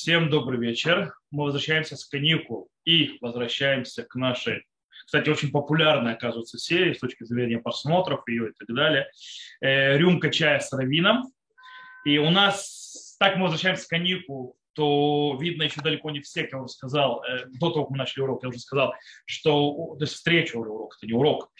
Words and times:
Всем 0.00 0.30
добрый 0.30 0.60
вечер. 0.60 1.12
Мы 1.32 1.42
возвращаемся 1.42 1.96
с 1.96 2.04
каникул 2.04 2.70
и 2.84 3.18
возвращаемся 3.20 4.04
к 4.04 4.14
нашей, 4.14 4.64
кстати, 5.04 5.28
очень 5.28 5.50
популярной, 5.50 6.12
оказывается, 6.12 6.56
серии 6.56 6.92
с 6.92 7.00
точки 7.00 7.24
зрения 7.24 7.58
просмотров 7.58 8.20
ее 8.28 8.50
и 8.50 8.52
так 8.52 8.76
далее. 8.76 9.10
Э, 9.60 9.98
рюмка 9.98 10.30
чая 10.30 10.60
с 10.60 10.72
равином. 10.72 11.24
И 12.04 12.16
у 12.18 12.30
нас, 12.30 13.16
так 13.18 13.38
мы 13.38 13.42
возвращаемся 13.42 13.82
с 13.82 13.86
каникул, 13.88 14.56
то 14.74 15.36
видно 15.40 15.64
еще 15.64 15.80
далеко 15.80 16.12
не 16.12 16.20
все, 16.20 16.48
я 16.48 16.58
уже 16.58 16.72
сказал, 16.72 17.24
э, 17.24 17.46
до 17.58 17.70
того, 17.70 17.86
как 17.86 17.90
мы 17.90 17.96
начали 17.96 18.22
урок, 18.22 18.44
я 18.44 18.50
уже 18.50 18.60
сказал, 18.60 18.94
что, 19.26 19.96
то 19.98 20.04
есть 20.04 20.14
встреча 20.14 20.54
урок, 20.54 20.94
это 20.96 21.08
не 21.08 21.14
урок, 21.14 21.50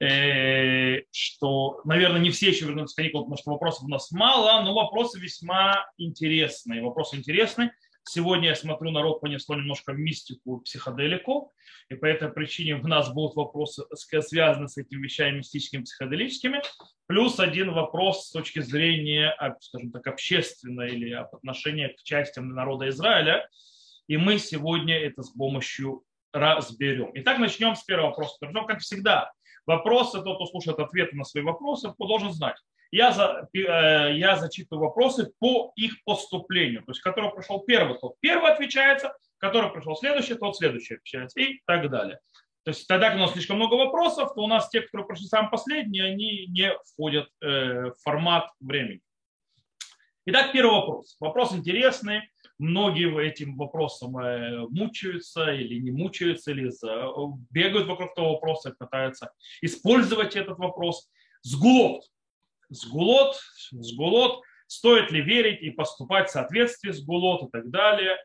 э, 0.00 1.02
что, 1.10 1.80
наверное, 1.84 2.20
не 2.20 2.30
все 2.30 2.50
еще 2.50 2.66
вернутся 2.66 2.92
с 2.92 2.94
каникул, 2.94 3.22
потому 3.22 3.36
что 3.36 3.50
вопросов 3.50 3.82
у 3.82 3.88
нас 3.88 4.12
мало, 4.12 4.62
но 4.62 4.72
вопросы 4.72 5.18
весьма 5.18 5.84
интересные. 5.96 6.80
Вопросы 6.80 7.16
интересные. 7.16 7.72
Сегодня 8.10 8.48
я 8.48 8.54
смотрю, 8.54 8.90
народ 8.90 9.20
понесло 9.20 9.54
немножко 9.54 9.92
мистику, 9.92 10.60
психоделику, 10.60 11.52
и 11.90 11.94
по 11.94 12.06
этой 12.06 12.30
причине 12.30 12.76
в 12.76 12.88
нас 12.88 13.12
будут 13.12 13.36
вопросы, 13.36 13.84
связанные 13.94 14.68
с 14.68 14.78
этими 14.78 15.02
вещами 15.02 15.38
мистическими, 15.38 15.82
психоделическими, 15.82 16.62
плюс 17.06 17.38
один 17.38 17.72
вопрос 17.72 18.28
с 18.28 18.30
точки 18.30 18.60
зрения, 18.60 19.36
скажем 19.60 19.92
так, 19.92 20.06
общественной 20.06 20.88
или 20.88 21.12
отношения 21.12 21.90
к 21.90 22.02
частям 22.02 22.48
народа 22.48 22.88
Израиля, 22.88 23.46
и 24.06 24.16
мы 24.16 24.38
сегодня 24.38 24.98
это 24.98 25.22
с 25.22 25.28
помощью 25.28 26.02
разберем. 26.32 27.10
Итак, 27.12 27.38
начнем 27.38 27.76
с 27.76 27.84
первого 27.84 28.08
вопроса. 28.08 28.36
Причем, 28.40 28.64
как 28.64 28.80
всегда, 28.80 29.30
вопросы, 29.66 30.22
тот, 30.22 30.36
кто 30.36 30.46
слушает 30.46 30.78
ответы 30.78 31.14
на 31.14 31.24
свои 31.24 31.44
вопросы, 31.44 31.92
должен 31.98 32.32
знать 32.32 32.56
я, 32.90 33.12
за, 33.12 33.48
э, 33.52 34.16
я 34.16 34.36
зачитываю 34.36 34.86
вопросы 34.86 35.32
по 35.38 35.72
их 35.76 36.02
поступлению. 36.04 36.82
То 36.84 36.92
есть, 36.92 37.00
который 37.00 37.30
прошел 37.30 37.60
первый, 37.60 37.98
тот 37.98 38.16
первый 38.20 38.52
отвечается, 38.52 39.14
который 39.38 39.70
пришел 39.70 39.96
следующий, 39.96 40.34
тот 40.34 40.56
следующий 40.56 40.94
отвечается 40.94 41.40
и 41.40 41.60
так 41.66 41.90
далее. 41.90 42.18
То 42.64 42.70
есть 42.70 42.86
тогда, 42.86 43.08
когда 43.08 43.22
у 43.22 43.26
нас 43.26 43.32
слишком 43.32 43.56
много 43.56 43.74
вопросов, 43.74 44.34
то 44.34 44.42
у 44.42 44.46
нас 44.46 44.68
те, 44.68 44.82
которые 44.82 45.06
прошли 45.06 45.26
самые 45.26 45.50
последние, 45.50 46.04
они 46.04 46.46
не 46.48 46.72
входят 46.84 47.28
э, 47.40 47.90
в 47.90 47.94
формат 48.02 48.50
времени. 48.60 49.00
Итак, 50.26 50.52
первый 50.52 50.72
вопрос. 50.72 51.16
Вопрос 51.20 51.54
интересный. 51.54 52.22
Многие 52.58 53.24
этим 53.24 53.56
вопросом 53.56 54.18
э, 54.18 54.66
мучаются 54.68 55.52
или 55.52 55.78
не 55.80 55.90
мучаются, 55.90 56.50
или 56.50 56.70
бегают 57.50 57.86
вокруг 57.86 58.14
того 58.14 58.34
вопроса, 58.34 58.74
пытаются 58.78 59.32
использовать 59.62 60.36
этот 60.36 60.58
вопрос. 60.58 61.08
Сгулот 61.42 62.02
сгулот, 62.70 63.40
сгулот, 63.72 64.42
стоит 64.66 65.10
ли 65.10 65.20
верить 65.20 65.60
и 65.62 65.70
поступать 65.70 66.28
в 66.28 66.32
соответствии 66.32 66.90
с 66.90 67.02
гулот 67.02 67.48
и 67.48 67.50
так 67.50 67.70
далее. 67.70 68.16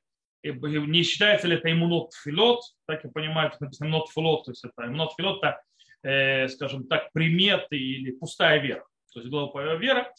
И 0.44 0.52
не 0.52 1.04
считается 1.04 1.48
ли 1.48 1.56
это 1.56 1.72
иммунот 1.72 2.14
филот, 2.22 2.62
так 2.86 3.04
я 3.04 3.10
понимаю, 3.10 3.52
как 3.52 3.62
написано 3.62 3.88
иммунот 3.88 4.10
филот, 4.12 4.46
то 4.46 4.52
есть 4.52 4.66
это 4.66 4.88
иммунот 4.88 5.14
филот, 5.18 5.42
это, 5.42 5.62
э, 6.04 6.50
скажем 6.50 6.86
так, 6.88 7.14
приметы 7.14 7.78
или 7.78 8.12
пустая 8.12 8.60
вера, 8.60 8.86
то 9.14 9.22
есть 9.22 9.32
глупая 9.32 9.76
вера. 9.78 10.12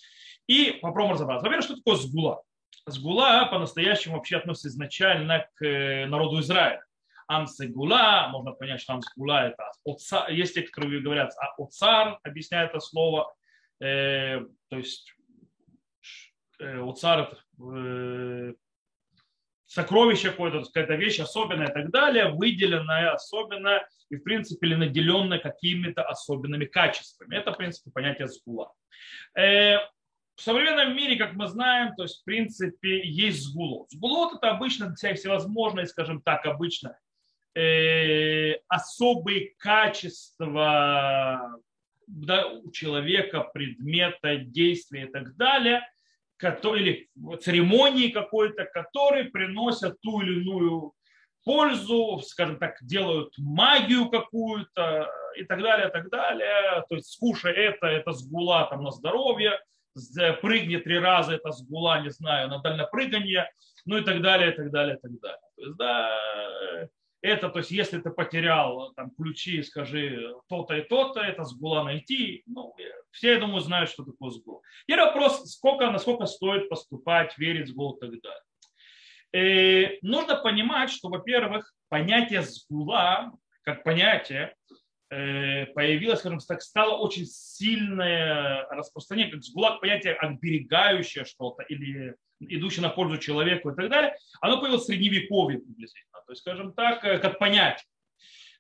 И 0.47 0.79
попробуем 0.81 1.13
разобраться. 1.15 1.45
Во-первых, 1.45 1.65
что 1.65 1.77
такое 1.77 1.97
сгула? 1.97 2.43
Сгула 2.87 3.49
по-настоящему 3.51 4.17
вообще 4.17 4.37
относится 4.37 4.69
изначально 4.69 5.47
к 5.55 5.65
э, 5.65 6.07
народу 6.07 6.41
Израиля. 6.41 6.83
Амсегула, 7.27 8.29
можно 8.31 8.53
понять, 8.53 8.81
что 8.81 8.95
Амсегула 8.95 9.49
это 9.49 9.71
отца, 9.87 10.29
есть 10.29 10.55
те, 10.55 10.63
которые 10.63 11.01
говорят 11.01 11.33
а 11.39 11.63
оцар, 11.63 12.19
объясняет 12.23 12.71
это 12.71 12.81
слово, 12.81 13.35
Э, 13.85 14.41
то 14.71 14.79
есть 14.79 15.13
э, 16.59 16.79
у 16.79 16.95
царя 16.95 17.31
э, 17.61 18.55
сокровище 19.67 20.31
какое-то, 20.31 20.63
какая-то 20.63 20.95
вещь 20.95 21.21
особенная 21.21 21.69
и 21.69 21.73
так 21.73 21.91
далее, 21.91 22.31
выделенная 22.31 23.13
особенно 23.13 23.87
и, 24.09 24.17
в 24.17 24.23
принципе, 24.23 24.69
или 24.69 24.75
наделенная 24.77 25.39
какими-то 25.39 26.03
особенными 26.03 26.65
качествами. 26.65 27.37
Это, 27.37 27.53
в 27.53 27.59
принципе, 27.59 27.91
понятие 27.91 28.29
сгула. 28.29 28.73
В 29.35 30.41
современном 30.41 30.97
мире, 30.97 31.17
как 31.17 31.35
мы 31.35 31.47
знаем, 31.47 31.95
то 31.95 32.05
есть, 32.05 32.23
в 32.23 32.25
принципе, 32.25 33.07
есть 33.07 33.43
сгулот. 33.43 33.91
Сгулот– 33.91 34.35
это 34.37 34.51
обычно 34.51 34.95
всевозможные, 34.95 35.87
скажем 35.87 36.23
так, 36.23 36.47
обычно 36.47 36.99
особые 38.69 39.55
качества 39.59 41.61
да, 42.07 42.47
у 42.47 42.71
человека, 42.71 43.49
предмета, 43.53 44.37
действия 44.37 45.05
и 45.05 45.11
так 45.11 45.37
далее, 45.37 45.83
который, 46.37 46.83
или 46.83 47.09
церемонии 47.41 48.09
какой-то, 48.09 48.65
которые 48.65 49.27
приносят 49.27 50.01
ту 50.01 50.21
или 50.21 50.41
иную 50.41 50.93
пользу, 51.45 52.21
скажем 52.25 52.59
так, 52.59 52.77
делают 52.81 53.33
магию 53.39 54.09
какую-то 54.09 55.11
и 55.37 55.45
так 55.45 55.63
далее, 55.63 55.89
и 55.89 55.93
так 55.93 56.11
далее. 56.11 56.85
То 56.89 56.97
есть 56.97 57.13
скушай 57.13 57.53
это, 57.53 57.87
это 57.87 58.13
сгула 58.13 58.67
там 58.71 58.83
на 58.83 58.91
здоровье, 58.91 59.59
прыгни 60.43 60.77
три 60.79 60.99
раза, 60.99 61.35
это 61.35 61.53
сгула, 61.53 62.01
не 62.03 62.11
знаю, 62.11 62.49
на 62.49 62.59
дальнопрыгание, 62.59 63.51
ну 63.85 63.99
и 63.99 64.03
так 64.03 64.23
далее, 64.23 64.53
и 64.53 64.57
так 64.57 64.71
далее, 64.71 64.97
и 64.97 65.01
так 65.01 65.21
далее. 65.21 65.41
То 65.57 65.63
есть, 65.63 65.77
да, 65.77 66.89
это, 67.25 67.49
то 67.49 67.61
есть, 67.61 67.71
если 67.71 67.99
ты 67.99 68.11
потерял 68.11 68.93
там, 68.97 69.11
ключи, 69.11 69.63
скажи 69.63 70.35
то-то 70.47 70.77
и 70.77 70.83
то-то, 70.83 71.21
это 71.21 71.45
сгула 71.45 71.83
найти. 71.83 72.43
Ну, 72.45 72.75
все, 73.13 73.33
я 73.33 73.41
думаю, 73.41 73.63
знают, 73.63 73.89
что 73.89 74.05
такое 74.05 74.31
сгул. 74.31 74.63
И 74.87 74.95
вопрос, 74.95 75.51
сколько, 75.51 75.91
насколько 75.91 76.27
стоит 76.27 76.69
поступать, 76.69 77.39
верить 77.39 77.69
в 77.69 77.71
сгул 77.71 77.95
и 77.95 78.01
так 78.01 78.11
далее. 78.21 78.43
И 79.33 79.39
э, 79.39 79.99
нужно 80.03 80.37
понимать, 80.37 80.91
что, 80.91 81.09
во-первых, 81.09 81.73
понятие 81.89 82.43
сгула, 82.43 83.33
как 83.63 83.85
понятие, 83.85 84.55
э, 85.09 85.65
появилось, 85.67 86.19
скажем 86.19 86.41
так, 86.41 86.61
стало 86.61 86.99
очень 86.99 87.25
сильное 87.25 88.67
распространение, 88.69 89.33
как 89.33 89.45
сгула, 89.45 89.79
понятие 89.81 90.13
оберегающее 90.13 91.25
что-то 91.25 91.63
или 91.63 92.17
идущее 92.41 92.83
на 92.83 92.91
пользу 92.91 93.17
человеку 93.17 93.71
и 93.71 93.75
так 93.75 93.89
далее, 93.89 94.15
оно 94.43 94.61
появилось 94.61 94.83
в 94.83 94.87
средневековье 94.87 95.59
приблизительно. 95.59 96.14
То 96.27 96.33
есть, 96.33 96.43
скажем 96.43 96.73
так, 96.73 97.05
э, 97.05 97.19
как 97.19 97.39
понять. 97.39 97.85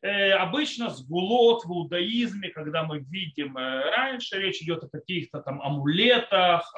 Э, 0.03 0.33
обычно 0.33 0.91
сгулот 0.91 1.65
в 1.65 1.71
иудаизме, 1.71 2.51
когда 2.51 2.85
мы 2.85 3.01
видим 3.01 3.57
э, 3.57 3.91
раньше, 3.91 4.39
речь 4.39 4.61
идет 4.63 4.85
о 4.85 4.89
каких-то 4.89 5.41
там 5.41 5.63
амулетах, 5.63 6.73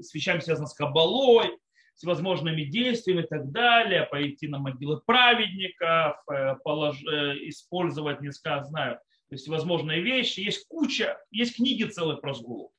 с 0.00 0.12
вещами 0.12 0.40
связанными 0.40 0.70
с 0.70 0.74
кабалой, 0.74 1.56
всевозможными 1.94 2.64
действиями 2.64 3.22
и 3.22 3.26
так 3.26 3.52
далее, 3.52 4.08
пойти 4.10 4.48
на 4.48 4.58
могилы 4.58 5.00
праведников, 5.00 6.16
полож... 6.64 7.00
использовать, 7.02 8.20
не 8.22 8.32
знаю, 8.32 8.96
то 8.96 9.34
есть 9.34 9.44
всевозможные 9.44 10.00
вещи. 10.00 10.40
Есть 10.40 10.66
куча, 10.66 11.18
есть 11.30 11.56
книги 11.56 11.84
целые 11.84 12.16
про 12.16 12.34
сгулот. 12.34 12.72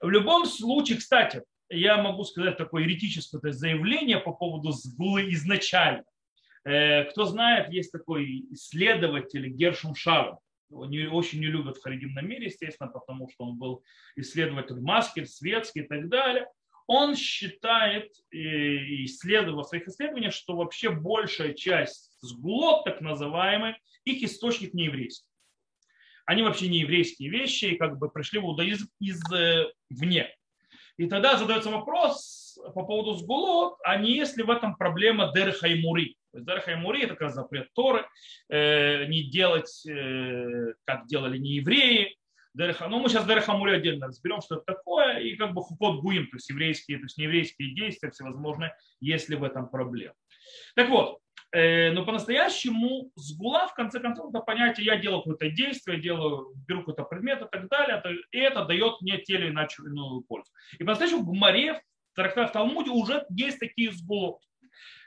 В 0.00 0.10
любом 0.10 0.44
случае, 0.44 0.98
кстати, 0.98 1.42
я 1.70 1.96
могу 1.96 2.24
сказать 2.24 2.58
такое 2.58 2.84
еретическое 2.84 3.52
заявление 3.52 4.20
по 4.20 4.32
поводу 4.32 4.70
сгулы 4.72 5.32
изначально. 5.32 6.04
Э, 6.64 7.04
кто 7.04 7.26
знает, 7.26 7.70
есть 7.70 7.92
такой 7.92 8.46
исследователь 8.50 9.48
Гершум 9.48 9.94
Шаром. 9.94 10.38
Его 10.70 10.86
не, 10.86 11.06
очень 11.06 11.40
не 11.40 11.46
любят 11.46 11.76
в 11.76 11.82
харидимном 11.82 12.26
мире, 12.26 12.46
естественно, 12.46 12.90
потому 12.90 13.28
что 13.28 13.44
он 13.44 13.58
был 13.58 13.84
исследователь 14.16 14.80
маскер, 14.80 15.26
светский 15.26 15.80
и 15.80 15.86
так 15.86 16.08
далее. 16.08 16.46
Он 16.86 17.16
считает 17.16 18.12
и 18.30 19.04
исследует 19.04 19.66
в 19.66 19.68
своих 19.68 19.86
исследованиях, 19.88 20.34
что 20.34 20.56
вообще 20.56 20.90
большая 20.90 21.54
часть 21.54 22.12
сгулот, 22.20 22.84
так 22.84 23.00
называемый, 23.00 23.76
их 24.04 24.22
источник 24.22 24.74
не 24.74 24.84
еврейский. 24.84 25.28
Они 26.26 26.42
вообще 26.42 26.68
не 26.68 26.80
еврейские 26.80 27.30
вещи 27.30 27.66
и 27.66 27.76
как 27.76 27.98
бы 27.98 28.10
пришли 28.10 28.38
в 28.38 28.44
иудаизм 28.44 28.88
извне. 29.00 30.22
Э, 30.22 30.28
и 30.96 31.06
тогда 31.06 31.36
задается 31.36 31.70
вопрос 31.70 32.58
по 32.74 32.84
поводу 32.84 33.14
сгулот, 33.14 33.78
а 33.84 33.96
не 33.96 34.12
есть 34.12 34.36
ли 34.36 34.42
в 34.42 34.50
этом 34.50 34.76
проблема 34.76 35.32
дерха 35.34 35.66
и 35.68 35.80
мури. 35.80 36.16
То 36.34 36.38
есть 36.38 36.46
Дарха 36.46 36.72
и 36.72 36.74
Мури 36.74 37.04
это 37.04 37.10
как 37.10 37.22
раз 37.22 37.34
запрет 37.34 37.72
Торы, 37.74 38.04
э, 38.48 39.06
не 39.06 39.22
делать, 39.22 39.86
э, 39.86 40.74
как 40.84 41.06
делали 41.06 41.38
не 41.38 41.54
евреи. 41.54 42.16
Дереха, 42.54 42.88
ну, 42.88 42.98
мы 42.98 43.08
сейчас 43.08 43.24
Дереха 43.24 43.54
Мури 43.54 43.76
отдельно 43.76 44.08
разберем, 44.08 44.40
что 44.40 44.56
это 44.56 44.64
такое, 44.64 45.18
и 45.18 45.36
как 45.36 45.54
бы 45.54 45.62
хукот 45.62 46.00
гуим, 46.00 46.26
то 46.26 46.36
есть 46.36 46.50
еврейские, 46.50 46.98
то 46.98 47.04
есть 47.04 47.18
нееврейские 47.18 47.72
действия 47.74 48.10
всевозможные, 48.10 48.74
если 49.00 49.36
в 49.36 49.44
этом 49.44 49.68
проблема. 49.68 50.14
Так 50.74 50.88
вот, 50.88 51.20
э, 51.52 51.92
но 51.92 52.04
по-настоящему 52.04 53.12
сгула, 53.14 53.68
в 53.68 53.74
конце 53.74 54.00
концов, 54.00 54.30
это 54.30 54.40
понятие, 54.40 54.86
я 54.86 54.96
делаю 54.96 55.22
какое-то 55.22 55.50
действие, 55.50 56.00
делаю, 56.00 56.52
беру 56.66 56.80
какой-то 56.80 57.04
предмет 57.04 57.42
и 57.42 57.46
так 57.48 57.68
далее, 57.68 58.02
и 58.32 58.38
это 58.38 58.64
дает 58.64 59.00
мне 59.02 59.18
те 59.18 59.34
или 59.34 59.46
иную 59.50 60.22
пользу. 60.22 60.50
И 60.80 60.82
по-настоящему 60.82 61.22
в 61.22 61.26
Гумаре, 61.26 61.80
в 62.16 62.50
Талмуде 62.52 62.90
уже 62.90 63.24
есть 63.30 63.60
такие 63.60 63.92
сгулы 63.92 64.38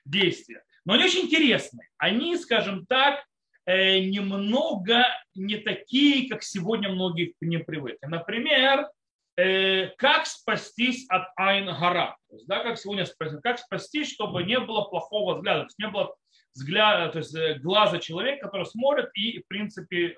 действия. 0.05 0.63
Но 0.87 0.93
они 0.93 1.03
очень 1.03 1.25
интересны. 1.25 1.89
Они, 1.97 2.37
скажем 2.37 2.85
так, 2.85 3.21
э, 3.65 3.99
немного 3.99 5.03
не 5.35 5.57
такие, 5.57 6.29
как 6.29 6.43
сегодня 6.43 6.87
многие 6.87 7.33
к 7.37 7.41
ним 7.41 7.65
привыкли. 7.65 8.07
Например, 8.07 8.89
э, 9.35 9.87
как 9.97 10.25
спастись 10.27 11.05
от 11.09 11.27
Айн-Гара. 11.35 12.15
Да, 12.47 12.63
как 12.63 12.77
сегодня 12.77 13.05
спросить, 13.05 13.41
как 13.43 13.59
спастись, 13.59 14.13
чтобы 14.13 14.45
не 14.45 14.61
было 14.61 14.83
плохого 14.83 15.35
взгляда, 15.35 15.63
то 15.63 15.65
есть 15.65 15.79
не 15.79 15.89
было 15.89 16.15
взгляда, 16.55 17.11
то 17.11 17.17
есть 17.17 17.35
э, 17.35 17.59
глаза 17.59 17.99
человека, 17.99 18.45
который 18.45 18.65
смотрит 18.65 19.09
и, 19.13 19.41
в 19.41 19.47
принципе, 19.47 20.15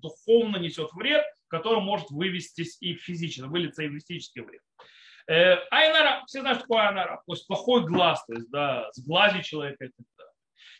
духовно 0.00 0.56
несет 0.56 0.90
вред, 0.94 1.26
который 1.48 1.82
может 1.82 2.08
вывестись 2.08 2.78
и 2.80 2.94
физически, 2.94 3.42
вылиться 3.42 3.82
и 3.82 3.90
физический 3.90 4.40
вред. 4.40 4.62
Э, 5.30 5.58
айнара, 5.70 6.24
все 6.26 6.40
знают, 6.40 6.58
что 6.58 6.66
такое 6.66 6.88
айнара, 6.88 7.22
то 7.24 7.32
есть 7.32 7.46
плохой 7.46 7.86
глаз, 7.86 8.24
то 8.26 8.34
есть, 8.34 8.50
да, 8.50 8.90
с 8.90 9.06
глази 9.06 9.42
человека 9.42 9.84
и. 9.84 9.90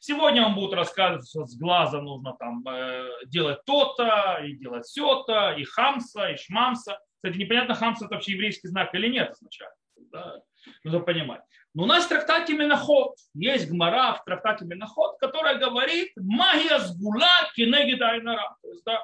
Сегодня 0.02 0.44
он 0.44 0.54
будет 0.54 0.72
рассказывать, 0.72 1.28
что 1.28 1.44
с 1.44 1.56
глаза 1.56 2.00
нужно 2.00 2.34
там 2.38 2.66
э, 2.66 3.06
делать 3.26 3.58
то-то, 3.66 4.40
и 4.42 4.54
делать 4.54 4.86
все-то, 4.86 5.52
и 5.52 5.62
хамса, 5.64 6.30
и 6.30 6.36
шмамса. 6.36 6.98
Кстати, 7.16 7.36
непонятно, 7.36 7.74
хамса 7.74 8.06
это 8.06 8.14
вообще 8.14 8.32
еврейский 8.32 8.68
знак 8.68 8.94
или 8.94 9.08
нет 9.08 9.30
означает. 9.30 9.74
Да? 10.10 10.40
Нужно 10.84 11.00
понимать. 11.00 11.42
Но 11.74 11.82
у 11.82 11.86
нас 11.86 12.06
в 12.06 12.08
трактате 12.08 12.54
Миноход 12.54 13.14
есть 13.34 13.70
гмара 13.70 14.14
в 14.14 14.24
трактате 14.24 14.64
Миноход, 14.64 15.18
которая 15.20 15.58
говорит 15.58 16.12
магия 16.16 16.78
сгула 16.78 17.28
кинегида 17.54 18.08
айнара. 18.08 18.56
То 18.62 18.68
есть, 18.70 18.84
да, 18.84 19.00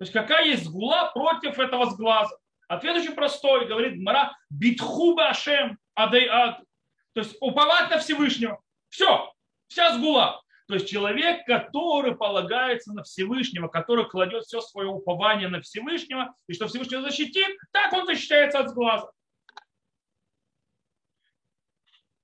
то 0.00 0.04
есть 0.04 0.12
какая 0.12 0.46
есть 0.46 0.64
сгула 0.64 1.10
против 1.14 1.58
этого 1.58 1.86
сглаза. 1.90 2.36
Ответ 2.70 2.96
очень 2.96 3.16
простой. 3.16 3.66
Говорит 3.66 3.98
гмара 3.98 4.36
битхуба 4.48 5.30
ашем 5.30 5.76
адей 5.96 6.28
ад. 6.28 6.62
То 7.14 7.20
есть 7.20 7.36
уповать 7.40 7.90
на 7.90 7.98
Всевышнего. 7.98 8.60
Все. 8.88 9.28
Вся 9.66 9.94
сгула. 9.94 10.40
То 10.68 10.74
есть 10.74 10.88
человек, 10.88 11.44
который 11.46 12.14
полагается 12.14 12.92
на 12.92 13.02
Всевышнего, 13.02 13.66
который 13.66 14.08
кладет 14.08 14.44
все 14.44 14.60
свое 14.60 14.86
упование 14.86 15.48
на 15.48 15.60
Всевышнего, 15.60 16.32
и 16.46 16.52
что 16.52 16.68
Всевышний 16.68 16.98
защитит, 16.98 17.58
так 17.72 17.92
он 17.92 18.06
защищается 18.06 18.60
от 18.60 18.70
сглаза. 18.70 19.10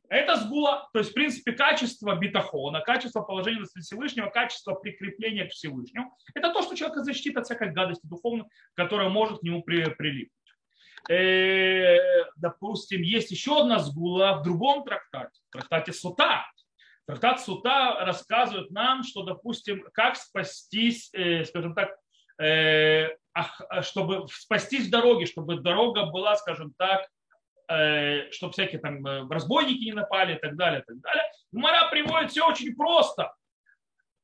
Это 0.09 0.37
сгула, 0.37 0.89
то 0.93 1.01
есть, 1.01 1.11
в 1.11 1.15
принципе, 1.15 1.53
качество 1.53 2.15
битахона, 2.15 2.81
качество 2.81 3.23
положения 3.23 3.61
на 3.61 3.81
Всевышнего, 3.81 4.29
качество 4.29 4.75
прикрепления 4.75 5.47
к 5.47 5.53
Всевышнему. 5.53 6.17
Это 6.35 6.53
то, 6.53 6.63
что 6.63 6.77
человека 6.77 7.03
защитит 7.03 7.37
от 7.37 7.47
всякой 7.47 7.73
гадости 7.73 8.07
духовной, 8.07 8.45
которая 8.75 9.09
может 9.09 9.41
к 9.41 9.43
нему 9.43 9.63
прилипнуть. 9.63 10.31
Э, 11.09 11.99
допустим, 12.37 13.03
есть 13.03 13.31
еще 13.31 13.61
одна 13.61 13.79
сгула 13.79 14.39
в 14.39 14.43
другом 14.43 14.85
трактате, 14.85 15.41
в 15.49 15.53
трактате 15.53 15.93
Сута. 15.93 16.47
Трактат 17.07 17.41
Сута 17.41 17.97
рассказывает 18.01 18.71
нам, 18.71 19.05
что, 19.05 19.23
допустим, 19.23 19.85
как 19.93 20.17
спастись, 20.17 21.11
э, 21.15 21.45
скажем 21.45 21.75
так, 21.75 21.97
э, 22.41 23.11
чтобы 23.83 24.27
спастись 24.29 24.89
в 24.89 24.91
дороге, 24.91 25.27
чтобы 25.27 25.61
дорога 25.61 26.07
была, 26.07 26.37
скажем 26.37 26.73
так, 26.77 27.09
чтобы 28.33 28.53
всякие 28.53 28.81
там 28.81 29.05
э, 29.07 29.27
разбойники 29.29 29.85
не 29.85 29.93
напали 29.93 30.37
и 30.37 30.39
так 30.39 30.57
далее, 30.57 30.83
и 30.83 30.85
так 30.85 31.01
далее. 31.01 31.25
Мара 31.53 31.89
приводит 31.89 32.31
все 32.31 32.47
очень 32.47 32.75
просто. 32.77 33.35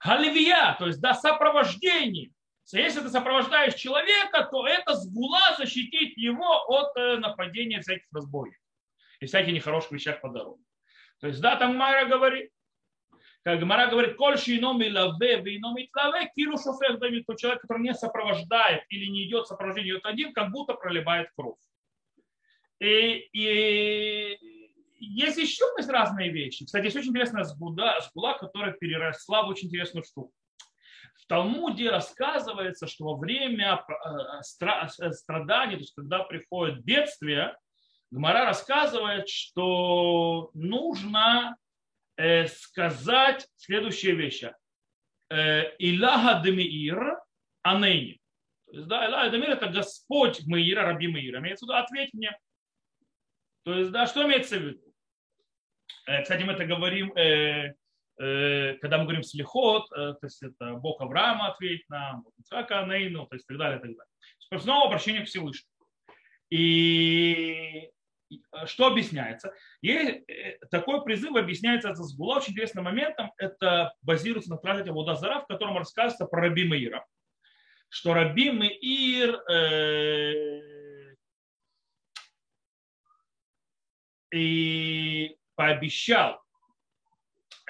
Галивия, 0.04 0.76
то 0.78 0.86
есть 0.86 1.00
да, 1.00 1.14
сопровождение. 1.14 2.30
Если 2.72 3.00
ты 3.00 3.08
сопровождаешь 3.08 3.74
человека, 3.74 4.48
то 4.50 4.66
это 4.66 4.94
сгула 4.94 5.56
защитит 5.58 6.16
его 6.16 6.64
от 6.68 6.96
э, 6.96 7.16
нападения 7.18 7.80
всяких 7.80 8.06
разбойников 8.12 8.62
и 9.20 9.26
всяких 9.26 9.52
нехороших 9.52 9.90
вещах 9.92 10.20
по 10.20 10.28
дороге. 10.28 10.62
То 11.20 11.26
есть, 11.26 11.40
да, 11.40 11.56
там 11.56 11.76
Мара 11.76 12.04
говорит, 12.04 12.50
как 13.42 13.60
Мара 13.62 13.88
говорит, 13.88 14.16
коль 14.16 14.36
ином 14.36 14.80
и 14.82 14.90
лаве, 14.90 15.56
ином 15.56 15.76
и 15.76 15.88
тлаве, 15.88 16.30
киру 16.34 16.56
шофех 16.56 17.00
давид, 17.00 17.26
то 17.26 17.34
человек, 17.34 17.60
который 17.62 17.82
не 17.82 17.94
сопровождает 17.94 18.84
или 18.88 19.06
не 19.06 19.26
идет 19.26 19.48
сопровождение, 19.48 19.94
идет 19.94 20.06
один, 20.06 20.32
как 20.32 20.52
будто 20.52 20.74
проливает 20.74 21.28
кровь. 21.36 21.58
И, 22.82 23.28
и 23.32 24.38
есть 24.98 25.38
еще 25.38 25.64
есть 25.76 25.88
разные 25.88 26.32
вещи. 26.32 26.64
Кстати, 26.64 26.86
есть 26.86 26.96
очень 26.96 27.10
интересная 27.10 27.44
сгуда, 27.44 28.00
сгула, 28.00 28.36
которая 28.36 28.72
переросла 28.72 29.44
в 29.44 29.48
очень 29.48 29.68
интересную 29.68 30.02
штуку. 30.04 30.32
В 31.14 31.26
Талмуде 31.28 31.90
рассказывается, 31.90 32.88
что 32.88 33.04
во 33.04 33.16
время 33.16 33.84
э, 33.88 34.66
э, 34.66 35.12
страданий, 35.12 35.76
то 35.76 35.80
есть 35.80 35.94
когда 35.94 36.24
приходит 36.24 36.82
бедствие, 36.82 37.56
Гмара 38.10 38.46
рассказывает, 38.46 39.28
что 39.28 40.50
нужно 40.52 41.56
э, 42.16 42.48
сказать 42.48 43.46
следующие 43.56 44.16
вещи. 44.16 44.52
Илаха 45.30 46.42
демиир 46.44 47.16
анейни. 47.62 48.20
Да, 48.70 49.06
Илаха 49.06 49.30
демиир 49.30 49.50
это 49.50 49.68
Господь 49.68 50.44
Маира, 50.46 50.82
Раби 50.82 51.08
Маира. 51.08 51.38
Имеется 51.38 51.64
в 51.64 51.70
ответь 51.70 52.12
мне. 52.12 52.36
То 53.64 53.74
есть, 53.74 53.90
да, 53.92 54.06
что 54.06 54.24
имеется 54.24 54.58
в 54.58 54.62
виду? 54.62 54.92
Э, 56.06 56.22
кстати, 56.22 56.42
мы 56.42 56.52
это 56.52 56.64
говорим, 56.64 57.12
э, 57.16 57.74
э, 58.18 58.74
когда 58.80 58.98
мы 58.98 59.04
говорим 59.04 59.22
слихот, 59.22 59.88
то 59.90 60.18
есть 60.22 60.42
это 60.42 60.74
Бог 60.74 61.00
Авраама 61.00 61.48
ответит 61.48 61.88
нам, 61.88 62.24
Ицхака 62.38 62.80
Анейну, 62.80 63.26
то 63.26 63.34
есть 63.34 63.46
так 63.46 63.56
далее, 63.56 63.78
так 63.78 63.90
далее. 63.90 64.62
Снова 64.62 64.86
обращение 64.86 65.22
к 65.22 65.28
Всевышнему. 65.28 65.70
И 66.50 67.88
что 68.66 68.86
объясняется? 68.86 69.54
И 69.80 70.24
такой 70.70 71.02
призыв 71.04 71.34
объясняется 71.36 71.94
с 71.94 72.14
Гула 72.14 72.36
очень 72.36 72.52
интересным 72.52 72.84
моментом. 72.84 73.32
Это 73.38 73.94
базируется 74.02 74.50
на 74.50 74.58
трактате 74.58 74.92
Водазара, 74.92 75.40
в 75.40 75.46
котором 75.46 75.78
рассказывается 75.78 76.26
про 76.26 76.42
Раби 76.42 76.68
Маира. 76.68 77.06
Что 77.88 78.12
Раби 78.12 78.50
Маир 78.50 79.42
и 84.32 85.36
пообещал 85.54 86.42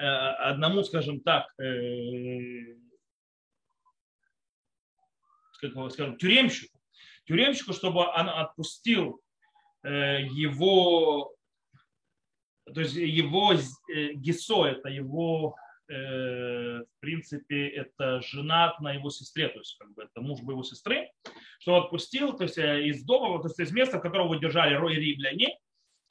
э, 0.01 0.05
одному, 0.05 0.83
скажем 0.83 1.19
так, 1.19 1.47
э, 1.59 2.75
скажем, 5.91 6.17
тюремщику, 6.17 6.77
тюремщику, 7.25 7.73
чтобы 7.73 8.01
он 8.01 8.29
отпустил 8.29 9.21
э, 9.83 10.23
его, 10.23 11.35
то 12.73 12.79
есть 12.81 12.95
его 12.95 13.53
гисо, 14.15 14.65
это 14.65 14.89
его, 14.89 15.55
в 15.85 16.85
принципе, 17.01 17.67
это 17.67 18.21
жена 18.21 18.73
на 18.79 18.93
его 18.93 19.09
сестре, 19.09 19.49
то 19.49 19.59
есть 19.59 19.77
как 19.77 19.93
бы 19.93 20.03
это 20.03 20.21
муж 20.21 20.39
его 20.39 20.63
сестры, 20.63 21.11
что 21.59 21.75
отпустил, 21.75 22.37
то 22.37 22.45
есть 22.45 22.57
из 22.57 23.03
дома, 23.03 23.41
то 23.41 23.49
есть 23.49 23.59
из 23.59 23.71
места, 23.73 23.99
в 23.99 24.01
котором 24.01 24.27
его 24.27 24.35
держали 24.35 24.75
рой 24.75 24.95
римляне, 24.95 25.59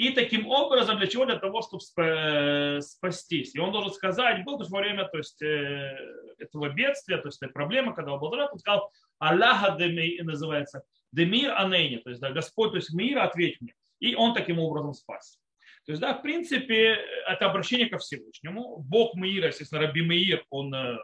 и 0.03 0.11
таким 0.11 0.49
образом, 0.49 0.99
для 0.99 1.07
чего? 1.07 1.25
Для 1.25 1.39
того, 1.39 1.63
чтобы 1.63 2.81
спастись. 2.83 3.55
И 3.55 3.61
он 3.61 3.71
должен 3.71 3.93
сказать, 3.93 4.45
то 4.45 4.57
во 4.69 4.81
время 4.81 5.05
то 5.05 5.19
есть, 5.19 5.41
э, 5.41 5.97
этого 6.39 6.71
бедствия, 6.71 7.19
то 7.19 7.29
есть 7.29 7.41
этой 7.41 7.53
проблемы, 7.53 7.95
когда 7.95 8.13
он 8.15 8.19
был 8.19 8.33
он 8.33 8.59
сказал, 8.59 8.91
Аллаха 9.21 9.77
демир, 9.79 10.25
называется, 10.25 10.83
демир 11.13 11.53
анейни, 11.53 11.99
то 11.99 12.11
есть 12.11 12.21
да, 12.21 12.33
Господь, 12.33 12.73
то 12.73 12.79
есть 12.79 12.93
мир, 12.93 13.21
ответь 13.21 13.61
мне. 13.61 13.75
И 14.01 14.17
он 14.17 14.35
таким 14.35 14.59
образом 14.59 14.93
спас. 14.93 15.39
То 15.87 15.93
есть, 15.93 16.03
да, 16.03 16.15
в 16.15 16.23
принципе, 16.23 16.99
это 17.29 17.47
обращение 17.47 17.89
ко 17.89 17.99
Всевышнему. 17.99 18.79
Бог 18.79 19.15
Мира, 19.15 19.47
естественно, 19.49 19.83
Раби 19.83 20.01
Мир, 20.01 20.45
он 20.51 20.75
э, 20.75 20.97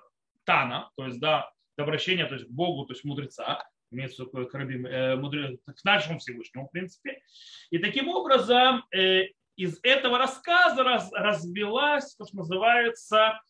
Тана, 0.43 0.91
то 0.97 1.07
есть, 1.07 1.21
да, 1.21 1.49
обращение 1.77 2.27
то 2.27 2.35
есть, 2.35 2.49
к 2.49 2.51
Богу, 2.51 2.85
то 2.85 2.95
есть 2.95 3.05
мудреца 3.05 3.63
имеется 3.91 4.25
виду 4.25 4.47
к, 4.47 4.55
рабим, 4.55 4.87
э, 4.87 5.17
к 5.67 5.85
нашему 5.85 6.19
Всевышнему, 6.19 6.67
в 6.67 6.71
принципе. 6.71 7.21
И 7.71 7.79
таким 7.79 8.09
образом 8.09 8.85
э, 8.95 9.29
из 9.57 9.79
этого 9.83 10.19
рассказа 10.19 10.83
раз, 10.85 11.11
развелась 11.13 12.15
то, 12.15 12.25
что 12.25 12.37
называется 12.37 13.41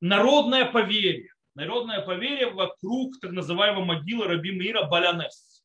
народное 0.00 0.64
поверье. 0.64 1.30
Народное 1.54 2.02
поверье 2.02 2.50
вокруг 2.50 3.18
так 3.20 3.32
называемого 3.32 3.84
могилы 3.84 4.26
Раби 4.26 4.52
Мира 4.52 4.84
Балянес. 4.84 5.64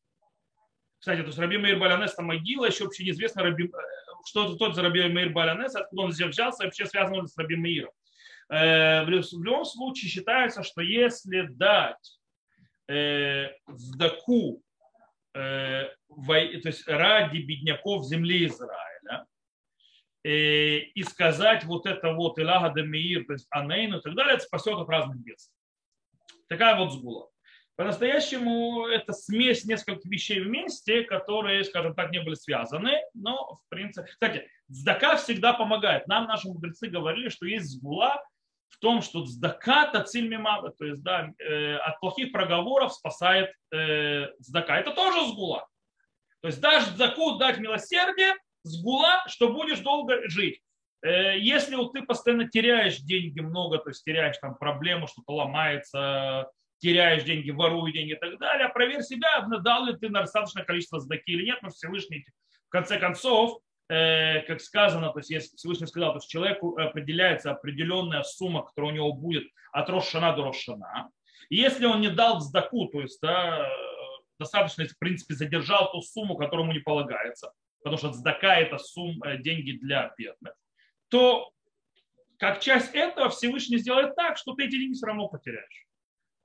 Кстати, 0.99 1.19
то 1.19 1.27
есть 1.27 1.39
Раби 1.39 1.57
Мир 1.57 1.77
Балянес, 1.77 2.13
это 2.13 2.21
могила, 2.21 2.65
еще 2.65 2.85
вообще 2.85 3.03
неизвестно, 3.03 3.43
Раби, 3.43 3.65
э, 3.65 3.69
что 4.25 4.45
это 4.45 4.55
тот 4.55 4.75
за 4.75 4.81
Раби 4.81 5.07
Мир 5.07 5.29
Балянес, 5.29 5.75
откуда 5.75 6.03
он 6.03 6.09
взялся, 6.09 6.63
вообще 6.63 6.85
связан 6.85 7.27
с 7.27 7.37
Раби 7.37 7.55
Миром. 7.55 7.91
В 8.49 9.07
любом 9.07 9.65
случае 9.65 10.11
считается, 10.11 10.63
что 10.63 10.81
если 10.81 11.47
дать 11.49 12.19
э, 12.87 13.49
сдаку, 13.67 14.61
э, 15.33 15.89
во, 16.09 16.33
то 16.33 16.67
есть 16.67 16.87
ради 16.87 17.39
бедняков 17.39 18.05
земли 18.05 18.45
Израиля, 18.45 19.25
э, 20.23 20.77
и 20.77 21.03
сказать 21.03 21.63
вот 21.65 21.85
это 21.85 22.13
вот 22.13 22.39
Илага 22.39 22.81
Демиир, 22.81 23.25
то 23.25 23.33
есть 23.33 23.47
Анейну 23.49 23.99
и 23.99 24.01
так 24.01 24.15
далее, 24.15 24.35
это 24.35 24.43
спасет 24.43 24.75
от 24.75 24.89
разных 24.89 25.17
бедствий. 25.17 25.57
Такая 26.47 26.77
вот 26.77 26.93
сгула. 26.93 27.29
По-настоящему 27.75 28.85
это 28.85 29.13
смесь 29.13 29.65
нескольких 29.65 30.05
вещей 30.05 30.41
вместе, 30.41 31.03
которые, 31.03 31.63
скажем 31.63 31.95
так, 31.95 32.11
не 32.11 32.19
были 32.19 32.35
связаны, 32.35 33.01
но 33.15 33.55
в 33.55 33.69
принципе... 33.69 34.07
Кстати, 34.07 34.47
сдака 34.67 35.15
всегда 35.17 35.53
помогает. 35.53 36.07
Нам 36.07 36.27
наши 36.27 36.47
мудрецы 36.47 36.87
говорили, 36.87 37.29
что 37.29 37.47
есть 37.47 37.71
сгула, 37.71 38.23
в 38.73 38.79
том, 38.79 39.01
что 39.01 39.23
сдака 39.25 39.87
тациль 39.87 40.27
мимава, 40.27 40.71
то 40.71 40.85
есть 40.85 41.03
да, 41.03 41.31
э, 41.39 41.75
от 41.75 41.99
плохих 41.99 42.31
проговоров 42.31 42.93
спасает 42.93 43.53
э, 43.71 44.27
сдака. 44.39 44.79
Это 44.79 44.91
тоже 44.91 45.27
сгула. 45.27 45.67
То 46.41 46.47
есть 46.47 46.59
дашь 46.59 46.87
закут, 46.95 47.39
дать 47.39 47.59
милосердие, 47.59 48.33
сгула, 48.63 49.23
что 49.27 49.53
будешь 49.53 49.79
долго 49.79 50.27
жить. 50.27 50.59
Э, 51.03 51.37
если 51.37 51.75
вот 51.75 51.93
ты 51.93 52.01
постоянно 52.01 52.49
теряешь 52.49 52.97
деньги 52.97 53.41
много, 53.41 53.77
то 53.77 53.89
есть 53.89 54.03
теряешь 54.03 54.37
там 54.39 54.55
проблему, 54.55 55.07
что-то 55.07 55.33
ломается, 55.33 56.49
теряешь 56.79 57.23
деньги, 57.23 57.51
воруешь 57.51 57.93
деньги 57.93 58.13
и 58.13 58.19
так 58.19 58.39
далее, 58.39 58.69
проверь 58.69 59.03
себя, 59.03 59.45
дал 59.61 59.85
ли 59.85 59.95
ты 59.95 60.09
на 60.09 60.21
достаточное 60.21 60.63
количество 60.63 60.99
сдаки 60.99 61.31
или 61.31 61.45
нет, 61.45 61.59
но 61.61 61.69
Всевышний 61.69 62.25
в 62.67 62.69
конце 62.69 62.97
концов, 62.97 63.59
э, 63.59 63.59
как 63.87 64.61
сказано, 64.61 65.11
то 65.11 65.19
есть 65.19 65.29
если 65.29 65.55
Всевышний 65.55 65.87
сказал, 65.87 66.11
то 66.11 66.17
есть 66.17 66.29
человеку 66.29 66.77
определяется 66.77 67.51
определенная 67.51 68.23
сумма, 68.23 68.63
которая 68.63 68.91
у 68.91 68.95
него 68.95 69.13
будет 69.13 69.43
от 69.71 69.89
Рошана 69.89 70.33
до 70.33 70.45
Рошана. 70.45 71.09
И 71.49 71.57
если 71.57 71.85
он 71.85 72.01
не 72.01 72.09
дал 72.09 72.37
в 72.37 72.41
сдаку, 72.41 72.87
то 72.87 73.01
есть 73.01 73.19
да, 73.21 73.67
достаточно, 74.39 74.85
в 74.85 74.97
принципе, 74.97 75.35
задержал 75.35 75.91
ту 75.91 76.01
сумму, 76.01 76.37
которая 76.37 76.65
ему 76.65 76.73
не 76.73 76.79
полагается, 76.79 77.51
потому 77.79 77.97
что 77.97 78.13
сдака 78.13 78.55
это 78.57 78.77
сумма, 78.77 79.27
э, 79.27 79.37
деньги 79.37 79.73
для 79.73 80.13
бедных, 80.17 80.53
то 81.09 81.51
как 82.37 82.59
часть 82.59 82.93
этого 82.93 83.29
Всевышний 83.29 83.77
сделает 83.77 84.15
так, 84.15 84.37
что 84.37 84.53
ты 84.53 84.65
эти 84.65 84.71
деньги 84.71 84.95
все 84.95 85.05
равно 85.05 85.27
потеряешь. 85.27 85.87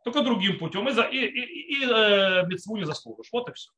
Только 0.05 0.23
другим 0.23 0.59
путем. 0.59 0.89
И, 0.89 0.93
за, 0.93 1.03
и, 1.03 1.19
и, 1.19 1.81
и 1.81 1.85
э, 1.85 2.47
мецву 2.47 2.77
не 2.77 2.85
заслужишь. 2.85 3.29
Вот 3.33 3.49
и 3.49 3.53
все. 3.53 3.71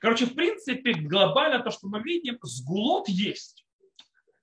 Короче, 0.00 0.26
в 0.26 0.34
принципе, 0.34 0.92
глобально 0.92 1.60
то, 1.60 1.70
что 1.70 1.88
мы 1.88 2.02
видим, 2.02 2.38
сгулот 2.42 3.08
есть. 3.08 3.66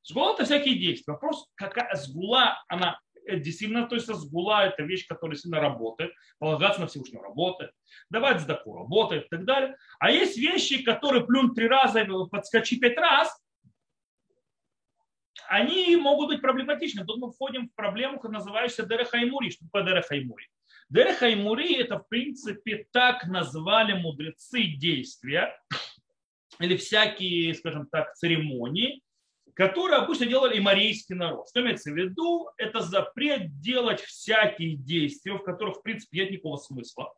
Сгула– 0.04 0.34
это 0.36 0.46
всякие 0.46 0.76
действия. 0.76 1.14
Вопрос, 1.14 1.48
какая 1.56 1.96
сгула, 1.96 2.62
она 2.68 3.00
э, 3.26 3.38
действительно, 3.38 3.88
то 3.88 3.96
есть 3.96 4.08
сгула– 4.08 4.66
это 4.68 4.84
вещь, 4.84 5.08
которая 5.08 5.38
сильно 5.38 5.62
работает, 5.62 6.12
полагаться 6.40 6.82
на 6.82 6.88
Всевышнего 6.88 7.24
работает, 7.24 7.72
давать 8.10 8.42
сдаку 8.42 8.78
работает 8.78 9.26
и 9.26 9.30
так 9.30 9.46
далее. 9.46 9.78
А 10.00 10.12
есть 10.12 10.38
вещи, 10.38 10.84
которые 10.84 11.26
плюнь 11.26 11.54
три 11.54 11.68
раза, 11.68 12.06
подскочи 12.30 12.80
пять 12.80 12.98
раз, 12.98 13.42
они 15.48 15.96
могут 15.96 16.30
быть 16.30 16.42
проблематичны. 16.42 17.06
Тут 17.06 17.20
мы 17.20 17.32
входим 17.32 17.70
в 17.70 17.76
проблему, 17.76 18.20
как 18.20 18.32
называющаяся 18.32 18.86
Дерехаймури. 18.86 19.50
Что 19.50 19.66
такое 19.66 19.84
Дерехаймури? 19.84 20.50
Дерехаймури– 20.94 21.74
это, 21.82 21.98
в 21.98 22.08
принципе, 22.08 22.86
так 22.92 23.26
назвали 23.26 23.94
мудрецы 23.94 24.62
действия 24.78 25.60
или 26.60 26.78
всякие, 26.78 27.56
скажем 27.56 27.88
так, 27.88 28.14
церемонии, 28.14 29.02
которые 29.56 29.98
обычно 29.98 30.28
делали 30.28 30.60
имарийский 30.60 31.16
народ. 31.16 31.50
Что 31.50 31.62
имеется 31.62 31.92
в 31.92 31.96
виду? 31.96 32.48
Это 32.58 32.82
запрет 32.82 33.60
делать 33.60 34.02
всякие 34.02 34.76
действия, 34.76 35.34
в 35.34 35.44
которых, 35.44 35.78
в 35.78 35.82
принципе, 35.82 36.20
нет 36.20 36.32
никакого 36.32 36.58
смысла 36.58 37.12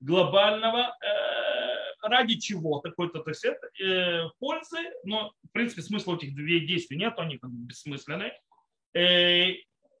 глобального, 0.00 0.96
э, 1.02 2.08
ради 2.08 2.38
чего 2.38 2.80
какой-то 2.80 3.18
то 3.18 3.30
есть 3.30 3.44
э, 3.44 4.22
пользы, 4.38 4.78
но 5.04 5.32
в 5.42 5.52
принципе 5.52 5.82
смысла 5.82 6.16
этих 6.16 6.34
две 6.34 6.60
действий 6.60 6.96
нет, 6.96 7.12
они 7.18 7.36
как 7.36 7.50
бы 7.50 7.66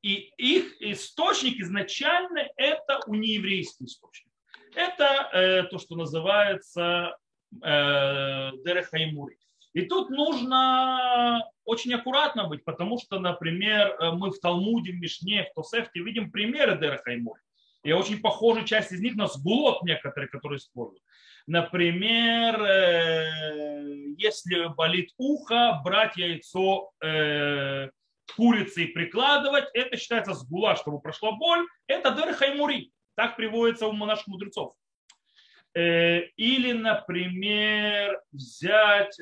и 0.02 0.32
их 0.36 0.80
источник 0.80 1.60
изначально 1.60 2.48
это 2.56 3.00
унееврейский 3.06 3.86
источник. 3.86 4.32
Это 4.74 5.68
то, 5.70 5.78
что 5.78 5.96
называется 5.96 7.16
э, 7.52 8.50
Дерехаймури. 8.64 9.38
И 9.72 9.82
тут 9.82 10.10
нужно 10.10 11.42
очень 11.64 11.94
аккуратно 11.94 12.48
быть, 12.48 12.64
потому 12.64 12.98
что, 12.98 13.18
например, 13.18 13.96
мы 14.14 14.30
в 14.30 14.38
Талмуде, 14.40 14.92
в 14.92 14.96
Мишне, 14.96 15.44
в 15.44 15.54
Тосефте 15.54 16.00
видим 16.00 16.30
примеры 16.30 16.78
Дерехаймури. 16.78 17.40
И 17.84 17.92
очень 17.92 18.20
похожа 18.20 18.64
часть 18.64 18.92
из 18.92 19.00
них 19.00 19.14
на 19.14 19.26
сгулот 19.28 19.82
некоторые, 19.82 20.28
которые 20.28 20.58
используют. 20.58 21.02
Например, 21.46 22.60
э, 22.62 24.14
если 24.18 24.66
болит 24.74 25.10
ухо, 25.16 25.80
брать 25.84 26.16
яйцо 26.16 26.90
э, 27.02 27.88
курицы 28.36 28.84
и 28.84 28.92
прикладывать, 28.92 29.66
это 29.74 29.96
считается 29.96 30.34
сгула, 30.34 30.76
чтобы 30.76 31.00
прошла 31.00 31.32
боль. 31.32 31.66
Это 31.86 32.10
дыр 32.10 32.34
хаймури. 32.34 32.92
Так 33.14 33.36
приводится 33.36 33.86
у 33.86 33.92
наших 33.92 34.28
мудрецов. 34.28 34.74
Э, 35.74 36.22
или, 36.36 36.72
например, 36.72 38.20
взять 38.32 39.16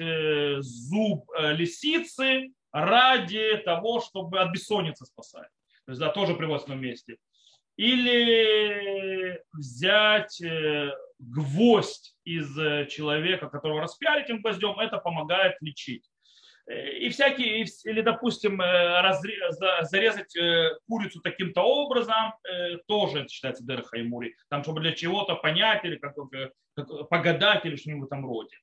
зуб 0.62 1.24
лисицы 1.38 2.52
ради 2.72 3.56
того, 3.64 4.00
чтобы 4.00 4.40
от 4.40 4.52
бессонницы 4.52 5.06
спасать. 5.06 5.48
То 5.86 5.92
есть, 5.92 6.00
да, 6.00 6.10
тоже 6.10 6.34
приводится 6.34 6.70
на 6.70 6.74
месте. 6.74 7.16
Или 7.76 9.40
взять 9.52 10.40
э, 10.40 10.92
гвоздь 11.18 12.16
из 12.24 12.58
э, 12.58 12.86
человека, 12.86 13.48
которого 13.48 13.82
распяли 13.82 14.24
этим 14.24 14.40
гвоздем, 14.40 14.78
это 14.80 14.98
помогает 14.98 15.56
лечить. 15.60 16.10
Э, 16.68 16.90
и 16.98 17.08
всякие, 17.08 17.64
или, 17.84 18.00
допустим, 18.00 18.58
зарезать 19.82 20.34
курицу 20.86 21.20
таким-то 21.20 21.62
образом, 21.62 22.34
тоже 22.86 23.20
это 23.20 23.28
считается 23.28 23.64
дерха 23.64 23.98
и 23.98 24.02
мури. 24.02 24.34
Там, 24.48 24.62
чтобы 24.62 24.80
для 24.80 24.92
чего-то 24.92 25.36
понять, 25.36 25.84
или 25.84 25.96
как, 25.96 26.14
как, 26.74 27.08
погадать, 27.08 27.64
или 27.64 27.76
что-нибудь 27.76 28.04
в 28.04 28.12
этом 28.12 28.26
роде. 28.26 28.56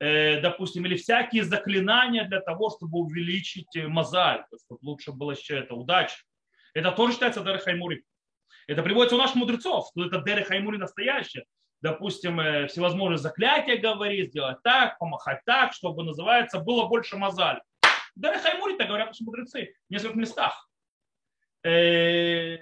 Допустим, 0.00 0.84
или 0.86 0.96
всякие 0.96 1.44
заклинания 1.44 2.24
для 2.24 2.40
того, 2.40 2.70
чтобы 2.70 2.98
увеличить 2.98 3.68
мозаль, 3.86 4.44
чтобы 4.64 4.80
лучше 4.82 5.12
было 5.12 5.30
еще 5.32 5.58
это 5.58 5.74
удача. 5.74 6.16
Это 6.74 6.90
тоже 6.90 7.12
считается 7.12 7.44
дерха 7.44 7.70
и 7.70 7.74
мури. 7.74 8.04
Это 8.66 8.82
приводится 8.82 9.16
у 9.16 9.18
наших 9.18 9.36
мудрецов, 9.36 9.88
что 9.90 10.06
это 10.06 10.22
Деры 10.22 10.42
Хаймури 10.44 10.78
настоящее. 10.78 11.44
Допустим, 11.84 12.40
э, 12.40 12.66
всевозможные 12.66 13.18
заклятия 13.18 13.76
говорить, 13.76 14.30
сделать 14.30 14.56
так, 14.62 14.98
помахать 14.98 15.44
так, 15.44 15.74
чтобы, 15.74 16.02
называется, 16.02 16.58
было 16.58 16.86
больше 16.86 17.18
мозаль. 17.18 17.60
Деры 18.16 18.38
Хаймури, 18.38 18.78
так 18.78 18.88
говорят 18.88 19.08
наши 19.08 19.22
мудрецы 19.22 19.74
в 19.86 19.92
нескольких 19.92 20.16
местах. 20.16 20.70
Э, 21.62 22.56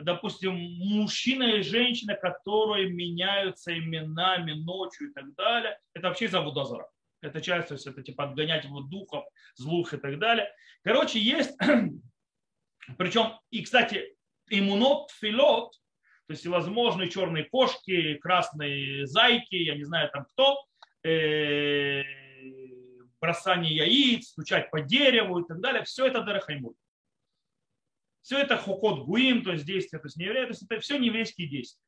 допустим, 0.00 0.54
мужчина 0.54 1.56
и 1.56 1.62
женщина, 1.62 2.14
которые 2.14 2.88
меняются 2.88 3.76
именами 3.76 4.52
ночью 4.52 5.10
и 5.10 5.12
так 5.12 5.34
далее, 5.34 5.76
это 5.92 6.06
вообще 6.06 6.26
из 6.26 6.34
Абудазара. 6.36 6.88
Это 7.20 7.40
часть, 7.40 7.66
то 7.66 7.74
есть 7.74 7.84
это 7.84 8.00
типа 8.00 8.28
отгонять 8.28 8.64
его 8.64 8.82
духов, 8.82 9.24
злух 9.56 9.92
и 9.92 9.96
так 9.96 10.20
далее. 10.20 10.48
Короче, 10.84 11.18
есть, 11.18 11.58
причем, 12.96 13.40
и, 13.50 13.64
кстати, 13.64 14.14
иммунот, 14.48 15.10
филот, 15.10 15.74
то 16.30 16.34
есть 16.34 16.42
всевозможные 16.42 17.10
черные 17.10 17.42
кошки, 17.42 18.14
красные 18.14 19.04
зайки, 19.04 19.56
я 19.56 19.74
не 19.74 19.82
знаю 19.82 20.10
там 20.12 20.26
кто, 20.26 20.64
э, 21.02 22.04
бросание 23.20 23.74
яиц, 23.74 24.28
стучать 24.28 24.70
по 24.70 24.80
дереву 24.80 25.40
и 25.40 25.48
так 25.48 25.58
далее, 25.60 25.82
все 25.82 26.06
это 26.06 26.22
Дерахаймут. 26.22 26.76
Все 28.22 28.38
это 28.38 28.56
хокот 28.56 29.06
гуим, 29.06 29.42
то 29.42 29.50
есть 29.50 29.64
действия, 29.64 29.98
то 29.98 30.06
есть 30.06 30.18
не 30.18 30.26
евреи, 30.26 30.44
то 30.44 30.50
есть 30.50 30.62
это 30.62 30.78
все 30.78 30.98
нееврейские 30.98 31.48
действия. 31.48 31.82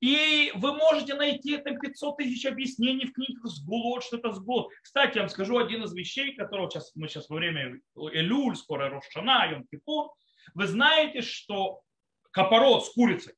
И 0.00 0.52
вы 0.54 0.76
можете 0.76 1.14
найти 1.14 1.56
там 1.56 1.76
500 1.80 2.18
тысяч 2.18 2.46
объяснений 2.46 3.06
в 3.06 3.12
книгах 3.14 3.44
сгулот, 3.46 4.04
что 4.04 4.16
это 4.16 4.30
сгулот. 4.30 4.70
Кстати, 4.84 5.16
я 5.16 5.22
вам 5.22 5.28
скажу 5.28 5.58
один 5.58 5.82
из 5.82 5.92
вещей, 5.92 6.36
которого 6.36 6.70
сейчас, 6.70 6.92
мы 6.94 7.08
сейчас 7.08 7.28
во 7.28 7.34
время 7.34 7.80
Элюль, 7.96 8.54
скоро 8.54 8.90
Рошана, 8.90 9.50
Йом 9.50 9.66
Кипур. 9.66 10.12
Вы 10.54 10.68
знаете, 10.68 11.20
что 11.20 11.80
капорот 12.30 12.86
с 12.86 12.90
курицей. 12.90 13.34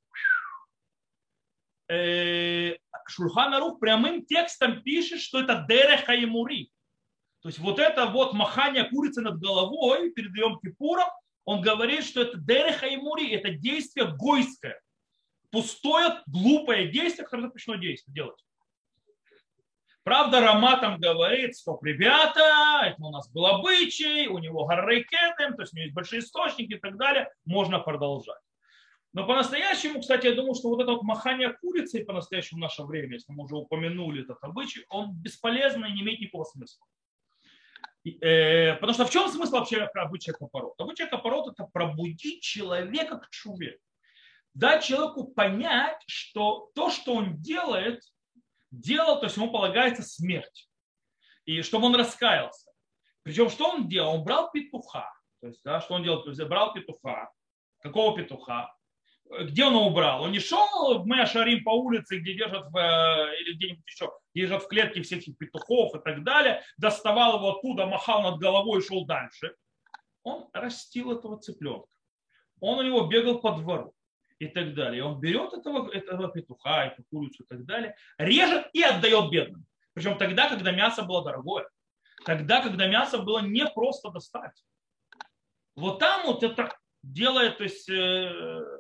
Э, 1.88 2.76
Шульханарух 3.07 3.79
прямым 3.79 4.25
текстом 4.25 4.83
пишет, 4.83 5.21
что 5.21 5.41
это 5.41 5.64
дереха 5.69 6.14
и 6.14 6.25
мури. 6.25 6.71
То 7.43 7.49
есть 7.49 7.59
вот 7.59 7.79
это 7.79 8.07
вот 8.07 8.33
махание 8.33 8.85
курицы 8.85 9.21
над 9.21 9.38
головой 9.38 10.11
перед 10.12 10.35
Йом 10.35 10.59
Кипуром, 10.61 11.09
он 11.45 11.61
говорит, 11.61 12.05
что 12.05 12.23
это 12.23 12.38
дереха 12.38 12.87
и 12.87 12.97
мури, 12.97 13.31
это 13.33 13.50
действие 13.50 14.07
гойское. 14.17 14.81
Пустое, 15.50 16.23
глупое 16.26 16.88
действие, 16.88 17.25
которое 17.25 17.43
запрещено 17.43 17.76
действие 17.76 18.14
делать. 18.14 18.43
Правда, 20.05 20.41
Рама 20.41 20.79
там 20.79 20.99
говорит, 20.99 21.59
что 21.59 21.79
ребята, 21.83 22.83
это 22.85 23.03
у 23.03 23.11
нас 23.11 23.31
был 23.31 23.47
обычай, 23.47 24.26
у 24.26 24.38
него 24.38 24.67
горы 24.67 25.05
то 25.11 25.62
есть 25.62 25.73
у 25.73 25.76
него 25.76 25.85
есть 25.85 25.95
большие 25.95 26.21
источники 26.21 26.75
и 26.75 26.79
так 26.79 26.97
далее, 26.97 27.31
можно 27.45 27.79
продолжать. 27.79 28.41
Но 29.14 29.25
по-настоящему, 29.25 30.00
кстати, 30.00 30.26
я 30.26 30.35
думаю, 30.35 30.54
что 30.54 30.68
вот 30.68 30.83
это 30.83 30.90
вот 30.90 31.02
махание 31.02 31.52
курицей 31.52 32.04
по-настоящему 32.04 32.59
в 32.59 32.62
наше 32.62 32.83
время, 32.83 33.14
если 33.14 33.33
мы 33.33 33.44
уже 33.44 33.54
упомянули 33.54 34.25
этот 34.25 34.38
обычай, 34.42 34.85
он 34.88 35.12
бесполезный 35.14 35.90
и 35.90 35.92
не 35.92 36.02
имеет 36.02 36.21
никакого 36.21 36.42
смысла. 36.42 36.85
Э, 38.04 38.75
потому 38.75 38.92
что 38.92 39.06
в 39.06 39.11
чем 39.11 39.28
смысл 39.28 39.52
вообще 39.52 39.83
обычая 39.85 40.33
капорот? 40.33 40.75
Обычай 40.80 41.06
капорот– 41.06 41.52
это 41.52 41.64
пробудить 41.64 42.42
человека 42.42 43.18
к 43.18 43.30
чуве. 43.30 43.78
Дать 44.52 44.85
человеку 44.85 45.28
понять, 45.28 46.02
что 46.09 46.73
то, 46.75 46.90
что 46.90 47.14
он 47.14 47.40
делает, 47.40 48.02
делал, 48.73 49.21
то 49.21 49.26
есть 49.26 49.37
ему 49.37 49.52
полагается 49.52 50.02
смерть. 50.02 50.68
И 51.44 51.62
чтобы 51.62 51.87
он 51.87 51.94
раскаялся. 51.94 52.68
Причем 53.23 53.49
что 53.49 53.71
он 53.71 53.88
делал? 53.88 54.16
Он 54.16 54.25
брал 54.25 54.50
петуха. 54.50 55.09
То 55.40 55.47
есть, 55.49 55.61
да, 55.62 55.80
что 55.80 55.94
он 55.94 56.02
делал? 56.02 56.25
То 56.25 56.30
есть 56.30 56.42
брал 56.42 56.75
петуха. 56.75 57.30
Какого 57.78 58.16
петуха? 58.16 58.75
Где 59.31 59.64
он 59.64 59.75
убрал? 59.76 60.23
Он 60.23 60.33
не 60.33 60.38
шел 60.38 60.99
в 60.99 61.07
Мэшарим 61.07 61.64
по 61.64 61.71
улице, 61.71 62.19
где 62.19 62.35
держат, 62.35 62.71
в, 62.71 62.76
э, 62.76 63.40
или 63.40 63.54
где-нибудь 63.54 63.87
еще, 63.87 64.12
держат 64.35 64.62
в 64.62 64.69
клетке 64.69 65.02
всех 65.02 65.21
этих 65.21 65.37
петухов 65.38 65.95
и 65.95 65.99
так 65.99 66.23
далее, 66.25 66.62
доставал 66.76 67.38
его 67.38 67.57
оттуда, 67.57 67.87
махал 67.87 68.23
над 68.23 68.38
головой 68.38 68.81
и 68.81 68.85
шел 68.85 69.07
дальше. 69.07 69.54
Он 70.23 70.49
растил 70.52 71.12
этого 71.12 71.38
цыпленка. 71.38 71.88
Он 72.61 72.78
у 72.78 72.83
него 72.83 73.07
бегал 73.07 73.40
по 73.40 73.52
двору 73.52 73.95
и 74.38 74.47
так 74.47 74.75
далее. 74.75 75.04
Он 75.04 75.21
берет 75.21 75.52
этого, 75.52 75.90
этого 75.90 76.28
петуха, 76.28 76.87
эту 76.87 77.04
курицу 77.11 77.45
и 77.45 77.47
так 77.47 77.64
далее, 77.64 77.97
режет 78.19 78.69
и 78.73 78.83
отдает 78.83 79.31
бедным. 79.31 79.66
Причем 79.93 80.19
тогда, 80.19 80.49
когда 80.49 80.73
мясо 80.73 81.02
было 81.02 81.25
дорогое. 81.25 81.69
Тогда, 82.25 82.62
когда 82.62 82.87
мясо 82.87 83.19
было 83.19 83.40
не 83.40 83.66
просто 83.66 84.11
достать. 84.11 84.64
Вот 85.76 85.99
там 85.99 86.26
вот 86.26 86.43
это 86.43 86.75
делает, 87.02 87.59
то 87.59 87.64
есть 87.64 87.88
э, 87.88 88.73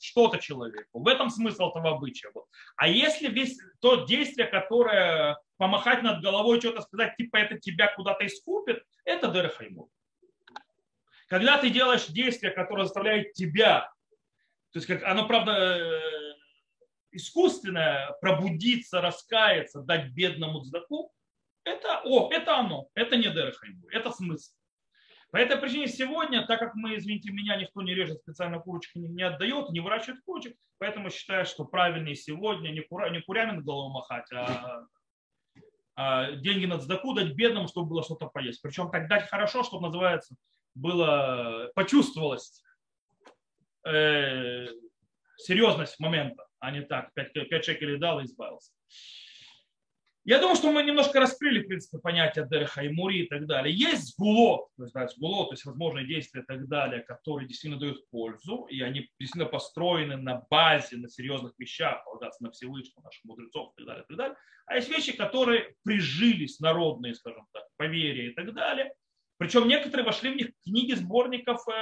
что-то 0.00 0.38
человеку. 0.38 1.00
В 1.00 1.08
этом 1.08 1.30
смысл 1.30 1.68
этого 1.68 1.90
обычая. 1.90 2.30
Вот. 2.34 2.46
А 2.76 2.88
если 2.88 3.28
весь 3.28 3.58
то 3.80 4.04
действие, 4.04 4.46
которое 4.46 5.38
помахать 5.56 6.02
над 6.02 6.22
головой, 6.22 6.60
что-то 6.60 6.82
сказать, 6.82 7.16
типа 7.16 7.36
это 7.36 7.58
тебя 7.58 7.94
куда-то 7.94 8.26
искупит, 8.26 8.82
это 9.04 9.28
дерехаймур. 9.28 9.88
Когда 11.28 11.58
ты 11.58 11.70
делаешь 11.70 12.06
действие, 12.06 12.50
которое 12.50 12.84
заставляет 12.84 13.34
тебя, 13.34 13.92
то 14.72 14.78
есть 14.78 14.86
как 14.86 15.02
оно, 15.04 15.26
правда, 15.28 15.52
э, 15.52 16.34
искусственное, 17.12 18.12
пробудиться, 18.20 19.00
раскаяться, 19.00 19.82
дать 19.82 20.10
бедному 20.12 20.60
дздаку, 20.60 21.12
это, 21.64 22.00
о, 22.04 22.30
это 22.32 22.56
оно, 22.56 22.88
это 22.94 23.16
не 23.16 23.30
дерехаймур, 23.30 23.90
это 23.92 24.10
смысл. 24.10 24.52
По 25.32 25.36
этой 25.36 25.56
причине 25.58 25.86
сегодня, 25.86 26.44
так 26.46 26.58
как 26.58 26.74
мы, 26.74 26.96
извините 26.96 27.30
меня, 27.30 27.56
никто 27.56 27.82
не 27.82 27.94
режет 27.94 28.18
специально 28.18 28.58
курочек, 28.58 28.96
не, 28.96 29.08
не 29.08 29.22
отдает, 29.22 29.70
не 29.70 29.80
выращивает 29.80 30.20
курочек, 30.24 30.56
поэтому 30.78 31.10
считаю, 31.10 31.46
что 31.46 31.64
правильнее 31.64 32.16
сегодня 32.16 32.70
не, 32.70 32.80
кура, 32.80 33.10
не 33.10 33.20
курями 33.20 33.60
голову 33.60 33.92
махать, 33.92 34.30
а, 34.32 34.86
а 35.94 36.32
деньги 36.32 36.66
на 36.66 36.80
сдаку 36.80 37.14
дать 37.14 37.34
бедным, 37.34 37.68
чтобы 37.68 37.90
было 37.90 38.02
что-то 38.02 38.26
поесть. 38.26 38.60
Причем 38.60 38.90
так 38.90 39.08
дать 39.08 39.28
хорошо, 39.28 39.62
чтобы 39.62 39.86
называется, 39.86 40.34
было, 40.74 41.70
почувствовалось 41.76 42.62
э, 43.86 44.66
серьезность 45.36 46.00
момента, 46.00 46.44
а 46.58 46.72
не 46.72 46.82
так, 46.82 47.12
5, 47.14 47.48
5 47.48 47.64
шекелей 47.64 47.98
дал 47.98 48.20
и 48.20 48.24
избавился. 48.24 48.72
Я 50.24 50.38
думаю, 50.38 50.54
что 50.54 50.70
мы 50.70 50.82
немножко 50.82 51.18
раскрыли, 51.18 51.62
в 51.62 51.68
принципе, 51.68 51.98
понятие 51.98 52.46
Дереха 52.46 52.82
и 52.82 52.90
Мури 52.90 53.22
и 53.22 53.26
так 53.26 53.46
далее. 53.46 53.74
Есть 53.74 54.14
сгулот, 54.14 54.68
то 54.76 54.82
есть, 54.82 54.92
да, 54.92 55.08
сгулот, 55.08 55.48
то 55.48 55.54
есть 55.54 55.64
возможные 55.64 56.06
действия 56.06 56.42
и 56.42 56.44
так 56.44 56.68
далее, 56.68 57.00
которые 57.00 57.48
действительно 57.48 57.80
дают 57.80 58.06
пользу, 58.10 58.66
и 58.70 58.82
они 58.82 59.08
действительно 59.18 59.46
построены 59.46 60.16
на 60.16 60.42
базе, 60.50 60.98
на 60.98 61.08
серьезных 61.08 61.54
вещах, 61.58 62.04
полагаться 62.04 62.44
на 62.44 62.50
Всевышнего, 62.50 63.02
наших 63.02 63.24
мудрецов 63.24 63.72
и 63.72 63.78
так 63.78 63.86
далее, 63.86 64.04
и 64.04 64.06
так 64.08 64.16
далее. 64.18 64.36
А 64.66 64.76
есть 64.76 64.90
вещи, 64.90 65.16
которые 65.16 65.74
прижились, 65.84 66.60
народные, 66.60 67.14
скажем 67.14 67.46
так, 67.52 67.64
поверья 67.76 68.30
и 68.30 68.34
так 68.34 68.52
далее. 68.52 68.92
Причем 69.38 69.66
некоторые 69.68 70.04
вошли 70.04 70.34
в 70.34 70.36
них 70.36 70.50
книги 70.62 70.92
сборников 70.92 71.66
э, 71.66 71.72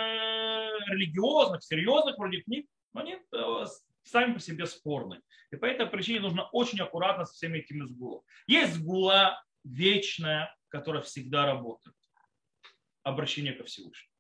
религиозных, 0.91 1.65
серьезных 1.65 2.17
вроде 2.17 2.41
книг, 2.43 2.67
но 2.93 3.01
они 3.01 3.15
э, 3.15 3.65
сами 4.09 4.35
по 4.35 4.41
себе 4.41 4.67
спорны. 4.67 5.21
И 5.51 5.57
по 5.57 5.65
этой 5.65 5.87
причине 5.87 6.21
нужно 6.21 6.45
очень 6.51 6.81
аккуратно 6.81 7.25
со 7.25 7.35
всеми 7.35 7.59
этими 7.59 7.85
сгулами. 7.87 8.23
Есть 8.47 8.75
сгула 8.75 9.43
вечная, 9.65 10.55
которая 10.69 11.03
всегда 11.03 11.47
работает. 11.47 11.97
Обращение 13.03 13.53
ко 13.55 13.65
Всевышнему. 13.65 14.13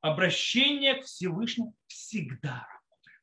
Обращение 0.00 0.94
к 0.94 1.04
Всевышнему 1.04 1.74
всегда 1.86 2.66
работает. 2.70 3.22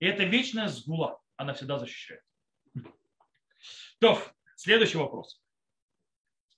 И 0.00 0.06
это 0.06 0.24
вечная 0.24 0.68
сгула. 0.68 1.20
Она 1.36 1.54
всегда 1.54 1.78
защищает. 1.78 2.22
То, 4.00 4.20
следующий 4.56 4.98
вопрос. 4.98 5.42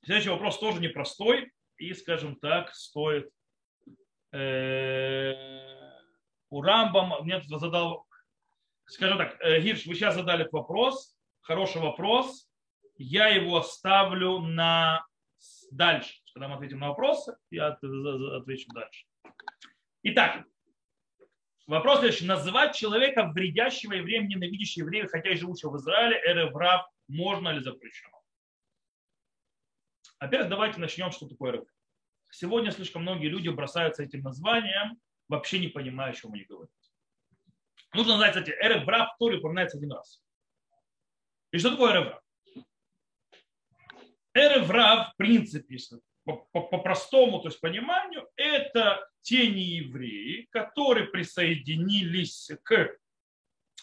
Следующий 0.02 0.30
вопрос 0.30 0.58
тоже 0.58 0.80
непростой 0.80 1.52
и, 1.76 1.92
скажем 1.94 2.36
так, 2.36 2.74
стоит 2.74 3.30
э, 4.32 5.79
у 6.50 6.62
Рамбам 6.62 7.24
мне 7.24 7.40
задал, 7.42 8.06
скажем 8.84 9.18
так, 9.18 9.40
э, 9.40 9.60
Гирш, 9.60 9.86
вы 9.86 9.94
сейчас 9.94 10.16
задали 10.16 10.48
вопрос, 10.50 11.16
хороший 11.40 11.80
вопрос, 11.80 12.50
я 12.98 13.28
его 13.28 13.58
оставлю 13.58 14.40
на 14.40 15.06
дальше. 15.70 16.20
Когда 16.34 16.48
мы 16.48 16.56
ответим 16.56 16.80
на 16.80 16.88
вопросы, 16.88 17.36
я 17.50 17.68
отвечу 17.68 18.68
дальше. 18.72 19.06
Итак, 20.02 20.44
вопрос 21.66 22.00
следующий. 22.00 22.26
Называть 22.26 22.76
человека 22.76 23.30
вредящего 23.32 23.94
евреем, 23.94 24.28
ненавидящего 24.28 24.84
евреев, 24.84 25.10
хотя 25.10 25.30
и 25.30 25.36
живущего 25.36 25.70
в 25.70 25.76
Израиле, 25.76 26.20
эреврав, 26.24 26.86
можно 27.08 27.48
ли 27.50 27.60
запрещено? 27.60 28.20
Во-первых, 30.20 30.50
давайте 30.50 30.80
начнем, 30.80 31.10
что 31.10 31.28
такое 31.28 31.52
эреврав. 31.52 31.68
Сегодня 32.30 32.70
слишком 32.70 33.02
многие 33.02 33.28
люди 33.28 33.48
бросаются 33.48 34.02
этим 34.02 34.20
названием, 34.20 35.00
вообще 35.30 35.60
не 35.60 35.68
понимаю, 35.68 36.10
о 36.10 36.14
чем 36.14 36.32
они 36.32 36.44
говорят. 36.44 36.70
Нужно 37.94 38.16
знать, 38.16 38.34
кстати, 38.34 38.50
Эрев 38.50 38.84
Брав 38.84 39.14
в 39.14 39.18
Торе 39.18 39.38
упоминается 39.38 39.78
один 39.78 39.92
раз. 39.92 40.22
И 41.52 41.58
что 41.58 41.70
такое 41.70 41.92
Эрев 41.92 42.06
Брав? 42.06 42.22
Эрев 44.34 44.68
Брав, 44.68 45.12
в 45.12 45.16
принципе, 45.16 45.76
по-простому, 46.24 47.38
по, 47.38 47.42
то 47.42 47.48
есть 47.48 47.60
пониманию, 47.60 48.28
это 48.36 49.08
те 49.22 49.50
неевреи, 49.50 50.46
которые 50.50 51.06
присоединились 51.06 52.50
к 52.62 52.96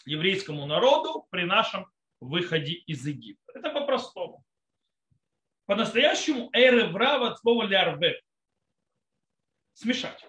еврейскому 0.05 0.65
народу 0.65 1.27
при 1.29 1.43
нашем 1.43 1.85
выходе 2.19 2.73
из 2.73 3.05
Египта. 3.05 3.53
Это 3.55 3.71
по-простому. 3.71 4.43
По-настоящему 5.65 6.49
эрев 6.53 6.95
рав 6.95 7.23
от 7.23 7.39
слова 7.39 7.63
лярве. 7.63 8.21
Смешать. 9.73 10.25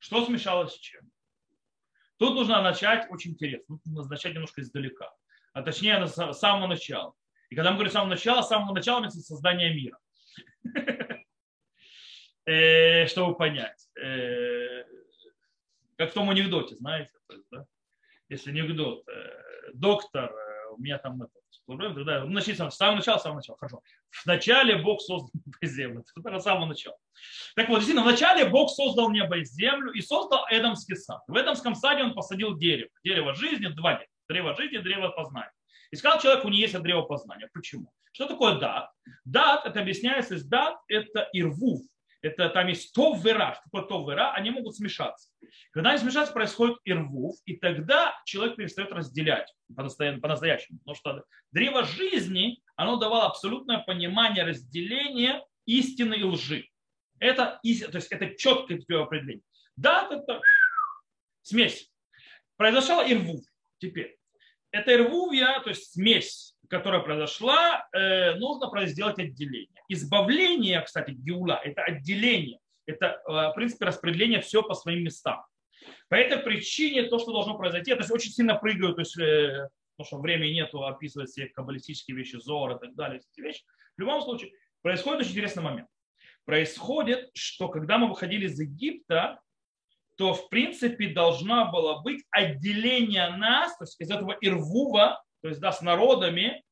Что 0.00 0.24
смешалось 0.24 0.74
с 0.74 0.78
чем? 0.78 1.02
Тут 2.16 2.34
нужно 2.34 2.60
начать 2.62 3.06
очень 3.10 3.32
интересно. 3.32 3.78
Нужно 3.84 4.10
начать 4.10 4.34
немножко 4.34 4.62
издалека. 4.62 5.12
А 5.52 5.62
точнее, 5.62 6.04
с 6.06 6.32
самого 6.32 6.66
начала. 6.66 7.14
И 7.50 7.54
когда 7.54 7.70
мы 7.70 7.76
говорим 7.76 7.90
с 7.90 7.94
самого 7.94 8.10
начала, 8.10 8.42
с 8.42 8.48
самого 8.48 8.74
начала 8.74 9.04
это 9.04 9.10
создание 9.10 9.72
мира. 9.74 9.98
Э, 12.46 13.06
чтобы 13.06 13.36
понять. 13.36 13.86
Э, 14.02 14.82
как 15.96 16.10
в 16.10 16.14
том 16.14 16.30
анекдоте, 16.30 16.74
знаете. 16.74 17.12
Если 18.28 18.50
анекдот. 18.50 19.06
Э, 19.06 19.70
доктор, 19.74 20.34
у 20.72 20.78
меня 20.78 20.98
там 20.98 21.22
это, 21.22 21.39
тогда, 21.76 22.24
ну, 22.24 22.30
начните 22.30 22.70
с 22.70 22.74
самого 22.74 22.96
начала, 22.96 23.18
с 23.18 23.22
самого 23.22 23.38
начала. 23.38 23.58
Хорошо. 23.58 23.82
Вначале 24.24 24.76
Бог 24.76 25.00
создал 25.00 25.30
землю. 25.62 26.04
Это 26.16 26.38
с 26.38 26.42
самого 26.42 26.66
начала. 26.66 26.96
Так 27.54 27.68
вот, 27.68 27.76
действительно, 27.76 28.06
вначале 28.06 28.48
Бог 28.48 28.70
создал 28.70 29.10
небо 29.10 29.38
и 29.38 29.44
землю 29.44 29.92
и 29.92 30.00
создал 30.00 30.46
Эдамский 30.50 30.96
сад. 30.96 31.22
В 31.28 31.36
Эдамском 31.36 31.74
саде 31.74 32.02
он 32.02 32.14
посадил 32.14 32.56
дерево. 32.56 32.90
Дерево 33.04 33.34
жизни, 33.34 33.68
два 33.68 33.92
дерева. 33.94 34.10
Древо 34.28 34.54
жизни, 34.54 34.78
древо 34.78 35.08
познания. 35.08 35.52
И 35.90 35.96
сказал 35.96 36.20
человеку, 36.20 36.48
не 36.48 36.58
есть 36.58 36.74
от 36.74 36.82
древа 36.82 37.02
познания. 37.02 37.48
Почему? 37.52 37.92
Что 38.12 38.26
такое 38.26 38.58
дат? 38.58 38.90
Дат, 39.24 39.66
это 39.66 39.80
объясняется, 39.80 40.42
дат 40.48 40.76
это 40.88 41.28
ирвув. 41.32 41.80
Это 42.22 42.50
там 42.50 42.66
есть 42.68 42.92
то 42.94 43.14
вера. 43.14 43.54
Что 43.54 43.64
такое 43.64 43.82
то 43.82 44.10
вера? 44.10 44.32
Они 44.32 44.50
могут 44.50 44.76
смешаться. 44.76 45.30
Когда 45.72 45.90
они 45.90 45.98
смешаются, 45.98 46.34
происходит 46.34 46.78
ирвув, 46.84 47.36
и 47.46 47.56
тогда 47.56 48.14
человек 48.26 48.56
перестает 48.56 48.92
разделять 48.92 49.52
по-настоящему. 49.74 50.78
Потому 50.80 50.94
что 50.94 51.24
древо 51.52 51.84
жизни, 51.84 52.60
оно 52.76 52.96
давало 52.96 53.26
абсолютное 53.26 53.78
понимание 53.78 54.44
разделения 54.44 55.44
истины 55.64 56.14
и 56.14 56.24
лжи. 56.24 56.66
Это, 57.18 57.60
то 57.62 57.68
есть 57.98 58.12
это 58.12 58.34
четкое 58.34 59.02
определение. 59.02 59.44
Да, 59.76 60.08
это 60.10 60.40
смесь. 61.42 61.90
Произошла 62.56 63.04
ирвув 63.10 63.42
теперь. 63.78 64.18
Это 64.72 64.94
ирвувья, 64.94 65.60
то 65.64 65.70
есть 65.70 65.92
смесь, 65.92 66.54
которая 66.70 67.00
произошла, 67.00 67.86
э, 67.92 68.34
нужно 68.36 68.86
сделать 68.86 69.18
отделение. 69.18 69.68
Избавление, 69.88 70.80
кстати, 70.80 71.10
геула, 71.10 71.60
это 71.62 71.82
отделение. 71.82 72.60
Это, 72.86 73.20
э, 73.26 73.32
в 73.50 73.52
принципе, 73.54 73.84
распределение 73.84 74.40
все 74.40 74.62
по 74.62 74.74
своим 74.74 75.04
местам. 75.04 75.44
По 76.08 76.14
этой 76.14 76.38
причине 76.38 77.04
то, 77.04 77.18
что 77.18 77.32
должно 77.32 77.58
произойти, 77.58 77.90
это 77.90 78.10
очень 78.12 78.30
сильно 78.30 78.54
прыгают, 78.54 78.96
то 78.96 79.00
есть, 79.02 79.18
э, 79.18 79.68
потому 79.96 80.06
что 80.06 80.18
времени 80.20 80.54
нету 80.54 80.84
описывать 80.84 81.28
все 81.28 81.46
каббалистические 81.46 82.16
вещи, 82.16 82.36
зор 82.36 82.76
и 82.76 82.78
так 82.78 82.94
далее, 82.94 83.20
эти 83.20 83.40
вещи. 83.40 83.64
В 83.96 84.00
любом 84.00 84.22
случае, 84.22 84.52
происходит 84.82 85.20
очень 85.20 85.32
интересный 85.32 85.62
момент 85.62 85.88
происходит, 86.50 87.30
что 87.34 87.68
когда 87.68 87.96
мы 87.96 88.08
выходили 88.08 88.46
из 88.46 88.58
Египта, 88.58 89.40
то 90.16 90.34
в 90.34 90.48
принципе 90.48 91.08
должна 91.08 91.66
была 91.66 92.00
быть 92.02 92.24
отделение 92.30 93.30
нас, 93.36 93.76
то 93.78 93.84
есть 93.84 94.00
из 94.00 94.10
этого 94.10 94.36
Ирвува, 94.40 95.22
то 95.42 95.48
есть 95.48 95.60
да, 95.60 95.72
с 95.72 95.82
народами, 95.82 96.62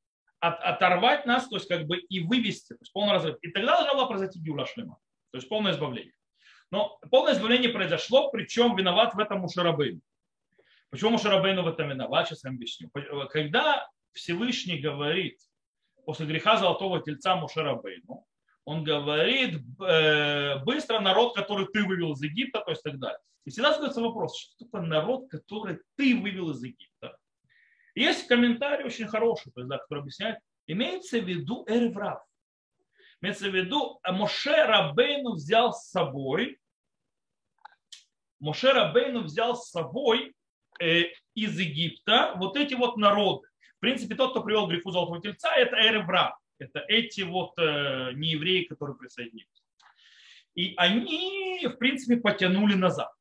от, 0.41 0.61
оторвать 0.61 1.27
нас, 1.27 1.49
то 1.49 1.57
есть 1.57 1.69
как 1.69 1.87
бы 1.87 1.99
и 1.99 2.21
вывести, 2.21 2.75
то 2.75 2.81
есть 2.81 2.93
полный 2.93 3.13
разрыв. 3.13 3.37
И 3.43 3.51
тогда 3.51 3.77
должна 3.77 3.95
была 3.95 4.07
произойти 4.07 4.39
Гюла 4.41 4.67
Шлема, 4.67 4.99
то 5.33 5.39
есть 5.39 5.49
полное 5.49 5.73
избавление. 5.73 6.15
Но 6.71 6.99
полное 7.11 7.35
избавление 7.35 7.71
произошло, 7.71 8.31
причем 8.31 8.77
виноват 8.77 9.15
в 9.15 9.19
этом 9.19 9.41
Мушарабейн. 9.41 10.03
Почему 10.91 11.11
Мушарабейну 11.11 11.63
в 11.63 11.69
этом 11.69 11.89
виноват? 11.89 12.29
Сейчас 12.29 12.45
я 12.45 12.51
объясню. 12.51 12.91
Когда 13.31 13.89
Всевышний 14.13 14.79
говорит 14.79 15.39
после 16.05 16.27
греха 16.27 16.57
золотого 16.57 17.03
тельца 17.03 17.37
Мушарабейну, 17.37 18.27
он 18.65 18.85
говорит, 18.85 19.63
э, 19.81 20.59
быстро 20.65 21.01
народ, 21.01 21.35
который 21.35 21.67
ты 21.69 21.85
вывел 21.85 22.13
из 22.13 22.23
Египта, 22.23 22.61
то 22.61 22.71
есть 22.71 22.83
так 22.83 22.99
далее. 22.99 23.19
И 23.47 23.51
всегда 23.51 23.73
задается 23.73 24.03
вопрос, 24.03 24.39
что 24.39 24.65
такое 24.67 24.83
народ, 24.83 25.31
который 25.31 25.79
ты 25.97 26.15
вывел 26.15 26.51
из 26.51 26.63
Египта? 26.63 26.88
Есть 27.99 28.29
комментарий 28.29 28.85
очень 28.85 29.09
хороший, 29.09 29.51
то 29.51 29.61
есть, 29.61 29.73
который 29.73 30.01
объясняет, 30.01 30.39
имеется 30.69 31.19
в 31.19 31.25
виду 31.25 31.65
Эреврав. 31.67 32.23
Имеется 33.21 33.51
в 33.51 33.55
виду, 33.55 33.99
Моше 34.07 34.55
Рабейну 34.55 35.33
взял 35.33 35.73
с 35.73 35.91
собой, 35.91 36.61
Моше 38.39 38.73
Рабейну 38.73 39.23
взял 39.23 39.57
с 39.57 39.71
собой 39.71 40.33
э, 40.81 41.07
из 41.35 41.59
Египта 41.59 42.35
вот 42.37 42.57
эти 42.57 42.75
вот 42.75 42.97
народы. 42.99 43.49
В 43.79 43.81
принципе, 43.81 44.15
тот, 44.15 44.31
кто 44.31 44.45
привел 44.45 44.69
греху 44.69 44.93
золотого 44.93 45.21
тельца, 45.21 45.53
это 45.57 45.75
Эреврав. 45.77 46.39
Это 46.61 46.85
эти 46.87 47.23
вот 47.23 47.59
э, 47.59 48.13
неевреи, 48.15 48.63
которые 48.63 48.97
присоединились. 48.97 49.65
И 50.55 50.75
они, 50.77 51.67
в 51.67 51.77
принципе, 51.79 52.17
потянули 52.17 52.75
назад. 52.75 53.13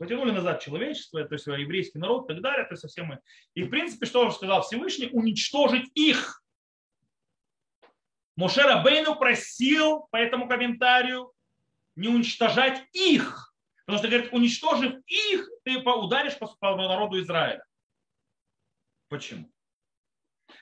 Потянули 0.00 0.30
назад 0.30 0.62
человечество, 0.62 1.22
то 1.22 1.34
есть 1.34 1.46
еврейский 1.46 1.98
народ 1.98 2.24
и 2.24 2.32
так 2.32 2.42
далее. 2.42 2.64
То 2.64 2.72
есть 2.72 2.80
совсем 2.80 3.04
мы. 3.04 3.20
И, 3.52 3.64
в 3.64 3.68
принципе, 3.68 4.06
что 4.06 4.30
же 4.30 4.34
сказал 4.34 4.62
Всевышний? 4.62 5.10
Уничтожить 5.12 5.90
их. 5.94 6.42
Мошера 8.34 8.82
Бейну 8.82 9.14
просил 9.16 10.08
по 10.10 10.16
этому 10.16 10.48
комментарию 10.48 11.34
не 11.96 12.08
уничтожать 12.08 12.82
их. 12.92 13.54
Потому 13.84 13.98
что, 13.98 14.08
говорит, 14.08 14.32
уничтожив 14.32 14.94
их, 15.06 15.50
ты 15.64 15.76
ударишь 15.78 16.38
по 16.38 16.76
народу 16.76 17.20
Израиля. 17.20 17.62
Почему? 19.10 19.52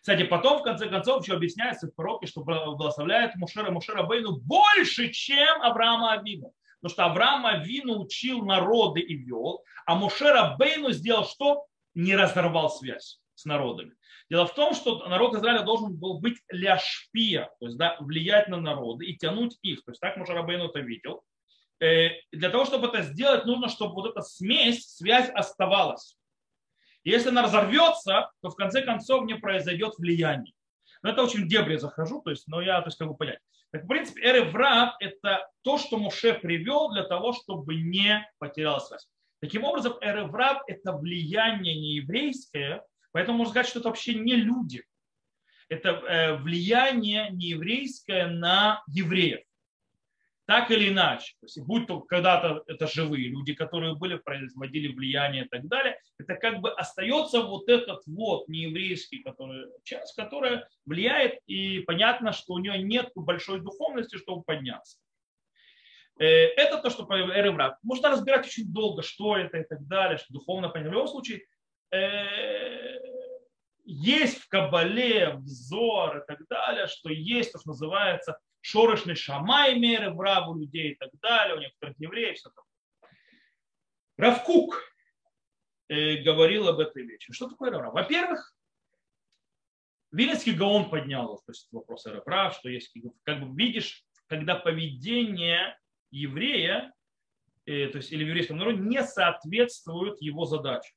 Кстати, 0.00 0.24
потом, 0.24 0.58
в 0.58 0.62
конце 0.64 0.88
концов, 0.88 1.22
еще 1.22 1.34
объясняется 1.34 1.86
в 1.86 1.94
пророке, 1.94 2.26
что 2.26 2.42
благословляет 2.42 3.36
Мушера 3.36 3.70
Мушера 3.70 4.02
Бейну 4.02 4.40
больше, 4.40 5.12
чем 5.12 5.62
Авраама 5.62 6.14
Авину. 6.14 6.52
Потому 6.80 6.92
что 6.92 7.04
Авраам 7.06 7.46
Авину 7.46 8.00
учил 8.00 8.44
народы 8.44 9.00
и 9.00 9.14
вел, 9.14 9.62
а 9.86 9.94
Мушера 9.94 10.56
Бейну 10.58 10.90
сделал 10.92 11.24
что? 11.24 11.66
Не 11.94 12.14
разорвал 12.14 12.70
связь 12.70 13.20
с 13.34 13.44
народами. 13.44 13.94
Дело 14.30 14.46
в 14.46 14.54
том, 14.54 14.74
что 14.74 15.06
народ 15.08 15.34
Израиля 15.34 15.62
должен 15.62 15.96
был 15.96 16.20
быть 16.20 16.38
ляшпия, 16.50 17.50
то 17.58 17.66
есть 17.66 17.78
да, 17.78 17.96
влиять 18.00 18.48
на 18.48 18.60
народы 18.60 19.06
и 19.06 19.16
тянуть 19.16 19.58
их. 19.62 19.84
То 19.84 19.92
есть 19.92 20.00
так 20.00 20.16
Мушера 20.16 20.42
Бейну 20.42 20.68
это 20.68 20.80
видел. 20.80 21.22
Э, 21.80 22.10
для 22.32 22.50
того, 22.50 22.64
чтобы 22.64 22.88
это 22.88 23.02
сделать, 23.02 23.44
нужно, 23.46 23.68
чтобы 23.68 23.94
вот 23.94 24.10
эта 24.10 24.20
смесь, 24.22 24.86
связь 24.86 25.30
оставалась. 25.30 26.16
Если 27.04 27.30
она 27.30 27.42
разорвется, 27.42 28.30
то 28.42 28.50
в 28.50 28.56
конце 28.56 28.82
концов 28.82 29.24
не 29.24 29.34
произойдет 29.34 29.94
влияние. 29.98 30.54
Но 31.02 31.10
это 31.10 31.22
очень 31.22 31.48
дебри 31.48 31.76
захожу, 31.76 32.20
то 32.22 32.30
есть, 32.30 32.48
но 32.48 32.60
я 32.60 32.80
то 32.80 32.88
есть, 32.88 32.98
как 32.98 33.08
бы 33.08 33.16
понять. 33.16 33.38
Так, 33.70 33.84
в 33.84 33.86
принципе, 33.86 34.22
эреврат– 34.22 34.94
это 35.00 35.46
то, 35.62 35.78
что 35.78 35.98
Муше 35.98 36.34
привел 36.34 36.90
для 36.90 37.04
того, 37.04 37.32
чтобы 37.32 37.74
не 37.74 38.26
потеряла 38.38 38.78
связь. 38.78 39.06
Таким 39.40 39.64
образом, 39.64 39.94
эреврат– 40.00 40.62
это 40.66 40.92
влияние 40.92 41.74
нееврейское, 41.74 42.82
поэтому 43.12 43.38
можно 43.38 43.52
сказать, 43.52 43.68
что 43.68 43.80
это 43.80 43.88
вообще 43.88 44.14
не 44.14 44.36
люди. 44.36 44.84
Это 45.68 45.90
э, 45.90 46.36
влияние 46.36 47.28
нееврейское 47.30 48.26
на 48.28 48.82
евреев 48.88 49.47
так 50.48 50.70
или 50.70 50.88
иначе, 50.88 51.34
то 51.40 51.44
есть, 51.44 51.60
будь 51.60 51.86
то 51.86 52.00
когда-то 52.00 52.62
это 52.66 52.86
живые 52.86 53.28
люди, 53.28 53.52
которые 53.52 53.94
были, 53.94 54.16
производили 54.16 54.88
влияние 54.88 55.44
и 55.44 55.48
так 55.48 55.68
далее, 55.68 56.00
это 56.18 56.36
как 56.36 56.62
бы 56.62 56.70
остается 56.72 57.42
вот 57.42 57.68
этот 57.68 58.00
вот 58.06 58.48
нееврейский 58.48 59.22
который, 59.22 59.66
часть, 59.84 60.14
которая 60.16 60.66
влияет, 60.86 61.38
и 61.46 61.80
понятно, 61.80 62.32
что 62.32 62.54
у 62.54 62.60
нее 62.60 62.82
нет 62.82 63.10
большой 63.14 63.60
духовности, 63.60 64.16
чтобы 64.16 64.42
подняться. 64.42 64.96
Э, 66.18 66.24
это 66.24 66.78
то, 66.78 66.88
что 66.88 67.06
Эреврат. 67.10 67.76
Можно 67.82 68.08
разбирать 68.08 68.46
очень 68.46 68.72
долго, 68.72 69.02
что 69.02 69.36
это 69.36 69.58
и 69.58 69.64
так 69.64 69.86
далее, 69.86 70.16
что 70.16 70.32
духовно 70.32 70.70
понятно. 70.70 70.92
В 70.92 70.94
любом 70.94 71.08
случае, 71.08 71.42
э, 71.90 72.96
есть 73.84 74.38
в 74.38 74.48
Кабале 74.48 75.34
взор 75.34 76.18
и 76.18 76.26
так 76.26 76.38
далее, 76.48 76.86
что 76.86 77.10
есть 77.10 77.52
то, 77.52 77.58
что 77.58 77.68
называется 77.68 78.38
шорошный 78.68 79.14
шамай 79.14 79.78
меры 79.78 80.10
в 80.10 80.20
раву 80.20 80.58
людей 80.58 80.92
и 80.92 80.94
так 80.94 81.10
далее, 81.20 81.56
у 81.56 81.60
некоторых 81.60 81.98
евреев, 81.98 82.36
все 82.36 82.50
такое. 82.50 82.64
Равкук 84.18 84.82
э, 85.88 86.16
говорил 86.22 86.68
об 86.68 86.78
этой 86.80 87.04
вещи. 87.04 87.32
Что 87.32 87.48
такое 87.48 87.70
Рав? 87.70 87.94
Во-первых, 87.94 88.54
Вилинский 90.12 90.54
Гаон 90.54 90.90
поднял 90.90 91.36
то 91.38 91.52
есть 91.52 91.68
вопрос 91.72 92.06
Рав, 92.06 92.54
что 92.54 92.68
есть, 92.68 92.92
как 93.22 93.40
бы 93.40 93.56
видишь, 93.56 94.04
когда 94.26 94.54
поведение 94.54 95.78
еврея, 96.10 96.92
э, 97.64 97.88
то 97.88 97.98
есть 97.98 98.12
или 98.12 98.24
в 98.24 98.28
еврейском 98.28 98.58
народе, 98.58 98.80
не 98.80 99.02
соответствует 99.02 100.20
его 100.20 100.44
задаче. 100.44 100.92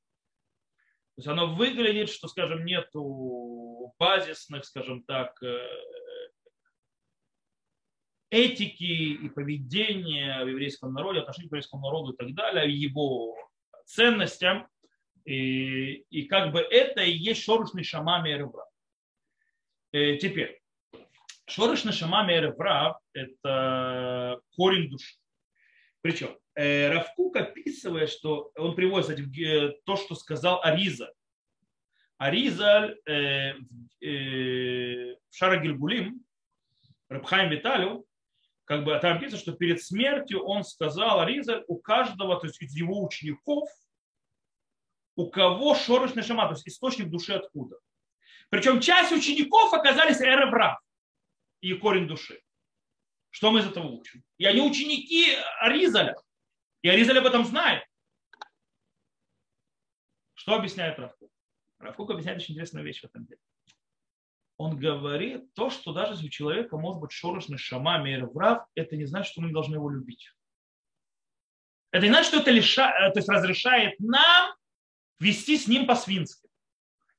То 1.16 1.20
есть 1.20 1.28
оно 1.28 1.56
выглядит, 1.56 2.10
что, 2.10 2.28
скажем, 2.28 2.66
нету 2.66 3.94
базисных, 4.00 4.66
скажем 4.66 5.04
так, 5.04 5.42
э, 5.44 5.60
этики 8.32 8.84
и 8.84 9.30
поведения 9.30 10.44
в 10.44 10.48
еврейском 10.48 10.94
народе, 10.94 11.20
отношения 11.20 11.50
к 11.50 11.52
еврейскому 11.52 11.84
народу 11.84 12.14
и 12.14 12.16
так 12.16 12.34
далее, 12.34 12.74
его 12.74 13.36
ценностям. 13.86 14.68
И, 15.26 16.06
и 16.10 16.24
как 16.26 16.52
бы 16.52 16.60
это 16.62 17.02
и 17.02 17.12
есть 17.12 17.44
шорушный 17.44 17.84
шамами 17.84 18.32
эреврав. 18.32 18.68
Э, 19.92 20.16
теперь, 20.16 20.60
шорушный 21.46 21.94
шамами 21.94 22.34
эреврав– 22.34 22.98
это 23.14 24.40
корень 24.56 24.90
души. 24.90 25.18
Причем 26.02 26.40
э, 26.56 26.90
Равкук 26.90 27.36
описывает, 27.36 28.10
что 28.10 28.52
он 28.56 28.76
приводит 28.76 29.08
кстати, 29.08 29.82
то, 29.86 29.98
что 29.98 30.16
сказал 30.16 30.62
Ариза. 30.64 31.14
Аризаль 32.18 32.98
э, 33.06 33.56
э, 34.00 35.16
в 35.30 35.36
Шара 35.36 35.58
Гильгулим, 35.58 36.24
Рабхайм 37.10 37.50
Виталю, 37.50 38.06
как 38.66 38.84
бы 38.84 38.98
там 39.00 39.16
написано, 39.16 39.40
что 39.40 39.54
перед 39.54 39.84
смертью 39.84 40.44
он 40.44 40.64
сказал 40.64 41.20
Аризаль, 41.20 41.64
у 41.68 41.78
каждого, 41.78 42.40
то 42.40 42.48
есть 42.48 42.62
из 42.62 42.74
его 42.76 43.04
учеников, 43.04 43.70
у 45.16 45.30
кого 45.30 45.76
шорош 45.76 46.16
нешама, 46.16 46.46
то 46.48 46.54
есть 46.54 46.68
источник 46.68 47.10
души 47.10 47.34
откуда. 47.34 47.78
Причем 48.50 48.80
часть 48.80 49.12
учеников 49.12 49.74
оказались 49.74 50.22
эребра 50.22 50.80
и 51.62 51.74
корень 51.74 52.08
души. 52.08 52.42
Что 53.30 53.52
мы 53.52 53.60
из 53.60 53.68
этого 53.68 53.88
учим? 53.88 54.24
И 54.38 54.46
они 54.46 54.62
ученики 54.62 55.36
Аризаля. 55.60 56.16
И 56.82 56.90
Аризаль 56.90 57.20
об 57.20 57.26
этом 57.26 57.46
знает. 57.46 57.84
Что 60.34 60.56
объясняет 60.56 60.98
Равкук? 60.98 61.32
Равкук 61.80 62.12
объясняет 62.12 62.40
очень 62.40 62.54
интересную 62.54 62.86
вещь 62.86 63.02
в 63.02 63.06
этом 63.06 63.26
деле 63.26 63.40
он 64.62 64.78
говорит 64.78 65.54
то, 65.56 65.72
что 65.72 65.92
даже 65.92 66.14
если 66.14 66.28
у 66.28 66.30
человека 66.30 66.78
может 66.78 67.02
быть 67.02 67.12
шорошный 67.12 67.58
шама, 67.58 68.04
врав, 68.32 68.68
это 68.76 68.96
не 68.96 69.06
значит, 69.06 69.32
что 69.32 69.42
мы 69.42 69.52
должны 69.52 69.76
его 69.76 69.90
любить. 69.90 70.32
Это 71.90 72.06
не 72.06 72.12
значит, 72.12 72.28
что 72.28 72.42
это 72.42 72.52
лиша, 72.52 72.92
то 73.12 73.18
есть 73.18 73.28
разрешает 73.28 74.00
нам 74.00 74.54
вести 75.20 75.58
с 75.58 75.68
ним 75.68 75.88
по-свински. 75.88 76.48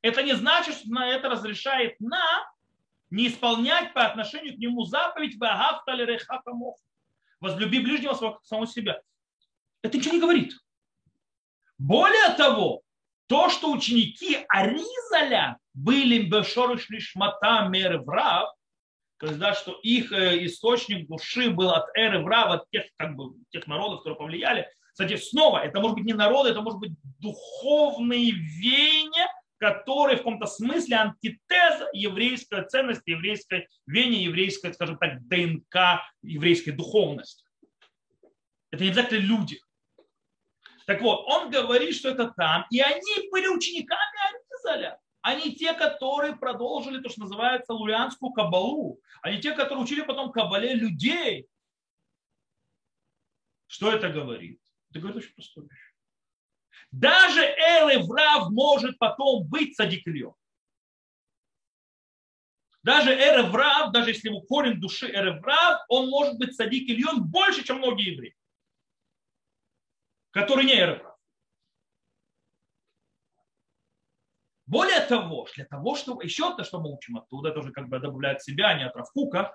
Это 0.02 0.22
не 0.22 0.34
значит, 0.34 0.76
что 0.76 1.00
это 1.02 1.28
разрешает 1.28 1.98
нам 2.00 2.44
не 3.10 3.26
исполнять 3.26 3.92
по 3.92 4.06
отношению 4.06 4.54
к 4.54 4.58
нему 4.58 4.84
заповедь 4.84 5.36
возлюби 7.40 7.80
ближнего 7.80 8.14
своего 8.14 8.40
самого 8.44 8.68
себя. 8.68 9.02
Это 9.82 9.98
ничего 9.98 10.14
не 10.14 10.20
говорит. 10.20 10.54
Более 11.76 12.34
того, 12.36 12.82
то, 13.26 13.50
что 13.50 13.72
ученики 13.72 14.44
Аризаля 14.48 15.58
были 15.74 16.22
бешорышли 16.22 16.98
шмата 16.98 17.68
меры 17.68 18.00
врав, 18.00 18.54
то 19.18 19.26
есть, 19.26 19.38
да, 19.38 19.54
что 19.54 19.78
их 19.84 20.10
э, 20.12 20.44
источник 20.46 21.06
души 21.06 21.48
был 21.50 21.70
от 21.70 21.86
эры 21.96 22.24
врав, 22.24 22.50
от 22.50 22.70
тех, 22.70 22.86
как 22.96 23.14
бы, 23.14 23.34
тех 23.50 23.68
народов, 23.68 24.00
которые 24.00 24.18
повлияли. 24.18 24.68
Кстати, 24.90 25.16
снова, 25.16 25.58
это 25.58 25.80
может 25.80 25.96
быть 25.96 26.06
не 26.06 26.12
народы, 26.12 26.50
это 26.50 26.60
может 26.60 26.80
быть 26.80 26.92
духовные 27.20 28.32
веяния, 28.32 29.28
которые 29.58 30.16
в 30.16 30.20
каком-то 30.20 30.46
смысле 30.46 30.96
антитеза 30.96 31.88
еврейской 31.92 32.64
ценности, 32.66 33.10
еврейской 33.10 33.68
веяния, 33.86 34.24
еврейской, 34.24 34.74
скажем 34.74 34.98
так, 34.98 35.24
ДНК 35.28 36.02
еврейской 36.22 36.72
духовности. 36.72 37.44
Это 38.72 38.82
не 38.82 38.90
обязательно 38.90 39.20
люди. 39.20 39.60
Так 40.84 41.00
вот, 41.00 41.24
он 41.28 41.48
говорит, 41.50 41.94
что 41.94 42.08
это 42.08 42.32
там, 42.36 42.66
и 42.70 42.80
они 42.80 43.30
были 43.30 43.46
учениками 43.46 44.00
Аризаля. 44.64 44.98
Они 45.22 45.54
те, 45.54 45.72
которые 45.72 46.36
продолжили 46.36 47.00
то, 47.00 47.08
что 47.08 47.20
называется 47.22 47.72
лурианскую 47.72 48.32
кабалу. 48.32 49.00
Они 49.22 49.40
те, 49.40 49.54
которые 49.54 49.84
учили 49.84 50.02
потом 50.02 50.32
кабале 50.32 50.74
людей. 50.74 51.48
Что 53.68 53.92
это 53.92 54.10
говорит? 54.10 54.60
Это 54.90 54.98
говорит 54.98 55.22
очень 55.22 55.34
простую 55.34 55.68
вещь. 55.68 55.94
Даже 56.90 57.40
Элеврав 57.40 58.50
может 58.50 58.98
потом 58.98 59.46
быть 59.46 59.76
садикильон. 59.76 60.34
Даже 62.82 63.12
Эреврав, 63.12 63.92
даже 63.92 64.10
если 64.10 64.28
ему 64.28 64.42
корень 64.42 64.80
души 64.80 65.06
Эреврав, 65.06 65.84
он 65.88 66.08
может 66.08 66.36
быть 66.36 66.56
садик 66.56 66.88
Ильон 66.88 67.24
больше, 67.24 67.62
чем 67.62 67.78
многие 67.78 68.12
евреи, 68.12 68.36
которые 70.32 70.66
не 70.66 70.74
Эреврав. 70.74 71.11
Более 74.72 75.00
того, 75.00 75.46
для 75.54 75.66
того, 75.66 75.96
чтобы 75.96 76.24
еще 76.24 76.56
то, 76.56 76.64
что 76.64 76.80
мы 76.80 76.94
учим 76.94 77.18
оттуда, 77.18 77.50
это 77.50 77.60
как 77.72 77.90
бы 77.90 77.98
добавляет 77.98 78.40
себя, 78.40 78.68
а 78.68 78.74
не 78.78 78.86
от 78.86 78.96
Равкука, 78.96 79.54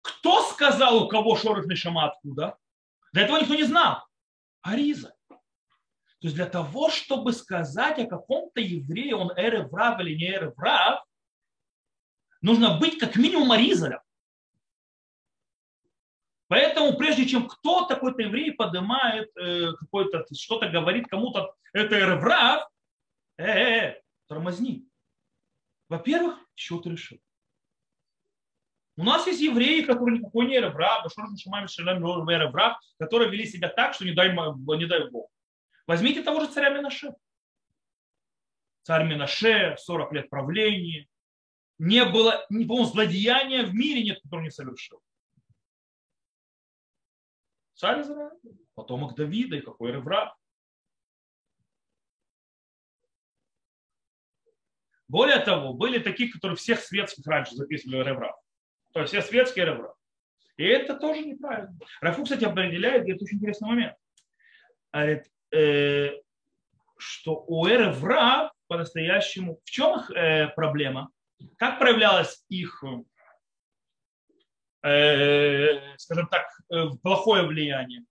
кто 0.00 0.42
сказал, 0.44 1.04
у 1.04 1.08
кого 1.08 1.36
шорох 1.36 1.66
Нишама 1.66 2.06
откуда? 2.06 2.56
До 3.12 3.20
этого 3.20 3.40
никто 3.40 3.54
не 3.56 3.64
знал. 3.64 4.06
Ариза. 4.62 5.14
То 5.28 5.36
есть 6.22 6.34
для 6.34 6.46
того, 6.46 6.88
чтобы 6.88 7.34
сказать 7.34 7.98
о 7.98 8.06
каком-то 8.06 8.62
еврее, 8.62 9.16
он 9.16 9.32
эреврав 9.36 10.00
или 10.00 10.14
не 10.14 10.30
эреврав, 10.30 11.04
нужно 12.40 12.78
быть 12.78 12.98
как 12.98 13.16
минимум 13.16 13.52
аризалем. 13.52 14.00
Поэтому 16.48 16.96
прежде 16.96 17.26
чем 17.26 17.48
кто-то, 17.48 17.96
какой-то 17.96 18.22
еврей 18.22 18.52
поднимает 18.52 19.30
э, 19.36 19.72
какой-то, 19.78 20.24
что-то 20.34 20.70
говорит 20.70 21.06
кому-то, 21.08 21.54
это 21.74 21.98
эреврав, 22.00 22.66
э, 23.36 23.44
э, 23.44 23.88
э, 23.88 24.03
тормозни. 24.26 24.88
Во-первых, 25.88 26.38
счет 26.54 26.86
решил. 26.86 27.20
У 28.96 29.02
нас 29.02 29.26
есть 29.26 29.40
евреи, 29.40 29.82
которые 29.82 30.18
никакой 30.18 30.46
не 30.46 30.56
эреврав, 30.56 31.04
которые 32.98 33.30
вели 33.30 33.44
себя 33.44 33.68
так, 33.68 33.94
что 33.94 34.04
не 34.04 34.12
дай, 34.12 34.32
не 34.32 34.86
дай 34.86 35.10
Бог. 35.10 35.30
Возьмите 35.86 36.22
того 36.22 36.40
же 36.40 36.46
царя 36.46 36.70
Минаше. 36.70 37.14
Царь 38.82 39.04
Минаше, 39.06 39.76
40 39.78 40.12
лет 40.12 40.30
правления. 40.30 41.08
Не 41.78 42.04
было, 42.04 42.46
не 42.50 42.64
по 42.64 42.84
злодеяния 42.84 43.64
в 43.64 43.74
мире 43.74 44.04
нет, 44.04 44.20
который 44.22 44.44
не 44.44 44.50
совершил. 44.50 45.02
Царь 47.74 48.02
Израиля, 48.02 48.30
потомок 48.74 49.16
Давида 49.16 49.56
и 49.56 49.60
какой 49.60 49.90
реврав. 49.90 50.36
Более 55.08 55.38
того, 55.40 55.74
были 55.74 55.98
такие, 55.98 56.32
которые 56.32 56.56
всех 56.56 56.80
светских 56.80 57.26
раньше 57.26 57.54
записывали 57.54 58.02
реврав. 58.08 58.36
То 58.92 59.00
есть 59.00 59.12
все 59.12 59.22
светские 59.22 59.66
реврав. 59.66 59.94
И 60.56 60.64
это 60.64 60.94
тоже 60.94 61.20
неправильно. 61.20 61.76
Рафу, 62.00 62.22
кстати, 62.22 62.44
определяет, 62.44 63.02
говорит, 63.02 63.22
очень 63.22 63.36
интересный 63.38 63.68
момент. 63.68 63.96
Говорит, 64.92 65.24
э, 65.52 66.12
что 66.96 67.44
у 67.46 67.66
Эревра 67.66 68.52
по-настоящему, 68.68 69.60
в 69.64 69.70
чем 69.70 69.98
их 69.98 70.10
э, 70.10 70.48
проблема? 70.54 71.10
Как 71.58 71.78
проявлялось 71.78 72.44
их, 72.48 72.82
э, 74.82 75.96
скажем 75.98 76.28
так, 76.28 76.46
э, 76.70 76.84
плохое 77.02 77.46
влияние? 77.46 78.04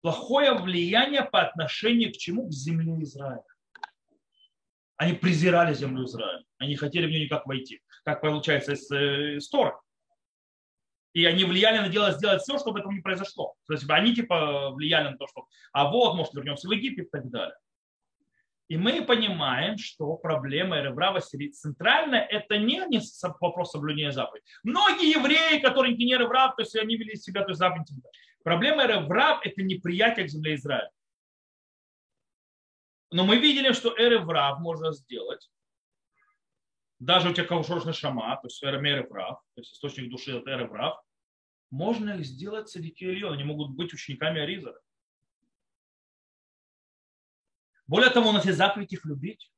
Плохое 0.00 0.54
влияние 0.54 1.24
по 1.24 1.42
отношению 1.42 2.12
к 2.12 2.16
чему? 2.16 2.48
К 2.48 2.52
земле 2.52 3.02
Израиля. 3.02 3.44
Они 5.00 5.14
презирали 5.14 5.72
землю 5.72 6.04
Израиля. 6.04 6.44
Они 6.58 6.76
хотели 6.76 7.06
в 7.06 7.08
нее 7.08 7.24
никак 7.24 7.46
войти. 7.46 7.80
Как 8.04 8.20
получается 8.20 8.72
из, 8.74 8.90
э, 8.90 9.36
из 9.38 9.48
Тора. 9.48 9.80
И 11.14 11.24
они 11.24 11.44
влияли 11.44 11.78
на 11.78 11.88
дело 11.88 12.12
сделать 12.12 12.42
все, 12.42 12.58
чтобы 12.58 12.80
этого 12.80 12.92
не 12.92 13.00
произошло. 13.00 13.54
То 13.66 13.72
есть 13.72 13.88
они 13.88 14.14
типа 14.14 14.72
влияли 14.72 15.08
на 15.08 15.16
то, 15.16 15.26
что 15.26 15.46
а 15.72 15.90
вот, 15.90 16.16
может, 16.16 16.34
вернемся 16.34 16.68
в 16.68 16.72
Египет 16.72 17.06
и 17.06 17.08
так 17.08 17.30
далее. 17.30 17.56
И 18.68 18.76
мы 18.76 19.02
понимаем, 19.02 19.78
что 19.78 20.16
проблема 20.16 20.78
Эреврава 20.78 21.20
центральная, 21.20 22.20
это 22.20 22.58
не, 22.58 22.84
не 22.90 23.00
вопрос 23.40 23.70
соблюдения 23.70 24.12
заповедей. 24.12 24.44
Многие 24.64 25.12
евреи, 25.12 25.60
которые 25.60 25.96
не 25.96 26.12
Эреврав, 26.12 26.56
то 26.56 26.62
есть 26.62 26.76
они 26.76 26.98
вели 26.98 27.16
себя, 27.16 27.40
то 27.40 27.52
есть 27.52 27.58
заповедь. 27.58 27.88
Проблема 28.44 28.84
Эреврав– 28.84 29.40
это 29.46 29.62
неприятие 29.62 30.26
к 30.26 30.28
земле 30.28 30.56
Израиля. 30.56 30.90
Но 33.10 33.24
мы 33.24 33.38
видели, 33.38 33.72
что 33.72 33.94
Эреврав 33.96 34.60
можно 34.60 34.92
сделать. 34.92 35.50
Даже 36.98 37.30
у 37.30 37.32
тебя 37.32 37.46
кого 37.46 37.62
шама, 37.92 38.36
то 38.36 38.46
есть 38.46 38.62
Эреврав, 38.62 39.40
то 39.54 39.60
есть 39.60 39.72
источник 39.72 40.10
души 40.10 40.36
это 40.36 40.50
Эреврав, 40.50 41.00
можно 41.70 42.10
их 42.10 42.26
сделать 42.26 42.68
садики 42.68 43.04
Они 43.04 43.44
могут 43.44 43.70
быть 43.70 43.92
учениками 43.92 44.40
Ариза. 44.40 44.78
Более 47.86 48.10
того, 48.10 48.28
у 48.30 48.32
нас 48.32 48.44
есть 48.44 48.58
заповедь 48.58 48.92
их 48.92 49.04
любить. 49.04 49.50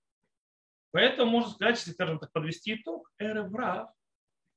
Поэтому 0.91 1.31
можно 1.31 1.51
сказать, 1.51 1.77
если, 1.77 1.93
скажем 1.93 2.19
так, 2.19 2.33
подвести 2.33 2.75
итог, 2.77 3.12
эреврав. 3.19 3.91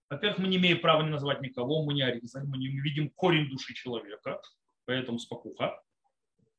Во-первых, 0.09 0.39
мы 0.39 0.47
не 0.47 0.55
имеем 0.55 0.79
права 0.79 1.01
не 1.01 1.09
называть 1.09 1.41
никого, 1.41 1.83
мы 1.83 1.93
не 1.93 2.03
оризали, 2.03 2.45
мы 2.45 2.57
не 2.57 2.67
видим 2.67 3.09
корень 3.09 3.49
души 3.49 3.73
человека, 3.73 4.41
поэтому 4.85 5.19
спокуха. 5.19 5.81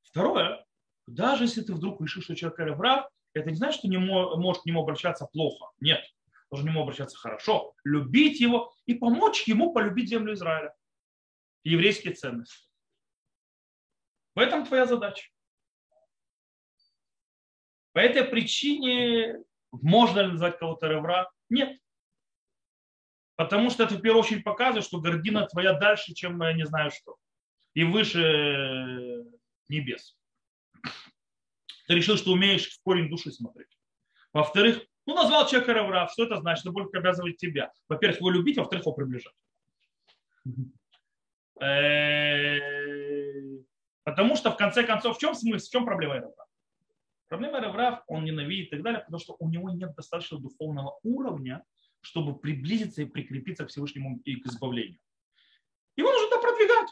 Второе, 0.03 0.66
даже 1.07 1.45
если 1.45 1.63
ты 1.63 1.75
вдруг 1.75 2.01
решишь, 2.01 2.25
что 2.25 2.35
человек 2.35 2.61
эреврав, 2.61 3.09
это 3.33 3.51
не 3.51 3.57
значит, 3.57 3.81
что 3.81 3.89
не 3.89 3.99
может 3.99 4.63
к 4.63 4.67
нему 4.67 4.83
обращаться 4.83 5.27
плохо. 5.27 5.71
Нет, 5.81 6.03
должен 6.51 6.67
к 6.67 6.71
нему 6.71 6.83
обращаться 6.83 7.17
хорошо, 7.17 7.75
любить 7.85 8.41
его 8.41 8.73
и 8.87 8.95
помочь 8.95 9.47
ему 9.47 9.73
полюбить 9.73 10.09
землю 10.09 10.35
Израиля. 10.35 10.75
Еврейские 11.65 12.15
ценности. 12.15 12.69
В 14.35 14.39
этом 14.39 14.67
твоя 14.67 14.87
задача. 14.87 15.29
По 17.93 17.99
этой 17.99 18.25
причине 18.25 19.43
можно 19.73 20.21
ли 20.21 20.29
назвать 20.29 20.59
кого-то 20.59 20.87
ревра? 20.87 21.31
Нет. 21.49 21.79
Потому 23.37 23.71
что 23.71 23.85
это 23.85 23.95
в 23.95 24.01
первую 24.01 24.23
очередь 24.23 24.45
показывает, 24.45 24.85
что 24.85 25.01
гордина 25.01 25.47
твоя 25.47 25.73
дальше, 25.75 26.15
чем 26.15 26.41
я 26.43 26.53
не 26.53 26.67
знаю 26.67 26.91
что. 26.91 27.17
И 27.75 27.85
выше 27.85 29.25
небес. 29.69 30.17
Ты 31.87 31.95
решил, 31.95 32.17
что 32.17 32.33
умеешь 32.33 32.69
в 32.69 32.83
корень 32.83 33.09
души 33.09 33.31
смотреть. 33.33 33.69
Во-вторых, 34.33 34.83
ну, 35.07 35.15
назвал 35.15 35.47
человека 35.47 35.75
Раврав. 35.75 36.13
Что 36.13 36.25
это 36.25 36.37
значит? 36.41 36.65
Это 36.65 36.73
будет 36.73 36.95
обязывать 36.95 37.37
тебя. 37.37 37.73
Во-первых, 37.89 38.19
его 38.19 38.31
любить, 38.31 38.59
во-вторых, 38.59 38.85
его 38.87 38.95
приближать. 38.95 39.35
Потому 44.05 44.37
что, 44.37 44.51
в 44.51 44.57
конце 44.57 44.85
концов, 44.85 45.17
в 45.17 45.21
чем 45.21 45.35
смысл, 45.35 45.67
в 45.67 45.71
чем 45.71 45.85
проблема 45.85 46.15
Раврав? 46.15 46.49
Проблема 47.29 47.61
Раврав, 47.61 48.03
он 48.07 48.25
ненавидит 48.25 48.69
и 48.69 48.71
так 48.71 48.83
далее, 48.83 49.01
потому 49.01 49.19
что 49.21 49.37
у 49.39 49.49
него 49.49 49.71
нет 49.71 49.95
достаточно 49.95 50.39
духовного 50.39 50.99
уровня, 51.03 51.65
чтобы 52.01 52.39
приблизиться 52.39 53.03
и 53.03 53.07
прикрепиться 53.07 53.65
к 53.65 53.69
Всевышнему 53.69 54.21
и 54.25 54.37
к 54.37 54.47
избавлению. 54.47 55.01
Его 55.97 56.13
нужно 56.13 56.27
это 56.27 56.41
продвигать. 56.41 56.89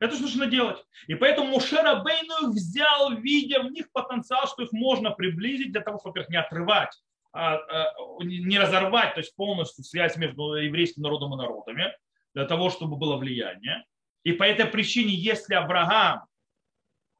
Это 0.00 0.14
же 0.14 0.22
нужно 0.22 0.46
делать. 0.46 0.78
И 1.08 1.14
поэтому 1.14 1.50
Мушера 1.50 2.02
Бейну 2.02 2.52
взял, 2.52 3.12
видя 3.16 3.62
в 3.62 3.70
них 3.70 3.90
потенциал, 3.92 4.46
что 4.46 4.62
их 4.62 4.72
можно 4.72 5.10
приблизить 5.10 5.72
для 5.72 5.80
того, 5.80 5.98
чтобы 5.98 6.20
их 6.20 6.28
не 6.28 6.36
отрывать, 6.36 6.92
а, 7.32 7.56
а, 7.56 7.94
не 8.20 8.58
разорвать, 8.58 9.14
то 9.14 9.20
есть 9.20 9.34
полностью 9.34 9.84
связь 9.84 10.16
между 10.16 10.54
еврейским 10.54 11.02
народом 11.02 11.34
и 11.34 11.36
народами, 11.36 11.92
для 12.34 12.44
того, 12.44 12.70
чтобы 12.70 12.96
было 12.96 13.16
влияние. 13.16 13.84
И 14.22 14.32
по 14.32 14.44
этой 14.44 14.66
причине, 14.66 15.14
если 15.14 15.54
Авраам, 15.54 16.26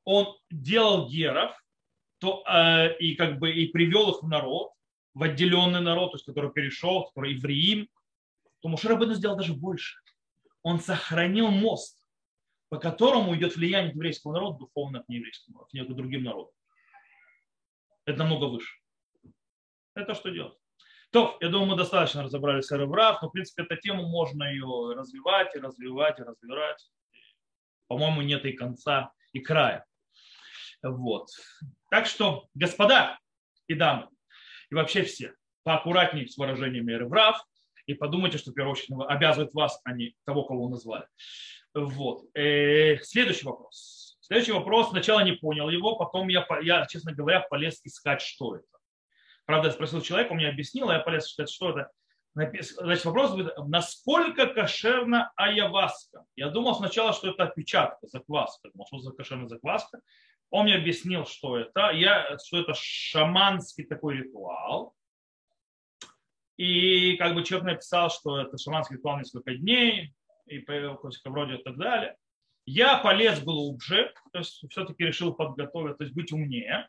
он 0.05 0.37
делал 0.51 1.09
геров, 1.09 1.53
то, 2.19 2.43
э, 2.49 2.97
и 2.99 3.15
как 3.15 3.39
бы 3.39 3.53
и 3.53 3.67
привел 3.69 4.11
их 4.11 4.23
в 4.23 4.29
народ, 4.29 4.71
в 5.15 5.23
отделенный 5.23 5.81
народ, 5.81 6.13
то 6.13 6.17
есть 6.17 6.27
который 6.27 6.51
перешел, 6.51 7.05
который 7.07 7.35
евреим, 7.35 7.89
то 8.61 8.69
Мушарабыну 8.69 9.15
сделал 9.15 9.37
даже 9.37 9.53
больше. 9.55 9.99
Он 10.63 10.81
сохранил 10.81 11.49
мост, 11.49 11.98
по 12.69 12.79
которому 12.79 13.35
идет 13.37 13.57
влияние 13.57 13.93
еврейского 13.93 14.33
народа 14.33 14.59
духовно 14.59 15.03
к 15.03 15.09
нееврейскому, 15.09 15.67
к 15.67 15.95
другим 15.95 16.25
народам. 16.25 16.53
Это 18.05 18.19
намного 18.19 18.45
выше. 18.45 18.79
Это 19.95 20.15
что 20.15 20.31
делать? 20.31 20.57
То, 21.11 21.39
я 21.41 21.49
думаю, 21.49 21.71
мы 21.71 21.77
достаточно 21.77 22.23
разобрались 22.23 22.67
с 22.67 22.73
Эреврав, 22.73 23.23
но, 23.23 23.29
в 23.29 23.33
принципе, 23.33 23.63
эту 23.63 23.77
тему 23.77 24.07
можно 24.07 24.45
ее 24.45 24.95
развивать 24.95 25.55
и 25.55 25.59
развивать 25.59 26.19
и 26.19 26.23
развивать. 26.23 26.91
По-моему, 27.87 28.21
нет 28.21 28.45
и 28.45 28.53
конца, 28.53 29.13
и 29.33 29.41
края. 29.41 29.87
Вот. 30.83 31.29
Так 31.91 32.07
что, 32.07 32.47
господа 32.55 33.19
и 33.67 33.75
дамы, 33.75 34.09
и 34.71 34.75
вообще 34.75 35.03
все, 35.03 35.35
поаккуратнее 35.63 36.29
с 36.29 36.37
выражениями 36.37 36.93
Эреврав, 36.93 37.43
и 37.89 37.95
подумайте, 37.95 38.37
что 38.37 38.51
в 38.51 38.55
первую 38.55 38.73
очередь 38.73 38.91
обязывает 39.09 39.55
вас, 39.55 39.81
а 39.85 39.93
не 39.93 40.15
того, 40.27 40.45
кого 40.45 40.65
вы 40.65 40.71
назвали. 40.71 41.07
Вот. 41.75 42.25
Э, 42.35 42.99
следующий 42.99 43.47
вопрос. 43.47 44.19
Следующий 44.21 44.53
вопрос. 44.53 44.91
Сначала 44.91 45.21
не 45.21 45.33
понял 45.33 45.71
его, 45.71 45.97
потом 45.97 46.29
я, 46.29 46.47
я, 46.63 46.87
честно 46.87 47.15
говоря, 47.15 47.41
полез 47.41 47.81
искать, 47.85 48.21
что 48.21 48.57
это. 48.57 48.67
Правда, 49.47 49.69
я 49.69 49.73
спросил 49.73 50.03
человека, 50.03 50.33
он 50.33 50.37
мне 50.37 50.49
объяснил, 50.49 50.91
а 50.91 50.95
я 50.95 51.01
полез 51.01 51.27
искать, 51.27 51.49
что 51.49 51.71
это. 51.71 51.91
Значит, 52.35 53.05
вопрос 53.07 53.33
будет, 53.33 53.55
насколько 53.57 54.47
кошерна 54.47 55.33
айаваска? 55.35 56.27
Я 56.37 56.51
думал 56.51 56.75
сначала, 56.75 57.15
что 57.15 57.31
это 57.31 57.45
отпечатка, 57.45 58.07
закваска. 58.07 58.71
Думал, 58.71 58.87
что 58.87 58.99
за 58.99 59.13
кошерная 59.13 59.49
закваска. 59.49 60.01
Он 60.51 60.65
мне 60.65 60.77
объяснил, 60.77 61.25
что 61.25 61.57
это. 61.57 61.91
Я, 61.91 62.37
что 62.45 62.61
это 62.61 62.75
шаманский 62.75 63.85
такой 63.85 64.19
ритуал. 64.19 64.95
И 66.59 67.17
как 67.17 67.35
бы 67.35 67.45
человек 67.45 67.69
написал, 67.69 68.11
что 68.11 68.41
это 68.41 68.59
шаманский 68.59 68.97
ритуал 68.97 69.19
несколько 69.19 69.55
дней, 69.55 70.13
и 70.47 70.59
вроде 71.31 71.55
и 71.55 71.63
так 71.63 71.77
далее. 71.79 72.17
Я 72.67 72.99
полез 72.99 73.41
глубже, 73.41 74.13
то 74.33 74.41
есть 74.41 74.63
все-таки 74.69 75.05
решил 75.05 75.33
подготовить, 75.33 75.97
то 75.97 76.05
есть 76.05 76.15
быть 76.15 76.33
умнее, 76.33 76.89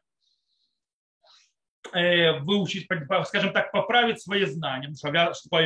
э, 1.94 2.40
выучить, 2.40 2.88
скажем 3.26 3.54
так, 3.54 3.72
поправить 3.72 4.22
свои 4.22 4.44
знания, 4.46 4.90
потому 4.90 5.34
что 5.34 5.58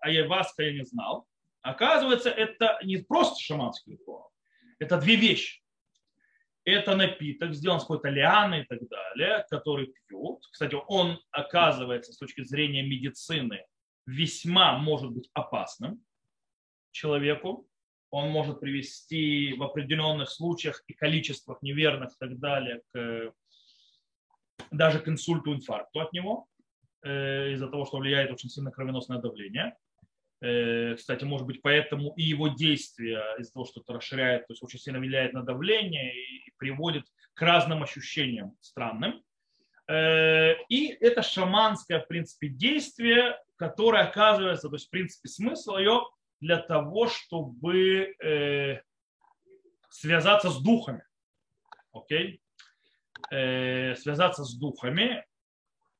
Айваска 0.00 0.62
я 0.62 0.72
не 0.72 0.84
знал. 0.84 1.26
Оказывается, 1.60 2.30
это 2.30 2.78
не 2.82 2.96
просто 2.96 3.40
шаманский 3.40 3.92
ритуал, 3.92 4.32
это 4.78 4.98
две 4.98 5.16
вещи 5.16 5.63
это 6.64 6.96
напиток, 6.96 7.54
сделан 7.54 7.78
с 7.78 7.82
какой-то 7.82 8.08
лианы 8.08 8.62
и 8.62 8.64
так 8.64 8.80
далее, 8.88 9.44
который 9.50 9.92
пьют. 10.06 10.44
Кстати, 10.50 10.76
он 10.88 11.20
оказывается 11.30 12.12
с 12.12 12.18
точки 12.18 12.42
зрения 12.42 12.82
медицины 12.82 13.64
весьма 14.06 14.78
может 14.78 15.10
быть 15.12 15.30
опасным 15.34 16.02
человеку. 16.90 17.66
Он 18.10 18.30
может 18.30 18.60
привести 18.60 19.54
в 19.54 19.62
определенных 19.62 20.30
случаях 20.30 20.82
и 20.86 20.92
количествах 20.92 21.60
неверных 21.62 22.12
и 22.12 22.16
так 22.18 22.38
далее 22.38 22.82
к, 22.92 23.32
даже 24.70 25.00
к 25.00 25.08
инсульту, 25.08 25.52
инфаркту 25.52 26.00
от 26.00 26.12
него 26.12 26.46
э, 27.02 27.52
из-за 27.52 27.68
того, 27.68 27.84
что 27.86 27.98
влияет 27.98 28.30
очень 28.30 28.48
сильно 28.48 28.70
кровеносное 28.70 29.18
давление. 29.18 29.76
Э, 30.44 30.94
кстати, 30.96 31.24
может 31.24 31.46
быть, 31.46 31.62
поэтому 31.62 32.12
и 32.16 32.22
его 32.22 32.48
действия 32.48 33.22
из-за 33.38 33.54
того, 33.54 33.64
что 33.64 33.80
это 33.80 33.94
расширяет, 33.94 34.46
то 34.46 34.52
есть 34.52 34.62
очень 34.62 34.78
сильно 34.78 34.98
влияет 34.98 35.32
на 35.32 35.42
давление 35.42 36.14
и 36.14 36.52
приводит 36.58 37.06
к 37.32 37.40
разным 37.40 37.82
ощущениям 37.82 38.54
странным. 38.60 39.22
Э, 39.88 40.52
и 40.68 40.88
это 41.00 41.22
шаманское, 41.22 41.98
в 41.98 42.08
принципе, 42.08 42.48
действие, 42.48 43.38
которое 43.56 44.02
оказывается, 44.02 44.68
то 44.68 44.74
есть, 44.74 44.88
в 44.88 44.90
принципе, 44.90 45.30
смысл 45.30 45.78
ее 45.78 46.02
для 46.40 46.58
того, 46.58 47.08
чтобы 47.08 48.14
э, 48.22 48.82
связаться 49.88 50.50
с 50.50 50.60
духами. 50.60 51.04
Окей? 51.92 52.42
Связаться 53.30 54.44
с 54.44 54.54
духами 54.54 55.24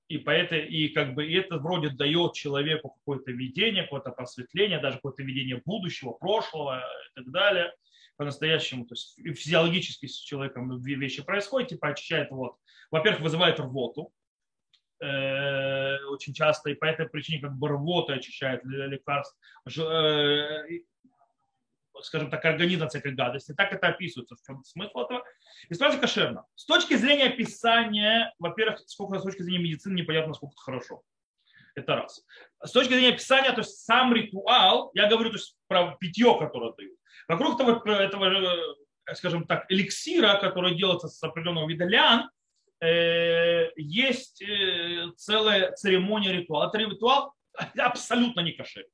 и, 0.09 0.19
по 0.19 0.31
этой, 0.31 0.67
и 0.67 0.89
как 0.89 1.15
бы 1.15 1.31
это 1.33 1.59
вроде 1.59 1.91
дает 1.91 2.35
человеку 2.35 2.91
какое-то 2.91 3.33
видение, 3.33 3.85
какое-то 3.85 4.11
просветление, 4.11 4.79
даже 4.79 4.97
какое-то 4.97 5.23
видение 5.23 5.63
будущего, 5.65 6.13
прошлого 6.13 6.81
и 6.81 7.15
так 7.15 7.31
далее. 7.31 7.73
По-настоящему, 8.17 8.87
то 8.87 8.95
есть 8.95 9.17
физиологически 9.17 10.07
с 10.07 10.17
человеком 10.19 10.81
две 10.81 10.95
вещи 10.95 11.25
происходят, 11.25 11.71
типа 11.71 11.89
очищает 11.89 12.31
вот, 12.31 12.57
во-первых, 12.91 13.23
вызывает 13.23 13.59
рвоту, 13.59 14.13
э, 15.01 16.05
очень 16.05 16.33
часто, 16.33 16.71
и 16.71 16.75
по 16.75 16.85
этой 16.85 17.09
причине 17.09 17.41
как 17.41 17.57
бы 17.57 17.69
рвота 17.69 18.13
очищает 18.13 18.65
лекарств, 18.65 19.37
э, 19.67 20.81
скажем 22.03 22.31
так, 22.31 22.45
организм 22.45 22.89
всякой 22.89 23.15
гадости. 23.15 23.53
Так 23.53 23.73
это 23.73 23.89
описывается. 23.89 24.37
В 24.37 24.47
чем 24.47 24.63
смысл 24.65 25.01
этого? 25.01 25.25
И 25.69 25.75
сразу 25.75 25.99
кошерно. 25.99 26.45
С 26.55 26.67
точки 26.67 26.95
зрения 26.95 27.27
описания, 27.27 28.33
во-первых, 28.39 28.81
сколько 28.87 29.19
с 29.19 29.23
точки 29.23 29.43
зрения 29.43 29.65
медицины 29.65 29.95
непонятно, 29.95 30.29
насколько 30.29 30.55
это 30.55 30.63
хорошо. 30.63 31.03
Это 31.75 31.97
раз. 31.97 32.25
С 32.63 32.71
точки 32.71 32.93
зрения 32.93 33.11
описания, 33.11 33.53
то 33.53 33.61
есть 33.61 33.85
сам 33.85 34.15
ритуал, 34.15 34.91
я 34.95 35.09
говорю 35.09 35.31
то 35.31 35.37
есть, 35.37 35.57
про 35.67 35.97
питье, 35.99 36.37
которое 36.39 36.73
дают. 36.73 36.97
Вокруг 37.29 37.59
того, 37.59 37.73
этого, 37.93 38.27
э, 38.27 39.15
скажем 39.15 39.47
так, 39.47 39.65
эликсира, 39.69 40.39
который 40.39 40.77
делается 40.77 41.09
с 41.09 41.23
определенного 41.23 41.69
вида 41.69 41.85
лян, 41.85 42.31
э, 42.81 43.71
есть 43.77 44.43
э, 44.43 45.11
целая 45.17 45.73
церемония 45.73 46.33
ритуала. 46.33 46.69
Это 46.69 46.79
ритуал 46.79 47.35
абсолютно 47.79 48.41
не 48.41 48.53
кошерный. 48.53 48.91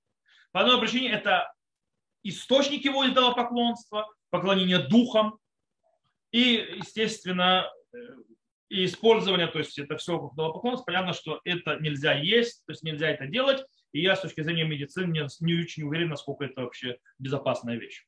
По 0.52 0.60
одной 0.60 0.80
причине 0.80 1.10
это 1.10 1.52
источник 2.22 2.84
его 2.84 3.06
идолопоклонства, 3.06 4.08
поклонение 4.30 4.78
духам 4.78 5.38
и, 6.32 6.76
естественно, 6.76 7.70
э, 7.92 7.96
и 8.68 8.84
использование, 8.84 9.48
то 9.48 9.58
есть 9.58 9.78
это 9.78 9.96
все 9.96 10.18
как 10.18 10.32
идолопоклонство, 10.34 10.84
понятно, 10.84 11.12
что 11.12 11.40
это 11.44 11.78
нельзя 11.80 12.14
есть, 12.14 12.64
то 12.66 12.72
есть 12.72 12.82
нельзя 12.82 13.10
это 13.10 13.26
делать, 13.26 13.64
и 13.92 14.00
я 14.00 14.14
с 14.14 14.20
точки 14.20 14.42
зрения 14.42 14.64
медицины 14.64 15.10
не, 15.10 15.26
не 15.40 15.60
очень 15.60 15.82
уверен, 15.82 16.08
насколько 16.08 16.44
это 16.44 16.62
вообще 16.62 16.98
безопасная 17.18 17.76
вещь. 17.76 18.06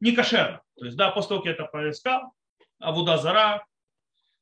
Не 0.00 0.12
кошерно. 0.12 0.62
То 0.78 0.84
есть, 0.84 0.96
да, 0.96 1.10
после 1.10 1.28
того, 1.30 1.40
как 1.40 1.46
я 1.46 1.52
это 1.52 1.64
поискал, 1.64 2.32
Авуда 2.78 3.16
Зара, 3.16 3.64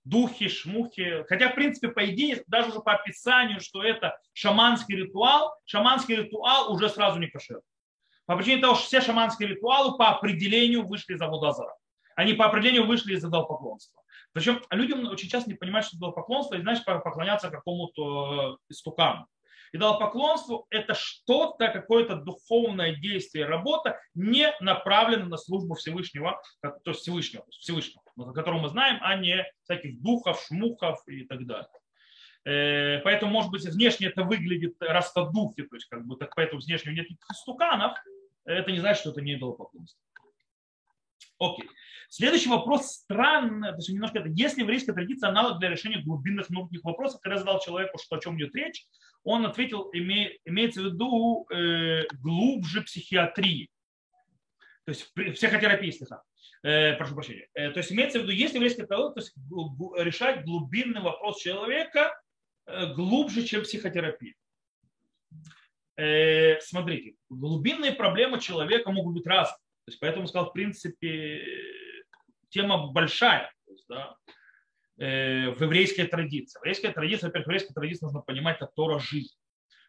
духи, 0.05 0.49
шмухи. 0.49 1.25
Хотя, 1.29 1.51
в 1.51 1.55
принципе, 1.55 1.89
по 1.89 2.05
идее, 2.11 2.43
даже 2.47 2.71
уже 2.71 2.81
по 2.81 2.93
описанию, 2.93 3.61
что 3.61 3.83
это 3.83 4.19
шаманский 4.35 4.97
ритуал, 4.97 5.55
шаманский 5.65 6.17
ритуал 6.17 6.73
уже 6.73 6.89
сразу 6.89 7.19
не 7.19 7.29
кошерный. 7.29 7.63
По 8.27 8.37
причине 8.37 8.61
того, 8.61 8.75
что 8.75 8.87
все 8.87 9.01
шаманские 9.01 9.51
ритуалы 9.51 9.97
по 9.97 10.11
определению 10.11 10.87
вышли 10.87 11.15
из 11.15 11.23
Авудазара. 11.23 11.75
Они 12.17 12.33
по 12.33 12.47
определению 12.47 12.87
вышли 12.87 13.15
из 13.15 13.25
идолопоклонства. 13.25 14.03
Причем 14.33 14.61
людям 14.71 15.07
очень 15.07 15.29
часто 15.29 15.51
не 15.51 15.57
понимают, 15.57 15.87
что 15.87 15.97
идолопоклонство, 15.97 16.57
и 16.57 16.61
значит 16.61 16.85
поклоняться 16.85 17.51
какому-то 17.51 18.59
э, 18.69 18.73
истукану. 18.73 19.27
Идолопоклонство– 19.73 20.65
это 20.71 20.95
что-то, 20.95 21.69
какое-то 21.69 22.17
духовное 22.17 22.95
действие, 22.97 23.47
работа, 23.47 24.01
не 24.15 24.51
направленная 24.61 25.27
на 25.27 25.37
службу 25.37 25.75
Всевышнего, 25.75 26.41
то 26.63 26.73
есть 26.87 27.01
Всевышнего, 27.01 27.45
Всевышнего, 27.51 28.03
которого 28.33 28.61
мы 28.61 28.69
знаем, 28.69 28.99
а 29.03 29.17
не 29.17 29.45
всяких 29.65 30.01
духов, 30.01 30.43
шмухов 30.47 30.99
и 31.07 31.25
так 31.25 31.47
далее. 31.47 31.69
Э, 32.45 33.01
поэтому, 33.01 33.33
может 33.33 33.51
быть, 33.51 33.65
внешне 33.65 34.07
это 34.07 34.23
выглядит 34.23 34.77
растодухи, 34.81 35.65
то 35.65 35.77
есть 35.77 35.87
как 35.89 36.07
бы 36.07 36.17
так 36.17 36.35
поэтому 36.35 36.61
внешне 36.61 36.93
нет 36.93 37.11
никаких 37.11 37.37
стуканов, 37.37 37.93
это 38.45 38.71
не 38.73 38.79
значит, 38.79 39.01
что 39.01 39.11
это 39.11 39.21
не 39.21 39.35
идолопоклонство. 39.35 40.01
Окей. 41.39 41.69
Следующий 42.09 42.49
вопрос 42.49 42.87
странный, 42.87 43.71
то 43.71 43.77
есть 43.77 43.89
немножко 43.89 44.21
это, 44.21 44.29
если 44.29 44.63
еврейская 44.63 44.93
традиция 44.93 45.29
аналог 45.29 45.59
для 45.59 45.69
решения 45.69 46.01
глубинных 46.01 46.49
внутренних 46.49 46.85
вопросов, 46.85 47.21
когда 47.21 47.35
я 47.35 47.41
задал 47.41 47.61
человеку, 47.61 47.99
что 47.99 48.17
о 48.17 48.21
чем 48.21 48.39
идет 48.39 48.55
речь, 48.55 48.87
он 49.25 49.45
ответил, 49.45 49.91
име, 49.91 50.39
имеется 50.45 50.83
в 50.83 50.85
виду 50.87 51.47
э, 51.51 52.07
глубже 52.23 52.83
психиатрии, 52.83 53.69
то 54.87 54.91
есть 54.91 55.13
психотерапии, 55.35 55.91
слегка. 55.91 56.23
Э, 56.63 56.95
прошу 56.95 57.15
прощения. 57.15 57.49
Э, 57.55 57.71
то 57.73 57.79
есть 57.79 57.93
имеется 57.93 58.21
в 58.21 58.23
виду, 58.23 58.33
если 58.33 58.57
еврейская 58.57 58.87
традиция, 58.87 59.15
то 59.15 59.21
есть 59.21 59.35
решать 59.99 60.45
глубинный 60.45 61.01
вопрос 61.01 61.41
человека 61.41 62.19
э, 62.67 62.95
глубже, 62.95 63.43
чем 63.43 63.63
психотерапия. 63.63 64.35
Э, 65.97 66.61
смотрите, 66.61 67.17
глубинные 67.29 67.93
проблемы 67.93 68.41
человека 68.41 68.93
могут 68.93 69.15
быть 69.15 69.27
разные. 69.27 69.66
То 69.87 69.93
есть 69.93 70.01
поэтому 70.01 70.27
сказал, 70.27 70.51
в 70.51 70.53
принципе, 70.53 71.47
тема 72.49 72.89
большая 72.89 73.53
есть, 73.69 73.87
да, 73.89 74.17
э, 74.99 75.51
в 75.51 75.63
еврейской 75.63 76.05
традиции. 76.07 76.59
В 76.59 76.63
еврейской 76.63 76.93
традиции, 76.93 77.27
во-первых, 77.27 77.47
в 77.47 77.51
еврейской 77.79 78.05
нужно 78.05 78.21
понимать, 78.21 78.57
это 78.57 78.71
Тора 78.75 78.99
жизнь. 78.99 79.37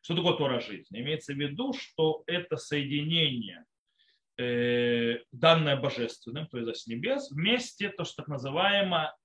Что 0.03 0.15
такое 0.15 0.33
Тора 0.37 0.59
жизнь? 0.59 0.87
Имеется 0.91 1.33
в 1.33 1.37
виду, 1.37 1.73
что 1.73 2.23
это 2.27 2.57
соединение 2.57 3.65
э, 4.37 5.19
данное 5.31 5.77
божественным, 5.77 6.47
то 6.47 6.59
есть 6.59 6.81
с 6.83 6.87
небес, 6.87 7.31
вместе 7.31 7.89
то, 7.89 8.05
что 8.05 8.17
так 8.17 8.27
называемое 8.27 9.15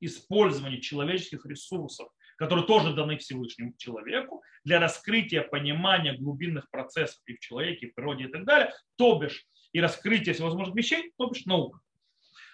использование 0.00 0.80
человеческих 0.80 1.46
ресурсов 1.46 2.08
которые 2.36 2.66
тоже 2.66 2.94
даны 2.94 3.16
Всевышнему 3.16 3.74
человеку 3.78 4.42
для 4.62 4.78
раскрытия 4.78 5.42
понимания 5.42 6.12
глубинных 6.12 6.70
процессов 6.70 7.22
и 7.26 7.34
в 7.34 7.40
человеке, 7.40 7.86
и 7.86 7.90
в 7.90 7.94
природе 7.94 8.24
и 8.24 8.28
так 8.28 8.44
далее, 8.44 8.72
то 8.96 9.18
бишь 9.18 9.46
и 9.72 9.80
раскрытия 9.80 10.34
всевозможных 10.34 10.76
вещей, 10.76 11.12
то 11.16 11.26
бишь 11.26 11.44
наука. 11.46 11.80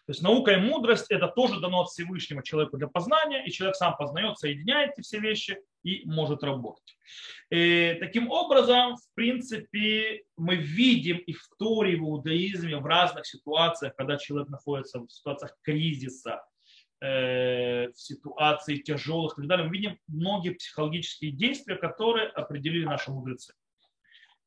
То 0.07 0.11
есть 0.11 0.22
наука 0.22 0.53
и 0.53 0.57
мудрость 0.57 1.07
это 1.11 1.29
тоже 1.29 1.61
дано 1.61 1.83
от 1.83 1.88
Всевышнего 1.88 2.42
человеку 2.42 2.77
для 2.77 2.88
познания, 2.88 3.44
и 3.46 3.53
человек 3.53 3.77
сам 3.77 3.96
познает, 3.96 4.37
соединяет 4.37 4.92
эти 4.92 5.03
все 5.03 5.20
вещи 5.20 5.59
и 5.85 6.03
может 6.07 6.42
работать. 6.42 6.96
И 7.50 7.96
таким 8.00 8.29
образом, 8.29 8.96
в 8.96 9.15
принципе, 9.15 10.25
мы 10.37 10.56
видим 10.56 11.19
и 11.19 11.33
в 11.33 11.48
Торе, 11.56 11.96
в 11.96 12.00
иудаизме, 12.00 12.79
в 12.79 12.87
разных 12.87 13.27
ситуациях, 13.27 13.94
когда 13.94 14.17
человек 14.17 14.48
находится 14.48 14.98
в 15.00 15.08
ситуациях 15.08 15.56
кризиса, 15.63 16.42
Э, 17.02 17.88
в 17.88 18.00
ситуации 18.00 18.77
тяжелых 18.77 19.33
и 19.33 19.42
так 19.42 19.48
далее, 19.48 19.67
мы 19.67 19.73
видим 19.73 19.98
многие 20.06 20.50
психологические 20.50 21.33
действия, 21.33 21.75
которые 21.75 22.29
определили 22.29 22.85
наши 22.85 23.10
мудрецы. 23.10 23.54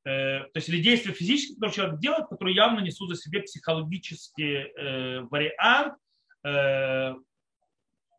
Э, 0.05 0.41
то 0.41 0.51
есть 0.55 0.69
или 0.69 0.81
действия 0.81 1.13
физические, 1.13 1.55
которые 1.55 1.75
человек 1.75 1.99
делает, 1.99 2.27
которые 2.27 2.55
явно 2.55 2.79
несут 2.79 3.09
за 3.09 3.15
себе 3.15 3.41
психологический 3.41 4.71
э, 4.77 5.21
вариант 5.21 5.95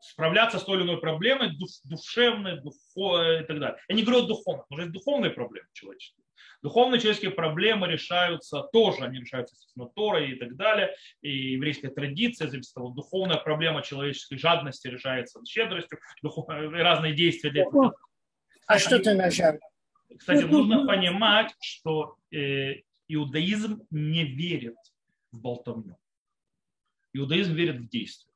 справляться 0.00 0.58
с 0.58 0.64
той 0.64 0.76
или 0.76 0.84
иной 0.84 1.00
проблемой, 1.00 1.56
душевной, 1.84 2.60
духовной 2.60 3.42
и 3.42 3.44
так 3.44 3.58
далее. 3.60 3.78
Я 3.88 3.94
не 3.94 4.02
говорю 4.02 4.24
о 4.24 4.26
духовных, 4.26 4.66
но 4.70 4.80
есть 4.80 4.92
духовные 4.92 5.30
проблемы 5.30 5.68
человечества. 5.72 6.22
Духовные 6.62 7.00
человеческие 7.00 7.32
проблемы 7.32 7.86
решаются 7.86 8.62
тоже, 8.72 9.04
они 9.04 9.20
решаются, 9.20 9.54
естественно, 9.54 9.88
Торой 9.94 10.32
и 10.32 10.34
так 10.36 10.56
далее, 10.56 10.94
и 11.20 11.52
еврейская 11.52 11.90
традиция, 11.90 12.48
зависит 12.48 12.70
от 12.70 12.74
того, 12.74 12.88
духовная 12.90 13.36
проблема 13.36 13.82
человеческой 13.82 14.38
жадности 14.38 14.88
решается 14.88 15.40
щедростью, 15.46 15.98
духов... 16.22 16.48
разные 16.48 17.14
действия 17.14 17.50
для 17.50 17.62
этого. 17.62 17.94
А 18.66 18.78
что 18.78 18.98
ты 18.98 19.14
начал? 19.14 19.58
Кстати, 20.16 20.44
нужно 20.50 20.86
понимать, 20.86 21.54
что 21.60 22.16
э, 22.32 22.82
иудаизм 23.08 23.82
не 23.90 24.24
верит 24.24 24.76
в 25.32 25.40
болтовню. 25.40 25.96
Иудаизм 27.12 27.54
верит 27.54 27.80
в 27.80 27.88
действие 27.88 28.32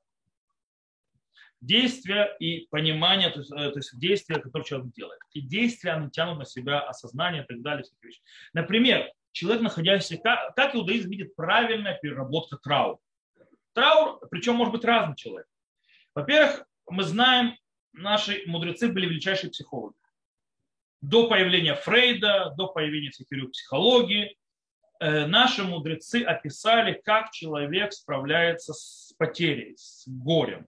действия 1.61 2.35
и 2.39 2.67
понимание, 2.71 3.31
то 3.31 3.41
есть, 3.41 3.53
э, 3.53 3.71
то 3.71 3.79
есть 3.79 3.99
действия, 3.99 4.37
которые 4.37 4.65
человек 4.65 4.93
делает. 4.93 5.21
И 5.33 5.41
действия, 5.41 5.93
они 5.93 6.11
тянут 6.11 6.39
на 6.39 6.45
себя 6.45 6.81
осознание 6.81 7.43
и 7.43 7.47
так 7.47 7.61
далее. 7.61 7.85
Всякие 7.85 8.09
вещи. 8.09 8.23
Например, 8.53 9.11
человек, 9.33 9.63
находящийся, 9.63 10.17
как, 10.19 10.55
как 10.55 10.75
иудаизм 10.75 11.11
видит 11.11 11.37
правильная 11.37 11.99
переработка 12.01 12.57
траура. 12.57 12.99
Траур, 13.73 14.21
причем 14.31 14.57
может 14.57 14.73
быть 14.73 14.85
разный 14.85 15.17
человек. 15.17 15.47
Во-первых, 16.15 16.67
мы 16.89 17.05
знаем, 17.05 17.57
наши 17.93 18.43
мудрецы 18.47 18.89
были 18.89 19.07
величайшие 19.07 19.51
психологи. 19.51 19.95
До 21.01 21.29
появления 21.29 21.75
Фрейда, 21.75 22.55
до 22.57 22.69
появления 22.69 23.11
всяких 23.11 23.51
психологии, 23.51 24.37
э, 25.01 25.27
наши 25.27 25.65
мудрецы 25.65 26.23
описали, 26.23 27.01
как 27.05 27.31
человек 27.31 27.93
справляется 27.93 28.75
с 28.75 29.15
потерей, 29.19 29.75
с 29.77 30.07
горем. 30.07 30.67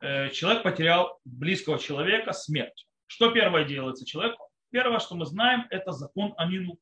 Э, 0.00 0.30
человек 0.30 0.62
потерял 0.62 1.18
близкого 1.24 1.78
человека 1.78 2.32
смерть. 2.32 2.86
Что 3.06 3.30
первое 3.30 3.64
делается 3.64 4.06
человеку? 4.06 4.48
Первое, 4.70 5.00
что 5.00 5.16
мы 5.16 5.26
знаем, 5.26 5.66
это 5.70 5.92
закон 5.92 6.34
Анинут. 6.36 6.78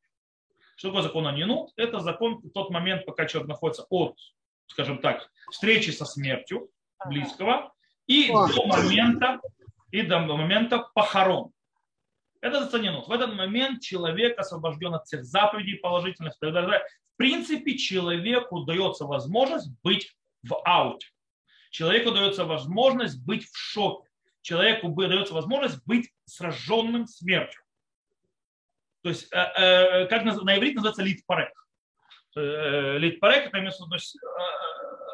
Что 0.76 0.88
такое 0.88 1.02
закон 1.02 1.26
Анинут? 1.26 1.70
Это 1.76 2.00
закон 2.00 2.42
в 2.42 2.50
тот 2.50 2.70
момент, 2.70 3.06
пока 3.06 3.24
человек 3.24 3.48
находится 3.48 3.86
от, 3.88 4.18
скажем 4.66 4.98
так, 4.98 5.30
встречи 5.50 5.90
со 5.90 6.04
смертью 6.04 6.68
близкого 7.06 7.72
и 8.06 8.28
до 8.28 8.66
момента, 8.66 9.40
и 9.90 10.02
до 10.02 10.18
момента 10.18 10.86
похорон. 10.94 11.52
Это 12.40 12.64
заценено. 12.64 13.02
В 13.02 13.10
этот 13.10 13.34
момент 13.34 13.82
человек 13.82 14.38
освобожден 14.38 14.94
от 14.94 15.06
всех 15.06 15.24
заповедей 15.24 15.76
положительных. 15.76 16.34
В 16.40 16.82
принципе, 17.16 17.76
человеку 17.76 18.60
дается 18.64 19.04
возможность 19.04 19.70
быть 19.82 20.14
в 20.42 20.60
ауте. 20.64 21.08
Человеку 21.70 22.10
дается 22.12 22.44
возможность 22.44 23.24
быть 23.24 23.46
в 23.48 23.56
шоке. 23.56 24.08
Человеку 24.42 24.88
дается 24.88 25.34
возможность 25.34 25.84
быть 25.86 26.12
сраженным 26.24 27.06
смертью. 27.06 27.60
То 29.02 29.10
есть, 29.10 29.32
э, 29.32 29.38
э, 29.38 30.06
как 30.06 30.24
на 30.24 30.56
иврите 30.56 30.76
называется 30.76 31.02
литпарек. 31.02 31.52
Э, 32.36 32.98
литпарек 32.98 33.46
это 33.46 33.58
имеется 33.58 33.84
в 33.84 33.86
виду 33.86 34.02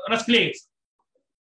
расклеиться. 0.08 0.68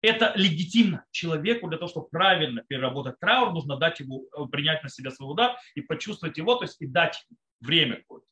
Это 0.05 0.33
легитимно 0.35 1.05
человеку 1.11 1.67
для 1.67 1.77
того, 1.77 1.89
чтобы 1.89 2.07
правильно 2.09 2.63
переработать 2.67 3.19
траур, 3.19 3.51
нужно 3.51 3.77
дать 3.77 3.99
ему 3.99 4.27
принять 4.51 4.83
на 4.83 4.89
себя 4.89 5.11
свой 5.11 5.31
удар 5.31 5.57
и 5.73 5.81
почувствовать 5.81 6.37
его, 6.37 6.55
то 6.55 6.63
есть 6.63 6.81
и 6.81 6.87
дать 6.87 7.25
время 7.59 7.97
какое-то. 7.97 8.27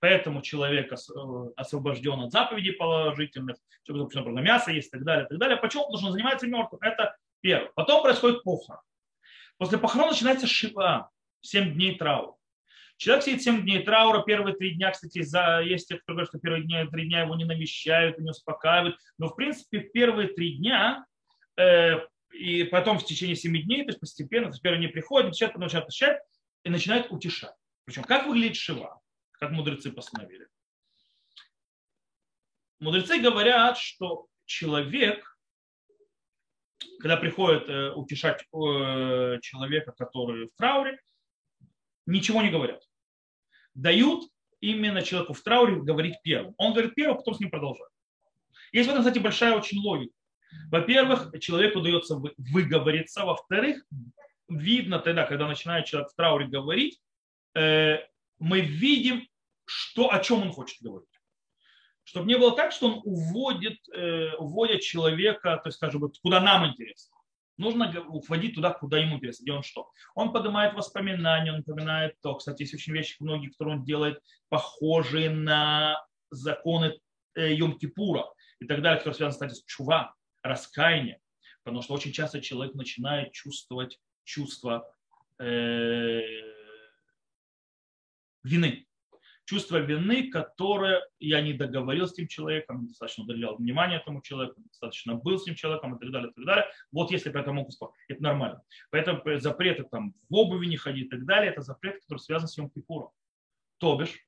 Поэтому 0.00 0.42
человек 0.42 0.92
э, 0.92 0.96
освобожден 1.56 2.20
от 2.20 2.32
заповедей 2.32 2.72
положительных, 2.72 3.56
человек 3.84 4.14
например, 4.14 4.42
мясо 4.42 4.70
есть 4.70 4.88
и 4.88 4.90
так 4.90 5.04
далее, 5.04 5.26
и 5.26 5.28
так 5.28 5.38
далее. 5.38 5.56
Почему? 5.56 5.84
Потому 5.84 5.98
что 5.98 6.06
он 6.06 6.12
занимается 6.12 6.46
мертвым. 6.46 6.80
Это 6.82 7.16
первое. 7.40 7.70
Потом 7.74 8.02
происходит 8.02 8.42
похорон. 8.42 8.80
После 9.58 9.78
похорона 9.78 10.10
начинается 10.10 10.46
шива, 10.46 11.10
7 11.40 11.74
дней 11.74 11.96
траура. 11.96 12.35
Человек 12.96 13.24
сидит 13.24 13.42
7 13.42 13.62
дней 13.62 13.82
траура, 13.84 14.22
первые 14.22 14.56
три 14.56 14.74
дня, 14.74 14.90
кстати, 14.90 15.22
за, 15.22 15.60
есть 15.60 15.88
те, 15.88 15.96
кто 15.98 16.12
говорят, 16.12 16.30
что 16.30 16.38
первые 16.38 16.64
дни, 16.64 16.82
три 16.90 17.08
дня 17.08 17.22
его 17.22 17.34
не 17.36 17.44
навещают, 17.44 18.18
не 18.18 18.30
успокаивают. 18.30 18.96
Но, 19.18 19.28
в 19.28 19.36
принципе, 19.36 19.80
первые 19.80 20.28
три 20.28 20.56
дня 20.56 21.04
э, 21.58 21.96
и 22.32 22.64
потом 22.64 22.98
в 22.98 23.04
течение 23.04 23.36
7 23.36 23.52
дней, 23.62 23.82
то 23.82 23.88
есть 23.88 24.00
постепенно, 24.00 24.46
то 24.46 24.52
есть 24.52 24.62
первые 24.62 24.80
дни 24.80 24.88
приходят, 24.88 25.28
начинают, 25.28 25.52
потом 25.52 25.66
начинают 25.66 25.88
отвечать 25.88 26.22
и 26.64 26.70
начинают 26.70 27.12
утешать. 27.12 27.54
Причем, 27.84 28.02
как 28.02 28.26
выглядит 28.26 28.56
шива? 28.56 29.00
как 29.38 29.50
мудрецы 29.50 29.92
постановили. 29.92 30.48
Мудрецы 32.78 33.18
говорят, 33.18 33.78
что 33.78 34.26
человек, 34.44 35.38
когда 37.00 37.16
приходит 37.16 37.68
э, 37.68 37.92
утешать 37.92 38.42
э, 38.42 39.38
человека, 39.40 39.92
который 39.92 40.48
в 40.48 40.54
трауре, 40.56 41.00
ничего 42.06 42.42
не 42.42 42.50
говорят. 42.50 42.82
Дают 43.74 44.24
именно 44.60 45.02
человеку 45.02 45.34
в 45.34 45.42
трауре 45.42 45.76
говорить 45.76 46.16
первым. 46.22 46.54
Он 46.56 46.72
говорит 46.72 46.94
первым, 46.94 47.18
потом 47.18 47.34
с 47.34 47.40
ним 47.40 47.50
продолжает. 47.50 47.90
Есть 48.72 48.88
в 48.88 48.92
этом, 48.92 49.02
кстати, 49.02 49.18
большая 49.18 49.56
очень 49.56 49.78
логика. 49.78 50.12
Во-первых, 50.70 51.32
человеку 51.40 51.80
удается 51.80 52.16
выговориться. 52.36 53.24
Во-вторых, 53.24 53.84
видно 54.48 54.98
тогда, 54.98 55.26
когда 55.26 55.46
начинает 55.46 55.86
человек 55.86 56.10
в 56.10 56.14
трауре 56.14 56.46
говорить, 56.46 57.00
э, 57.54 57.98
мы 58.38 58.60
видим, 58.60 59.26
что, 59.64 60.12
о 60.12 60.20
чем 60.20 60.42
он 60.42 60.52
хочет 60.52 60.80
говорить. 60.82 61.08
Чтобы 62.04 62.26
не 62.26 62.38
было 62.38 62.54
так, 62.54 62.72
что 62.72 62.86
он 62.86 63.00
уводит, 63.04 63.78
э, 63.92 64.34
уводит 64.36 64.82
человека, 64.82 65.56
то 65.56 65.68
есть, 65.68 65.76
скажем, 65.76 66.08
куда 66.22 66.40
нам 66.40 66.66
интересно. 66.66 67.15
Нужно 67.58 67.90
уводить 68.08 68.54
туда, 68.54 68.72
куда 68.72 68.98
ему 68.98 69.16
интересно, 69.16 69.44
где 69.44 69.52
он 69.52 69.62
что. 69.62 69.90
Он 70.14 70.32
поднимает 70.32 70.74
воспоминания, 70.74 71.52
он 71.52 71.58
напоминает 71.58 72.16
то. 72.20 72.34
Кстати, 72.34 72.62
есть 72.62 72.74
очень 72.74 72.92
вещи 72.92 73.16
многие, 73.20 73.48
которые 73.48 73.78
он 73.78 73.84
делает, 73.84 74.20
похожие 74.48 75.30
на 75.30 76.04
законы 76.30 76.98
э, 77.34 77.54
Йом-Кипура 77.54 78.24
и 78.60 78.66
так 78.66 78.82
далее, 78.82 78.98
которые 78.98 79.14
связаны, 79.14 79.32
кстати, 79.32 79.54
с 79.54 79.64
чува, 79.64 80.14
раскаянием. 80.42 81.18
Потому 81.62 81.82
что 81.82 81.94
очень 81.94 82.12
часто 82.12 82.40
человек 82.40 82.74
начинает 82.74 83.32
чувствовать 83.32 83.98
чувство 84.24 84.86
э, 85.38 86.20
вины. 88.44 88.86
Чувство 89.46 89.76
вины, 89.76 90.28
которое 90.28 91.00
я 91.20 91.40
не 91.40 91.52
договорил 91.52 92.08
с 92.08 92.14
этим 92.14 92.26
человеком, 92.26 92.88
достаточно 92.88 93.22
уделял 93.22 93.56
внимание 93.56 94.00
этому 94.00 94.20
человеку, 94.20 94.60
достаточно 94.60 95.14
был 95.14 95.38
с 95.38 95.46
ним 95.46 95.54
человеком 95.54 95.94
и 95.94 96.00
так 96.00 96.10
далее, 96.10 96.30
и 96.32 96.34
так 96.34 96.44
далее. 96.44 96.66
Вот 96.90 97.12
если 97.12 97.30
по 97.30 97.38
этому 97.38 97.60
могу 97.60 97.70
это 98.08 98.22
нормально. 98.22 98.60
Поэтому 98.90 99.22
запреты 99.38 99.84
там 99.84 100.14
в 100.28 100.34
обуви 100.34 100.66
не 100.66 100.76
ходить 100.76 101.06
и 101.06 101.08
так 101.10 101.24
далее, 101.24 101.52
это 101.52 101.62
запрет, 101.62 102.00
который 102.02 102.18
связан 102.18 102.48
с 102.48 102.58
Йом 102.58 102.70
Кипуром. 102.70 103.10
То 103.78 103.96
бишь, 103.96 104.18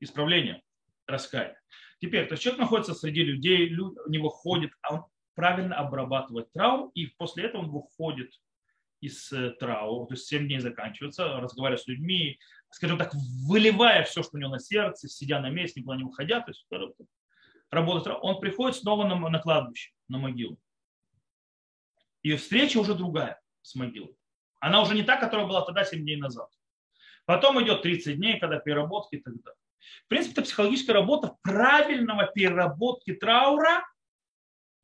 исправление, 0.00 0.62
раскаяние. 1.06 1.60
Теперь, 2.00 2.26
то 2.26 2.32
есть 2.32 2.42
человек 2.42 2.60
находится 2.60 2.94
среди 2.94 3.24
людей, 3.24 3.70
у 3.78 4.08
него 4.08 4.30
ходит, 4.30 4.70
а 4.80 4.94
он 4.94 5.04
правильно 5.34 5.76
обрабатывает 5.76 6.50
травму, 6.52 6.90
и 6.94 7.08
после 7.18 7.44
этого 7.44 7.60
он 7.60 7.70
выходит 7.70 8.32
из 9.00 9.30
э, 9.32 9.50
траура, 9.50 10.06
то 10.06 10.14
есть 10.14 10.26
7 10.26 10.46
дней 10.46 10.58
заканчивается, 10.58 11.38
разговаривая 11.38 11.78
с 11.78 11.86
людьми, 11.86 12.38
скажем 12.76 12.98
так, 12.98 13.14
выливая 13.48 14.04
все, 14.04 14.22
что 14.22 14.36
у 14.36 14.38
него 14.38 14.50
на 14.50 14.58
сердце, 14.58 15.08
сидя 15.08 15.40
на 15.40 15.48
месте, 15.48 15.80
никуда 15.80 15.96
не 15.96 16.04
уходя, 16.04 16.40
то 16.40 16.50
есть 16.50 16.66
работает, 17.70 18.18
он 18.20 18.38
приходит 18.38 18.76
снова 18.76 19.06
на, 19.08 19.16
на 19.16 19.38
кладбище, 19.38 19.92
на 20.08 20.18
могилу. 20.18 20.58
И 22.22 22.36
встреча 22.36 22.76
уже 22.76 22.94
другая 22.94 23.40
с 23.62 23.74
могилой. 23.76 24.14
Она 24.60 24.82
уже 24.82 24.94
не 24.94 25.02
та, 25.04 25.16
которая 25.16 25.46
была 25.46 25.62
тогда 25.62 25.86
7 25.86 26.02
дней 26.02 26.16
назад. 26.16 26.50
Потом 27.24 27.62
идет 27.64 27.80
30 27.80 28.16
дней, 28.16 28.38
когда 28.38 28.58
переработки 28.58 29.14
и 29.14 29.22
так 29.22 29.32
далее. 29.42 29.58
В 30.04 30.08
принципе, 30.08 30.32
это 30.32 30.42
психологическая 30.42 30.96
работа 30.96 31.34
правильного 31.40 32.26
переработки 32.26 33.14
траура 33.14 33.88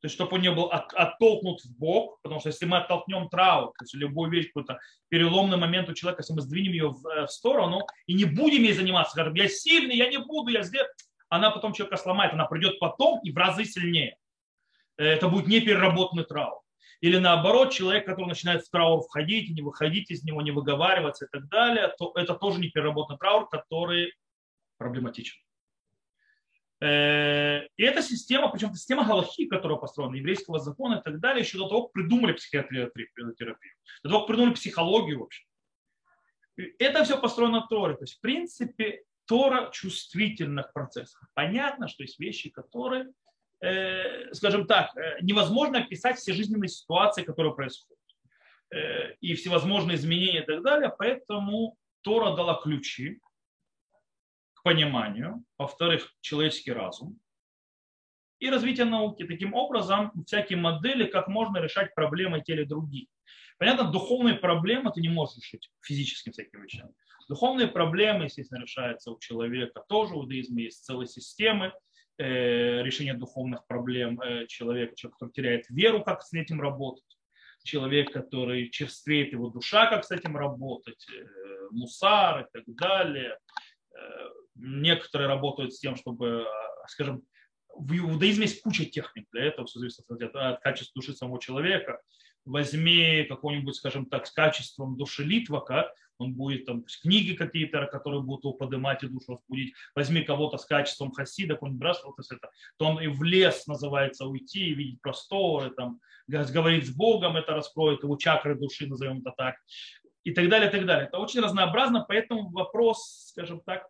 то 0.03 0.07
есть 0.07 0.15
чтобы 0.15 0.35
он 0.35 0.41
не 0.41 0.51
был 0.51 0.65
от, 0.65 0.93
оттолкнут 0.95 1.61
в 1.61 1.77
бок, 1.77 2.19
потому 2.23 2.41
что 2.41 2.49
если 2.49 2.65
мы 2.65 2.75
оттолкнем 2.75 3.29
траур, 3.29 3.67
то 3.67 3.85
есть 3.85 3.93
любую 3.93 4.29
вещь, 4.29 4.47
какой-то 4.47 4.77
переломный 5.07 5.55
момент 5.55 5.87
у 5.87 5.93
человека, 5.93 6.23
если 6.23 6.33
мы 6.33 6.41
сдвинем 6.41 6.73
ее 6.73 6.89
в, 6.89 7.07
э, 7.07 7.25
в 7.25 7.31
сторону 7.31 7.87
и 8.05 8.13
не 8.13 8.25
будем 8.25 8.63
ей 8.63 8.73
заниматься, 8.73 9.13
скажем, 9.13 9.33
я 9.35 9.47
сильный, 9.47 9.95
я 9.95 10.09
не 10.09 10.17
буду, 10.17 10.51
я 10.51 10.63
сделаю, 10.63 10.89
она 11.29 11.51
потом 11.51 11.71
человека 11.71 11.95
сломает, 11.95 12.33
она 12.33 12.47
придет 12.47 12.79
потом 12.79 13.21
и 13.23 13.31
в 13.31 13.37
разы 13.37 13.63
сильнее. 13.63 14.17
Это 14.97 15.29
будет 15.29 15.47
не 15.47 15.61
переработанный 15.61 16.25
траур. 16.25 16.59
Или 16.99 17.17
наоборот, 17.17 17.71
человек, 17.71 18.05
который 18.05 18.27
начинает 18.27 18.63
в 18.63 18.69
траур 18.69 19.03
входить, 19.03 19.55
не 19.55 19.61
выходить 19.61 20.11
из 20.11 20.25
него, 20.25 20.41
не 20.41 20.51
выговариваться 20.51 21.27
и 21.27 21.29
так 21.31 21.47
далее, 21.47 21.93
то 21.97 22.11
это 22.15 22.33
тоже 22.33 22.59
не 22.59 22.67
переработанный 22.67 23.19
траур, 23.19 23.47
который 23.47 24.13
проблематичен. 24.77 25.42
Э, 26.83 27.65
и 27.77 27.83
эта 27.83 28.01
система, 28.01 28.49
причем 28.49 28.73
система 28.73 29.05
Галахи, 29.05 29.45
которая 29.45 29.77
построена, 29.77 30.15
еврейского 30.15 30.59
закона 30.59 30.95
и 30.95 31.01
так 31.01 31.19
далее, 31.21 31.43
еще 31.43 31.57
до 31.57 31.69
того, 31.69 31.83
как 31.83 31.93
придумали 31.93 32.33
психиатрию, 32.33 32.91
до 34.03 34.09
того, 34.09 34.19
как 34.19 34.27
придумали 34.27 34.53
психологию 34.53 35.19
вообще. 35.21 35.45
Это 36.79 37.05
все 37.05 37.17
построено 37.17 37.65
Торе. 37.69 37.95
То 37.95 38.03
есть, 38.03 38.17
в 38.17 38.21
принципе, 38.21 39.03
Тора 39.25 39.69
чувствительна 39.71 40.63
к 40.63 40.73
процессам. 40.73 41.21
Понятно, 41.33 41.87
что 41.87 42.03
есть 42.03 42.19
вещи, 42.19 42.49
которые, 42.49 43.13
э, 43.61 44.33
скажем 44.33 44.67
так, 44.67 44.95
э, 44.97 45.19
невозможно 45.21 45.79
описать 45.79 46.17
все 46.17 46.33
жизненные 46.33 46.67
ситуации, 46.67 47.23
которые 47.23 47.55
происходят. 47.55 47.99
И 49.21 49.35
всевозможные 49.35 49.97
изменения 49.97 50.41
и 50.41 50.45
так 50.45 50.63
далее. 50.63 50.91
Поэтому 50.97 51.77
Тора 52.01 52.35
дала 52.35 52.59
ключи, 52.59 53.21
пониманию, 54.63 55.43
во-вторых, 55.57 56.11
человеческий 56.21 56.71
разум 56.71 57.19
и 58.39 58.49
развитие 58.49 58.85
науки. 58.85 59.25
Таким 59.25 59.53
образом, 59.53 60.11
всякие 60.25 60.57
модели, 60.57 61.05
как 61.05 61.27
можно 61.27 61.59
решать 61.59 61.93
проблемы 61.95 62.41
те 62.41 62.53
или 62.53 62.63
другие. 62.63 63.07
Понятно, 63.57 63.89
духовные 63.91 64.35
проблемы 64.35 64.91
ты 64.91 64.99
не 65.01 65.09
можешь 65.09 65.37
решить 65.37 65.71
физическим 65.81 66.33
всяким 66.33 66.61
вещам. 66.63 66.89
Духовные 67.29 67.67
проблемы, 67.67 68.25
естественно, 68.25 68.61
решаются 68.61 69.11
у 69.11 69.19
человека 69.19 69.83
тоже. 69.87 70.13
В 70.13 70.17
иудаизме 70.17 70.65
есть 70.65 70.83
целые 70.83 71.07
системы 71.07 71.71
э, 72.17 72.83
решения 72.83 73.13
духовных 73.13 73.65
проблем 73.65 74.19
э, 74.19 74.45
человека, 74.47 74.95
человек, 74.95 75.17
который 75.17 75.31
теряет 75.31 75.69
веру, 75.69 76.03
как 76.03 76.21
с 76.21 76.33
этим 76.33 76.59
работать. 76.59 77.05
Человек, 77.63 78.11
который 78.11 78.69
черствеет 78.69 79.31
его 79.31 79.47
душа, 79.49 79.87
как 79.87 80.03
с 80.03 80.11
этим 80.11 80.35
работать, 80.35 81.05
э, 81.09 81.67
мусар 81.71 82.41
и 82.41 82.45
так 82.51 82.63
далее. 82.75 83.37
Некоторые 84.55 85.27
работают 85.27 85.73
с 85.73 85.79
тем, 85.79 85.95
чтобы, 85.95 86.45
скажем, 86.87 87.23
в 87.75 87.97
иудаизме 87.97 88.43
есть 88.43 88.61
куча 88.61 88.85
техник 88.85 89.27
для 89.31 89.45
этого, 89.45 89.65
все 89.65 89.79
зависит 89.79 90.05
от, 90.09 90.21
от 90.35 90.59
качества 90.61 91.01
души 91.01 91.13
самого 91.13 91.41
человека. 91.41 92.01
Возьми 92.45 93.25
какой-нибудь, 93.27 93.75
скажем 93.75 94.05
так, 94.05 94.27
с 94.27 94.31
качеством 94.31 94.95
души 94.97 95.23
Литвака, 95.23 95.91
он 96.17 96.33
будет 96.33 96.65
там 96.65 96.85
книги 97.01 97.33
какие-то, 97.33 97.85
которые 97.87 98.21
будут 98.21 98.43
его 98.43 98.53
поднимать 98.53 99.03
и 99.03 99.07
душу 99.07 99.33
разбудить. 99.33 99.73
Возьми 99.95 100.21
кого-то 100.21 100.57
с 100.57 100.65
качеством 100.65 101.11
хасида, 101.11 101.55
какой-нибудь 101.55 101.79
брасл, 101.79 102.13
то, 102.13 102.23
это, 102.29 102.49
то 102.77 102.85
он 102.85 103.01
и 103.01 103.07
в 103.07 103.23
лес 103.23 103.65
называется 103.67 104.25
уйти, 104.25 104.67
и 104.67 104.73
видеть 104.73 105.01
простого, 105.01 105.69
там, 105.71 105.99
говорить 106.27 106.87
с 106.87 106.95
Богом, 106.95 107.37
это 107.37 107.53
раскроет 107.53 108.03
его 108.03 108.15
чакры 108.17 108.55
души, 108.55 108.87
назовем 108.87 109.19
это 109.19 109.33
так, 109.35 109.55
и 110.23 110.31
так 110.31 110.49
далее, 110.49 110.69
и 110.69 110.71
так 110.71 110.85
далее. 110.85 111.07
Это 111.07 111.17
очень 111.17 111.41
разнообразно, 111.41 112.05
поэтому 112.07 112.49
вопрос, 112.51 113.27
скажем 113.29 113.61
так, 113.61 113.87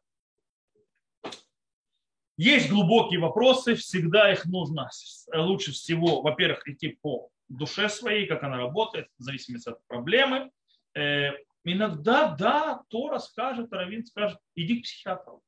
есть 2.37 2.69
глубокие 2.69 3.19
вопросы, 3.19 3.75
всегда 3.75 4.31
их 4.31 4.45
нужно 4.45 4.89
лучше 5.33 5.71
всего, 5.71 6.21
во-первых, 6.21 6.67
идти 6.67 6.97
по 7.01 7.29
душе 7.47 7.89
своей, 7.89 8.25
как 8.25 8.43
она 8.43 8.57
работает, 8.57 9.07
в 9.19 9.23
зависимости 9.23 9.69
от 9.69 9.85
проблемы. 9.85 10.51
Э, 10.95 11.31
иногда, 11.63 12.35
да, 12.35 12.81
Тора 12.89 13.19
скажет, 13.19 13.71
Равин 13.71 14.05
скажет, 14.05 14.39
иди 14.55 14.79
к 14.79 14.83
психиатру, 14.83 15.43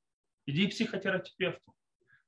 иди 0.45 0.67
к 0.67 0.71
психотерапевту, 0.71 1.73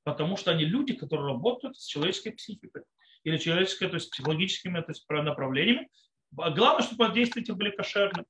потому 0.02 0.36
что 0.36 0.50
они 0.50 0.64
люди, 0.64 0.94
которые 0.94 1.28
работают 1.28 1.78
с 1.78 1.86
человеческой 1.86 2.32
психикой 2.32 2.82
или 3.22 3.38
человеческой, 3.38 3.88
то 3.88 3.94
есть 3.94 4.10
психологическими 4.10 4.80
то 4.80 4.90
есть, 4.90 5.08
направлениями. 5.08 5.88
Главное, 6.30 6.82
чтобы 6.82 7.12
действия 7.12 7.42
эти 7.42 7.52
были 7.52 7.70
кошерны. 7.70 8.24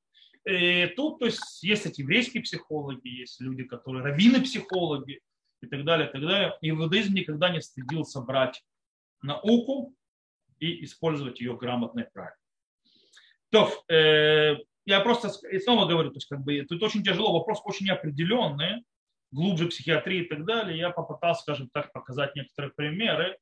И 0.48 0.50
э, 0.50 0.88
тут 0.88 1.18
то 1.18 1.26
есть, 1.26 1.62
есть 1.62 1.86
эти 1.86 2.00
еврейские 2.00 2.42
психологи, 2.42 3.06
есть 3.06 3.40
люди, 3.40 3.64
которые 3.64 4.04
раввины-психологи, 4.04 5.20
и 5.60 5.66
так 5.66 5.84
далее, 5.84 6.08
и 6.08 6.12
так 6.12 6.22
далее. 6.22 6.54
И 6.60 6.70
иудаизм 6.70 7.14
никогда 7.14 7.50
не 7.50 7.60
стыдился 7.60 8.20
брать 8.20 8.62
науку 9.22 9.94
и 10.58 10.84
использовать 10.84 11.40
ее 11.40 11.56
грамотно 11.56 12.00
и 12.00 12.10
правильно. 12.12 12.36
То, 13.50 13.72
э, 13.92 14.56
я 14.84 15.00
просто 15.00 15.30
и 15.48 15.58
снова 15.58 15.86
говорю, 15.86 16.10
то 16.10 16.16
есть 16.16 16.28
как 16.28 16.40
бы 16.42 16.64
тут 16.68 16.82
очень 16.82 17.02
тяжело, 17.02 17.32
вопрос 17.32 17.60
очень 17.64 17.86
неопределенный, 17.86 18.84
глубже 19.30 19.66
психиатрии 19.68 20.24
и 20.24 20.28
так 20.28 20.44
далее. 20.44 20.78
Я 20.78 20.90
попытался, 20.90 21.42
скажем 21.42 21.68
так, 21.72 21.92
показать 21.92 22.34
некоторые 22.34 22.72
примеры. 22.72 23.36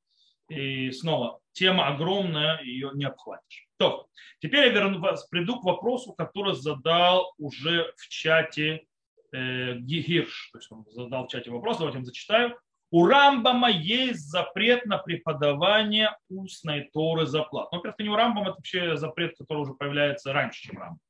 И 0.49 0.91
снова, 0.93 1.41
тема 1.53 1.89
огромная, 1.89 2.61
ее 2.63 2.91
не 2.95 3.05
обхватишь. 3.05 3.67
То, 3.79 4.09
теперь 4.41 4.67
я 4.67 4.73
верну, 4.73 5.03
приду 5.31 5.61
к 5.61 5.65
вопросу, 5.65 6.13
который 6.13 6.55
задал 6.55 7.35
уже 7.39 7.93
в 7.97 8.09
чате 8.09 8.87
э, 9.33 9.75
Гирш, 9.75 10.51
то 10.53 10.59
есть 10.59 10.71
он 10.71 10.85
задал 10.89 11.27
в 11.27 11.31
чате 11.31 11.51
вопрос, 11.51 11.79
давайте 11.79 11.97
я 11.97 12.01
вам 12.01 12.07
зачитаю. 12.07 12.59
У 12.93 13.05
Рамбама 13.05 13.69
есть 13.69 14.31
запрет 14.31 14.87
на 14.87 14.99
преподавание 14.99 16.17
устной 16.29 16.89
Торы 16.93 17.27
за 17.27 17.43
плату. 17.43 17.71
Ну, 17.73 17.79
во-первых, 17.79 17.99
не 17.99 18.09
у 18.09 18.15
Рамбама, 18.15 18.51
это 18.51 18.57
вообще 18.57 18.97
запрет, 18.97 19.37
который 19.37 19.63
уже 19.63 19.75
появляется 19.75 20.33
раньше, 20.33 20.69
чем 20.69 20.79
Рамбам. 20.79 21.01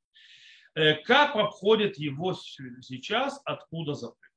Э, 0.74 0.94
как 0.94 1.36
обходит 1.36 1.98
его 1.98 2.34
сейчас, 2.34 3.40
откуда 3.44 3.94
запрет? 3.94 4.32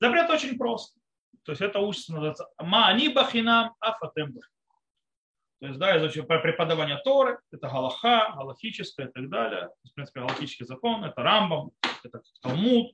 Запрет 0.00 0.28
очень 0.30 0.58
прост. 0.58 0.96
То 1.44 1.52
есть 1.52 1.62
это 1.62 1.78
учится 1.78 2.12
называется 2.12 2.48
Маани 2.58 3.08
бахинам 3.08 3.74
афатем 3.80 4.34
то 5.64 5.68
есть, 5.68 5.78
да, 5.78 5.96
изучение 5.96 6.26
преподавание 6.26 6.98
Торы, 7.04 7.38
это 7.50 7.68
галаха, 7.68 8.34
галахическое 8.36 9.06
и 9.06 9.10
так 9.10 9.30
далее. 9.30 9.70
В 9.82 9.94
принципе, 9.94 10.20
галахический 10.20 10.66
закон, 10.66 11.04
это 11.04 11.22
Рамбам, 11.22 11.70
это 12.02 12.20
Талмуд, 12.42 12.92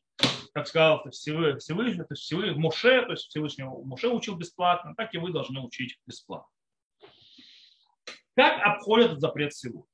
как 0.55 0.69
сказал 0.69 1.03
Всевышний, 1.11 1.59
Всевышний, 1.59 2.05
то 2.05 2.13
есть 2.13 2.23
Всевышний, 2.23 2.57
Моше, 2.57 3.03
то 3.07 3.11
есть 3.11 3.27
Всевышний 3.27 3.65
Моше 3.65 4.07
учил 4.07 4.37
бесплатно, 4.37 4.95
так 4.97 5.13
и 5.15 5.19
вы 5.19 5.33
должны 5.33 5.61
учить 5.61 5.99
бесплатно. 6.07 6.47
Как 8.37 8.63
обходят 8.63 9.19
запрет 9.21 9.53
всего? 9.53 9.87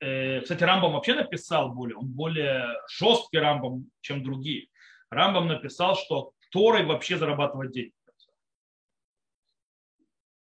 Э, 0.00 0.40
кстати, 0.40 0.64
Рамбам 0.64 0.94
вообще 0.94 1.14
написал 1.14 1.72
более, 1.72 1.96
он 1.96 2.08
более 2.08 2.74
жесткий 2.88 3.38
Рамбам, 3.38 3.88
чем 4.00 4.24
другие. 4.24 4.66
Рамбам 5.10 5.46
написал, 5.46 5.94
что 5.94 6.32
Торой 6.52 6.84
вообще 6.84 7.16
зарабатывать 7.16 7.72
деньги. 7.72 7.94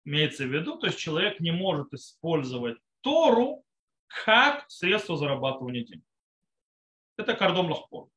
Имеется 0.05 0.43
в 0.43 0.53
виду, 0.53 0.77
то 0.77 0.87
есть 0.87 0.99
человек 0.99 1.39
не 1.39 1.51
может 1.51 1.93
использовать 1.93 2.77
Тору 3.01 3.63
как 4.07 4.69
средство 4.69 5.15
зарабатывания 5.15 5.85
денег. 5.85 6.03
Это 7.17 7.35
кардом 7.35 7.71
лахпор. 7.71 8.09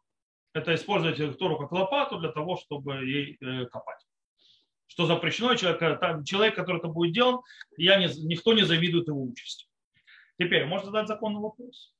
Это 0.53 0.75
использовать 0.75 1.39
Тору 1.39 1.59
как 1.59 1.71
лопату 1.71 2.19
для 2.19 2.33
того, 2.33 2.57
чтобы 2.57 3.05
ей 3.05 3.37
э, 3.41 3.67
копать. 3.67 4.05
Что 4.89 5.07
запрещено, 5.07 5.55
человек, 5.55 6.25
человек 6.27 6.57
который 6.57 6.79
это 6.79 6.89
будет 6.89 7.13
делать, 7.13 7.41
я 7.77 7.99
не, 7.99 8.07
никто 8.27 8.53
не 8.53 8.63
завидует 8.63 9.07
его 9.07 9.23
участи. 9.23 9.69
Теперь 10.39 10.67
можно 10.67 10.87
задать 10.87 11.07
законный 11.07 11.41
вопрос. 11.41 11.95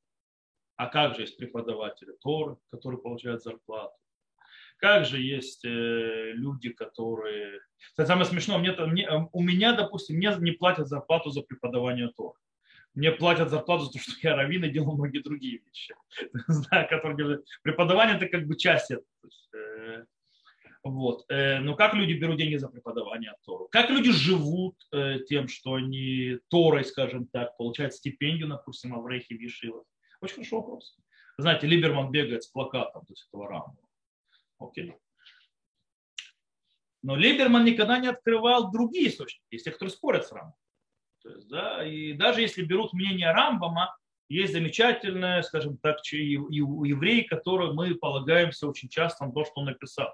А 0.75 0.89
как 0.89 1.15
же 1.15 1.23
есть 1.23 1.37
преподаватели 1.37 2.13
Торы, 2.21 2.57
которые 2.71 3.01
получают 3.01 3.43
зарплату? 3.43 3.95
Как 4.79 5.07
же 5.07 5.21
есть 5.21 5.65
э, 5.65 6.33
люди, 6.33 6.71
которые... 6.71 7.61
Это 7.97 8.07
самое 8.07 8.27
смешное, 8.27 8.59
мне, 8.59 8.73
мне, 8.73 9.09
у 9.33 9.43
меня, 9.43 9.73
допустим, 9.73 10.17
мне 10.17 10.35
не 10.39 10.53
платят 10.53 10.89
зарплату 10.89 11.31
за 11.31 11.43
преподавание 11.43 12.11
Тора. 12.15 12.39
Мне 12.95 13.13
платят 13.13 13.51
зарплату 13.51 13.85
за 13.85 13.93
то, 13.93 13.99
что 13.99 14.13
я 14.23 14.37
раввин 14.37 14.65
и 14.65 14.71
делаю 14.71 14.97
многие 14.97 15.23
другие 15.23 15.61
вещи. 15.65 15.95
которые 16.91 17.41
Преподавание– 17.63 18.17
это 18.19 18.27
как 18.27 18.47
бы 18.47 18.57
часть 18.57 18.91
этого. 18.91 19.07
Э, 19.55 20.05
вот. 20.83 21.25
Э, 21.31 21.59
но 21.61 21.75
как 21.75 21.95
люди 21.95 22.13
берут 22.13 22.37
деньги 22.37 22.57
за 22.57 22.69
преподавание 22.69 23.33
Тору? 23.45 23.69
Как 23.71 23.89
люди 23.89 24.13
живут 24.13 24.77
тем, 25.27 25.49
что 25.49 25.75
они 25.75 26.39
Торой, 26.49 26.85
скажем 26.85 27.27
так, 27.29 27.57
получают 27.57 27.95
стипендию, 27.95 28.49
допустим, 28.49 29.01
в 29.01 29.09
Рейхе 29.09 29.37
Вишивах? 29.37 29.85
Очень 30.21 30.35
хороший 30.37 30.55
вопрос. 30.55 30.97
Знаете, 31.39 31.67
Либерман 31.67 32.11
бегает 32.11 32.45
с 32.45 32.47
плакатом 32.47 33.05
то 33.07 33.15
этого 33.15 33.49
рамы. 33.49 33.77
Окей. 34.59 34.95
Но 37.03 37.15
Либерман 37.15 37.65
никогда 37.65 37.99
не 37.99 38.09
открывал 38.09 38.71
другие 38.71 39.09
источники, 39.09 39.45
есть 39.51 39.65
те, 39.65 39.71
которые 39.71 39.93
спорят 39.93 40.27
с 40.27 40.33
Рамбом. 40.33 40.55
То 41.23 41.31
есть, 41.31 41.49
да, 41.49 41.87
и 41.87 42.13
даже 42.15 42.41
если 42.41 42.63
берут 42.63 42.93
мнение 42.93 43.31
Рамбама, 43.31 43.97
есть 44.29 44.53
замечательные, 44.53 45.43
скажем 45.45 45.79
так, 45.79 45.99
евреи, 46.05 47.23
которые 47.23 47.73
мы 47.73 47.95
полагаемся 47.95 48.67
очень 48.67 48.89
часто 48.89 49.25
на 49.25 49.33
то, 49.33 49.45
что 49.45 49.61
он 49.61 49.67
написал. 49.67 50.13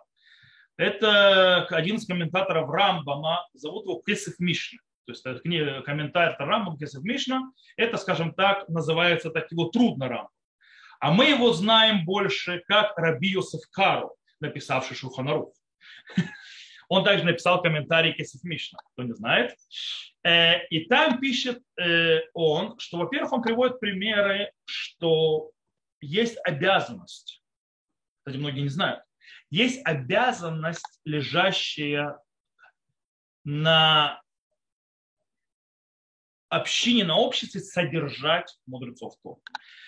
Это 0.77 1.65
один 1.67 1.97
из 1.97 2.07
комментаторов 2.07 2.69
Рамбама, 2.69 3.47
зовут 3.55 3.85
его 3.85 4.03
Кесов 4.07 4.39
Мишна. 4.39 4.79
То 5.07 5.13
есть 5.13 5.25
это 5.25 5.83
комментатор 5.83 6.47
Рамбам 6.47 6.77
Кесов 6.77 7.03
Мишна. 7.05 7.53
Это, 7.77 7.97
скажем 7.97 8.35
так, 8.35 8.69
называется 8.69 9.31
так 9.31 9.51
его 9.51 9.67
трудно 9.67 10.09
Рамбам. 10.09 10.31
А 11.01 11.11
мы 11.11 11.27
его 11.27 11.53
знаем 11.53 12.05
больше 12.05 12.63
как 12.69 12.97
Раби 12.97 13.31
Йосеф 13.31 13.63
Кару 13.71 14.15
написавший 14.43 14.97
Шуханарух. 14.97 15.55
Он 16.89 17.05
также 17.05 17.25
написал 17.25 17.63
комментарий 17.63 18.13
Кесов 18.13 18.45
Мишна, 18.45 18.79
кто 18.93 19.03
не 19.05 19.15
знает. 19.15 19.57
Э, 20.25 20.67
и 20.67 20.85
там 20.85 21.21
пишет 21.21 21.63
э, 21.81 22.21
он, 22.35 22.79
что, 22.79 22.99
во-первых, 22.99 23.33
он 23.33 23.43
приводит 23.43 23.81
примеры, 23.81 24.53
что 24.67 25.53
есть 26.03 26.37
обязанность, 26.45 27.43
кстати, 28.19 28.37
многие 28.37 28.61
не 28.61 28.69
знают, 28.69 29.03
есть 29.49 29.81
обязанность, 29.87 31.01
лежащая 31.05 32.19
на 33.45 34.21
общине, 36.51 37.05
на 37.05 37.17
обществе 37.17 37.61
содержать 37.61 38.59
мудрецов 38.67 39.15
Тора. 39.23 39.41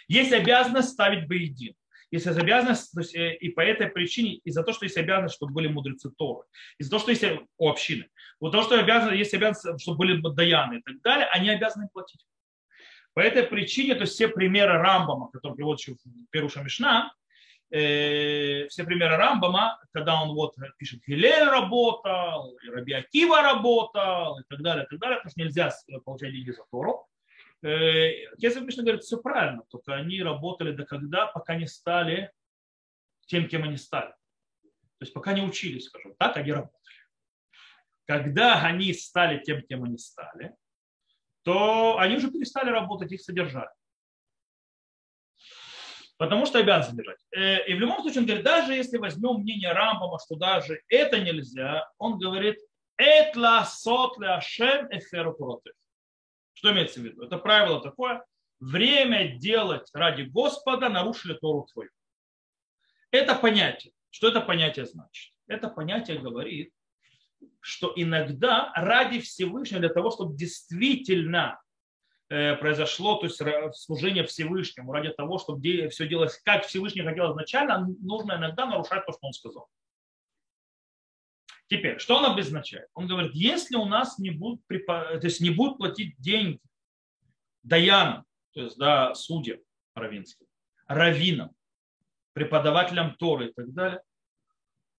Есть 0.08 0.32
обязанность 0.32 0.90
ставить 0.90 1.28
боедин 1.28 1.74
есть 2.14 2.26
обязанность, 2.26 2.92
то 2.92 3.00
есть, 3.00 3.14
э, 3.14 3.34
и 3.36 3.48
по 3.50 3.60
этой 3.60 3.88
причине, 3.88 4.34
из-за 4.44 4.62
того, 4.62 4.74
что 4.74 4.84
есть 4.84 4.96
обязанность, 4.96 5.34
чтобы 5.34 5.52
были 5.52 5.68
мудрецы 5.68 6.10
Торы, 6.10 6.46
из-за 6.78 6.90
того, 6.90 7.00
что 7.00 7.10
есть 7.10 7.24
у 7.58 7.68
общины, 7.68 8.08
вот 8.40 8.52
того, 8.52 8.62
что 8.62 8.78
обязаны, 8.78 9.14
есть 9.14 9.34
обязанность, 9.34 9.82
чтобы 9.82 9.98
были 9.98 10.20
даяны 10.34 10.78
и 10.78 10.82
так 10.82 11.00
далее, 11.02 11.26
они 11.32 11.50
обязаны 11.50 11.88
платить. 11.92 12.24
По 13.14 13.20
этой 13.20 13.44
причине, 13.44 13.94
то 13.94 14.02
есть 14.02 14.14
все 14.14 14.28
примеры 14.28 14.78
Рамбама, 14.78 15.30
которые 15.30 15.56
приводят 15.56 15.86
в 15.86 15.96
Перуша 16.30 16.62
Мишна, 16.62 17.12
э, 17.70 18.66
все 18.68 18.84
примеры 18.84 19.16
Рамбама, 19.16 19.80
когда 19.92 20.20
он 20.22 20.34
вот 20.34 20.54
пишет, 20.78 21.00
Хилель 21.04 21.48
работал, 21.48 22.56
и 22.56 22.68
Раби 22.70 22.92
Акива 22.92 23.42
работал, 23.42 24.38
и 24.40 24.42
так 24.48 24.62
далее, 24.62 24.84
и 24.84 24.88
так 24.88 24.98
далее, 24.98 25.18
потому 25.18 25.30
что 25.30 25.40
нельзя 25.40 25.72
получать 26.04 26.32
деньги 26.32 26.50
за 26.50 26.62
Тору. 26.70 27.06
Кесов 27.64 28.62
Мишна 28.64 28.82
говорит, 28.82 29.04
все 29.04 29.16
правильно, 29.16 29.62
только 29.70 29.94
они 29.94 30.22
работали 30.22 30.72
до 30.72 30.84
когда, 30.84 31.26
пока 31.26 31.54
не 31.54 31.66
стали 31.66 32.30
тем, 33.26 33.48
кем 33.48 33.64
они 33.64 33.78
стали. 33.78 34.10
То 34.98 35.00
есть 35.00 35.14
пока 35.14 35.32
не 35.32 35.40
учились, 35.40 35.86
скажем 35.86 36.14
так, 36.18 36.36
они 36.36 36.52
работали. 36.52 36.78
Когда 38.06 38.62
они 38.62 38.92
стали 38.92 39.42
тем, 39.42 39.62
кем 39.62 39.82
они 39.84 39.96
стали, 39.96 40.54
то 41.42 41.98
они 41.98 42.16
уже 42.16 42.30
перестали 42.30 42.68
работать, 42.68 43.12
их 43.12 43.22
содержали. 43.22 43.70
Потому 46.18 46.44
что 46.44 46.58
обязан 46.58 46.90
содержать. 46.90 47.18
Э, 47.34 47.66
и 47.66 47.74
в 47.74 47.80
любом 47.80 48.02
случае 48.02 48.20
он 48.20 48.26
говорит, 48.26 48.44
даже 48.44 48.74
если 48.74 48.98
возьмем 48.98 49.40
мнение 49.40 49.72
Рамбама, 49.72 50.18
что 50.18 50.36
даже 50.36 50.82
это 50.88 51.18
нельзя, 51.18 51.90
он 51.96 52.18
говорит, 52.18 52.58
этла 52.98 53.64
сот 53.64 54.18
ашем 54.22 54.86
эферу 54.90 55.34
Что 56.54 56.72
имеется 56.72 57.00
в 57.00 57.04
виду? 57.04 57.22
Это 57.22 57.38
правило 57.38 57.80
такое, 57.80 58.24
время 58.60 59.36
делать 59.36 59.88
ради 59.92 60.22
Господа 60.22 60.88
нарушили 60.88 61.34
Тору 61.34 61.66
твою. 61.72 61.90
Это 63.10 63.34
понятие. 63.34 63.92
Что 64.10 64.28
это 64.28 64.40
понятие 64.40 64.86
значит? 64.86 65.34
Это 65.46 65.68
понятие 65.68 66.18
говорит, 66.18 66.72
что 67.60 67.92
иногда 67.96 68.72
ради 68.74 69.20
Всевышнего, 69.20 69.80
для 69.80 69.88
того, 69.88 70.10
чтобы 70.10 70.36
действительно 70.36 71.60
э, 72.28 72.56
произошло, 72.56 73.16
то 73.16 73.26
есть 73.26 73.40
служение 73.76 74.24
Всевышнему, 74.24 74.92
ради 74.92 75.10
того, 75.10 75.38
чтобы 75.38 75.88
все 75.88 76.08
делалось, 76.08 76.40
как 76.44 76.64
Всевышний 76.64 77.02
хотел 77.02 77.32
изначально, 77.32 77.86
нужно 78.00 78.34
иногда 78.34 78.66
нарушать 78.66 79.04
то, 79.04 79.12
что 79.12 79.26
он 79.26 79.32
сказал. 79.32 79.68
Теперь, 81.74 81.98
что 81.98 82.18
он 82.18 82.26
обозначает? 82.26 82.88
Он 82.94 83.08
говорит, 83.08 83.32
если 83.34 83.74
у 83.74 83.84
нас 83.84 84.20
не 84.20 84.30
будут, 84.30 84.64
то 84.68 85.18
есть 85.20 85.40
не 85.40 85.50
будут 85.50 85.78
платить 85.78 86.14
деньги 86.18 86.60
даянам, 87.64 88.24
то 88.52 88.60
есть 88.60 88.78
да, 88.78 89.12
судьям 89.16 89.58
равинским, 89.96 90.46
раввинам, 90.86 91.50
преподавателям 92.32 93.16
Торы 93.16 93.48
и 93.48 93.52
так 93.52 93.72
далее, 93.72 94.00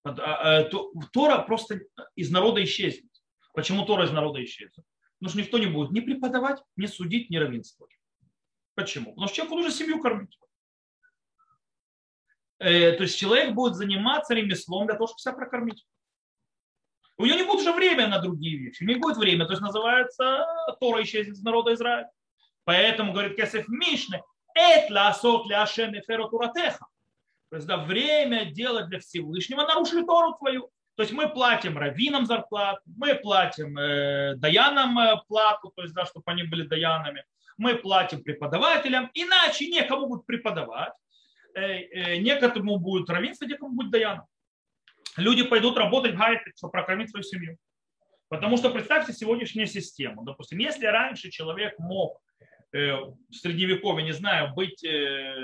а, 0.04 0.10
а, 0.10 0.64
то 0.66 0.92
Тора 1.14 1.44
просто 1.44 1.80
из 2.18 2.30
народа 2.30 2.62
исчезнет. 2.66 3.10
Почему 3.54 3.86
Тора 3.86 4.04
из 4.04 4.12
народа 4.12 4.44
исчезнет? 4.44 4.86
Потому 5.20 5.30
что 5.30 5.40
никто 5.40 5.58
не 5.58 5.68
будет 5.68 5.92
ни 5.92 6.02
преподавать, 6.02 6.62
ни 6.76 6.88
судить, 6.88 7.30
ни 7.30 7.38
равенствовать. 7.38 7.98
Почему? 8.74 9.12
Потому 9.12 9.28
что 9.28 9.36
человеку 9.38 9.56
нужно 9.56 9.72
семью 9.72 10.02
кормить. 10.02 10.38
Э, 12.60 12.92
то 12.98 13.04
есть 13.04 13.18
человек 13.18 13.54
будет 13.54 13.76
заниматься 13.76 14.34
ремеслом 14.34 14.88
для 14.88 14.96
того, 14.96 15.08
чтобы 15.08 15.20
себя 15.20 15.34
прокормить. 15.36 15.86
У 17.18 17.26
него 17.26 17.38
не 17.38 17.44
будет 17.44 17.62
уже 17.62 17.72
времени 17.72 18.08
на 18.08 18.20
другие 18.20 18.58
вещи. 18.58 18.84
Не 18.84 18.96
будет 18.96 19.18
времени. 19.18 19.46
То 19.46 19.54
есть 19.54 19.62
называется 19.62 20.46
Тора 20.80 21.02
исчезнет 21.04 21.36
из 21.36 21.44
народа 21.44 21.74
Израиля. 21.74 22.10
Поэтому, 22.66 23.14
говорит 23.14 23.40
Кесef 23.40 23.66
Мишне, 23.68 24.22
«Эт 24.56 24.92
асот 24.92 25.48
ля 25.48 25.64
ашем 25.64 25.98
эферу 25.98 26.30
туратеха». 26.30 26.86
То 27.50 27.58
есть 27.58 27.68
да, 27.68 27.78
время 27.78 28.46
делать 28.46 28.88
для 28.88 29.00
Всевышнего 29.00 29.62
нарушили 29.62 30.04
Тору 30.04 30.34
твою. 30.34 30.70
То 30.96 31.04
есть 31.04 31.14
мы 31.14 31.30
платим 31.30 31.78
раввинам 31.78 32.26
зарплату, 32.26 32.82
мы 32.86 33.16
платим 33.16 33.78
э, 33.78 34.36
даянам 34.38 34.98
э, 34.98 35.22
плату, 35.28 35.72
то 35.76 35.84
есть 35.84 35.94
да, 35.94 36.06
чтобы 36.06 36.24
они 36.28 36.44
были 36.44 36.66
даянами, 36.66 37.26
мы 37.58 37.76
платим 37.76 38.24
преподавателям, 38.24 39.12
иначе 39.14 39.68
некому 39.68 40.08
будет 40.08 40.26
преподавать, 40.26 40.94
э, 41.54 41.62
э, 41.62 42.18
некому 42.18 42.78
будет 42.78 43.10
равенство, 43.10 43.46
некому 43.46 43.76
будет 43.76 43.92
даяном. 43.92 44.26
Люди 45.18 45.44
пойдут 45.44 45.78
работать 45.78 46.14
в 46.14 46.18
гайте, 46.18 46.52
чтобы 46.56 46.72
прокормить 46.72 47.10
свою 47.10 47.24
семью. 47.24 47.58
Потому 48.28 48.58
что 48.58 48.70
представьте 48.70 49.14
сегодняшнюю 49.14 49.68
систему. 49.68 50.24
Допустим, 50.24 50.58
если 50.58 50.86
раньше 50.86 51.30
человек 51.30 51.78
мог 51.80 52.22
э, 52.74 52.96
в 52.96 53.16
средневековье, 53.32 54.04
не 54.04 54.14
знаю, 54.14 54.54
быть 54.54 54.84
э, 54.84 55.36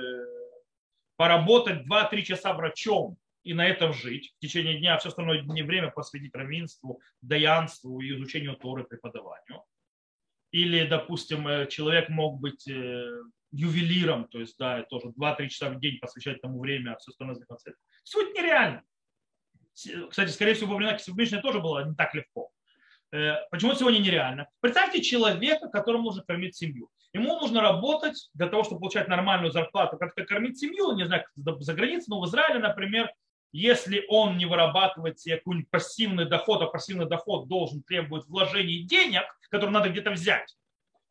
поработать 1.15 1.85
2-3 1.87 2.21
часа 2.23 2.53
врачом 2.53 3.17
и 3.43 3.53
на 3.53 3.67
этом 3.67 3.93
жить 3.93 4.33
в 4.35 4.39
течение 4.39 4.79
дня, 4.79 4.97
все 4.97 5.09
остальное 5.09 5.41
не 5.41 5.61
время 5.61 5.91
посвятить 5.91 6.35
равенству, 6.35 6.99
даянству 7.21 8.01
и 8.01 8.11
изучению 8.11 8.55
Торы, 8.55 8.83
преподаванию. 8.83 9.63
Или, 10.51 10.85
допустим, 10.85 11.47
э, 11.47 11.67
человек 11.67 12.09
мог 12.09 12.39
быть 12.39 12.67
э, 12.67 13.21
ювелиром, 13.51 14.27
то 14.27 14.39
есть, 14.39 14.57
да, 14.57 14.83
тоже 14.83 15.07
2-3 15.09 15.47
часа 15.47 15.69
в 15.69 15.79
день 15.79 15.99
посвящать 15.99 16.41
тому 16.41 16.59
время, 16.59 16.93
а 16.93 16.97
все 16.97 17.11
остальное 17.11 17.35
заниматься. 17.35 17.73
Сегодня 18.03 18.41
нереально. 18.41 18.83
Кстати, 19.73 20.29
скорее 20.29 20.53
всего, 20.53 20.75
времена 20.75 20.97
Кисубишной 20.97 21.41
тоже 21.41 21.59
было 21.59 21.85
не 21.85 21.95
так 21.95 22.13
легко. 22.13 22.51
Э, 23.11 23.35
почему 23.49 23.73
сегодня 23.73 23.99
нереально? 23.99 24.47
Представьте 24.61 25.01
человека, 25.01 25.67
которому 25.69 26.03
нужно 26.03 26.23
кормить 26.23 26.55
семью. 26.55 26.89
Ему 27.13 27.39
нужно 27.39 27.61
работать 27.61 28.29
для 28.33 28.47
того, 28.47 28.63
чтобы 28.63 28.79
получать 28.79 29.07
нормальную 29.09 29.51
зарплату, 29.51 29.97
как-то 29.97 30.23
кормить 30.25 30.59
семью, 30.59 30.93
не 30.93 31.05
знаю, 31.05 31.25
за 31.35 31.73
границей, 31.73 32.05
но 32.07 32.21
в 32.21 32.25
Израиле, 32.25 32.59
например, 32.59 33.11
если 33.51 34.05
он 34.07 34.37
не 34.37 34.45
вырабатывает 34.45 35.19
себе 35.19 35.37
какой-нибудь 35.37 35.69
пассивный 35.69 36.25
доход, 36.25 36.61
а 36.61 36.67
пассивный 36.67 37.05
доход 37.05 37.49
должен 37.49 37.83
требовать 37.83 38.25
вложений 38.27 38.83
денег, 38.83 39.23
которые 39.49 39.71
надо 39.71 39.89
где-то 39.89 40.11
взять, 40.11 40.55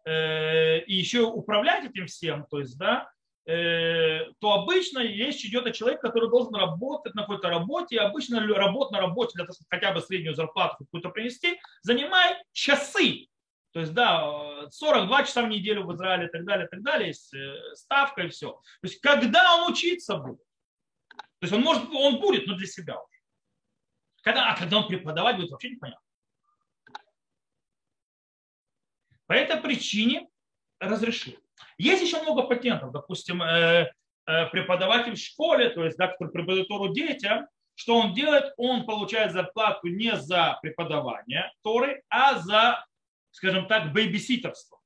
э, 0.06 0.80
и 0.80 0.94
еще 0.94 1.24
управлять 1.24 1.84
этим 1.84 2.06
всем, 2.06 2.46
то 2.50 2.60
есть, 2.60 2.78
да, 2.78 3.10
то 3.44 4.52
обычно 4.52 5.00
речь 5.00 5.44
идет 5.44 5.66
о 5.66 5.72
человеке, 5.72 6.02
который 6.02 6.28
должен 6.28 6.54
работать 6.54 7.14
на 7.14 7.22
какой-то 7.22 7.48
работе, 7.48 7.96
и 7.96 7.98
обычно 7.98 8.46
работа 8.46 8.92
на 8.92 9.00
работе 9.00 9.32
для 9.34 9.44
того, 9.44 9.56
хотя 9.68 9.92
бы 9.92 10.00
среднюю 10.00 10.34
зарплату 10.34 10.76
какую-то 10.78 11.08
принести, 11.08 11.58
занимает 11.82 12.38
часы, 12.52 13.30
то 13.72 13.80
есть, 13.80 13.92
да, 13.92 14.68
42 14.70 15.24
часа 15.24 15.42
в 15.42 15.48
неделю 15.48 15.84
в 15.84 15.94
Израиле 15.94 16.26
и 16.26 16.30
так 16.30 16.44
далее, 16.44 16.66
и 16.66 16.68
так 16.68 16.82
далее, 16.82 17.08
есть 17.08 17.32
э, 17.32 17.74
ставка 17.74 18.22
и 18.22 18.28
все. 18.28 18.52
То 18.52 18.88
есть, 18.88 19.00
когда 19.00 19.56
он 19.56 19.72
учиться 19.72 20.16
будет? 20.16 20.42
То 21.08 21.42
есть, 21.42 21.52
он 21.52 21.62
может, 21.62 21.88
он 21.90 22.20
будет, 22.20 22.46
но 22.46 22.56
для 22.56 22.66
себя 22.66 23.00
уже. 23.00 23.18
Когда, 24.22 24.50
а 24.50 24.56
когда 24.56 24.78
он 24.78 24.88
преподавать 24.88 25.36
будет, 25.36 25.50
вообще 25.50 25.70
непонятно. 25.70 26.04
По 29.26 29.34
этой 29.34 29.60
причине 29.60 30.28
разрешил. 30.80 31.38
Есть 31.78 32.02
еще 32.02 32.22
много 32.22 32.42
патентов. 32.42 32.92
Допустим, 32.92 33.42
э, 33.42 33.90
э, 34.26 34.46
преподаватель 34.46 35.14
в 35.14 35.18
школе, 35.18 35.70
то 35.70 35.84
есть, 35.84 35.96
да, 35.96 36.08
который 36.08 36.30
преподает 36.30 36.68
Тору 36.68 36.92
детям, 36.92 37.46
что 37.74 37.96
он 37.96 38.12
делает? 38.12 38.52
Он 38.56 38.84
получает 38.84 39.32
зарплату 39.32 39.88
не 39.88 40.14
за 40.16 40.58
преподавание 40.60 41.50
Торы, 41.62 42.02
а 42.10 42.38
за 42.38 42.84
скажем 43.30 43.66
так, 43.66 43.92
бейбиситерство. 43.92 44.78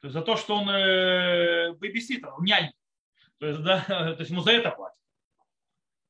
То 0.00 0.08
есть 0.08 0.14
за 0.14 0.22
то, 0.22 0.36
что 0.36 0.56
он 0.56 0.68
э, 0.68 1.72
бейбиситер, 1.74 2.32
нянь. 2.40 2.72
То 3.38 3.46
есть, 3.46 3.62
да, 3.62 3.80
то 3.86 4.16
есть 4.18 4.30
ему 4.30 4.40
за 4.40 4.52
это 4.52 4.70
платят. 4.70 4.98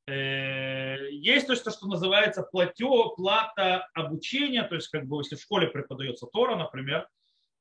Э, 0.06 1.10
есть 1.10 1.46
то, 1.46 1.54
что 1.54 1.86
называется 1.86 2.42
платё, 2.42 3.10
плата 3.10 3.88
обучения, 3.94 4.62
то 4.62 4.74
есть 4.74 4.88
как 4.88 5.06
бы 5.06 5.20
если 5.20 5.36
в 5.36 5.42
школе 5.42 5.68
преподается 5.68 6.26
Тора, 6.26 6.56
например, 6.56 7.08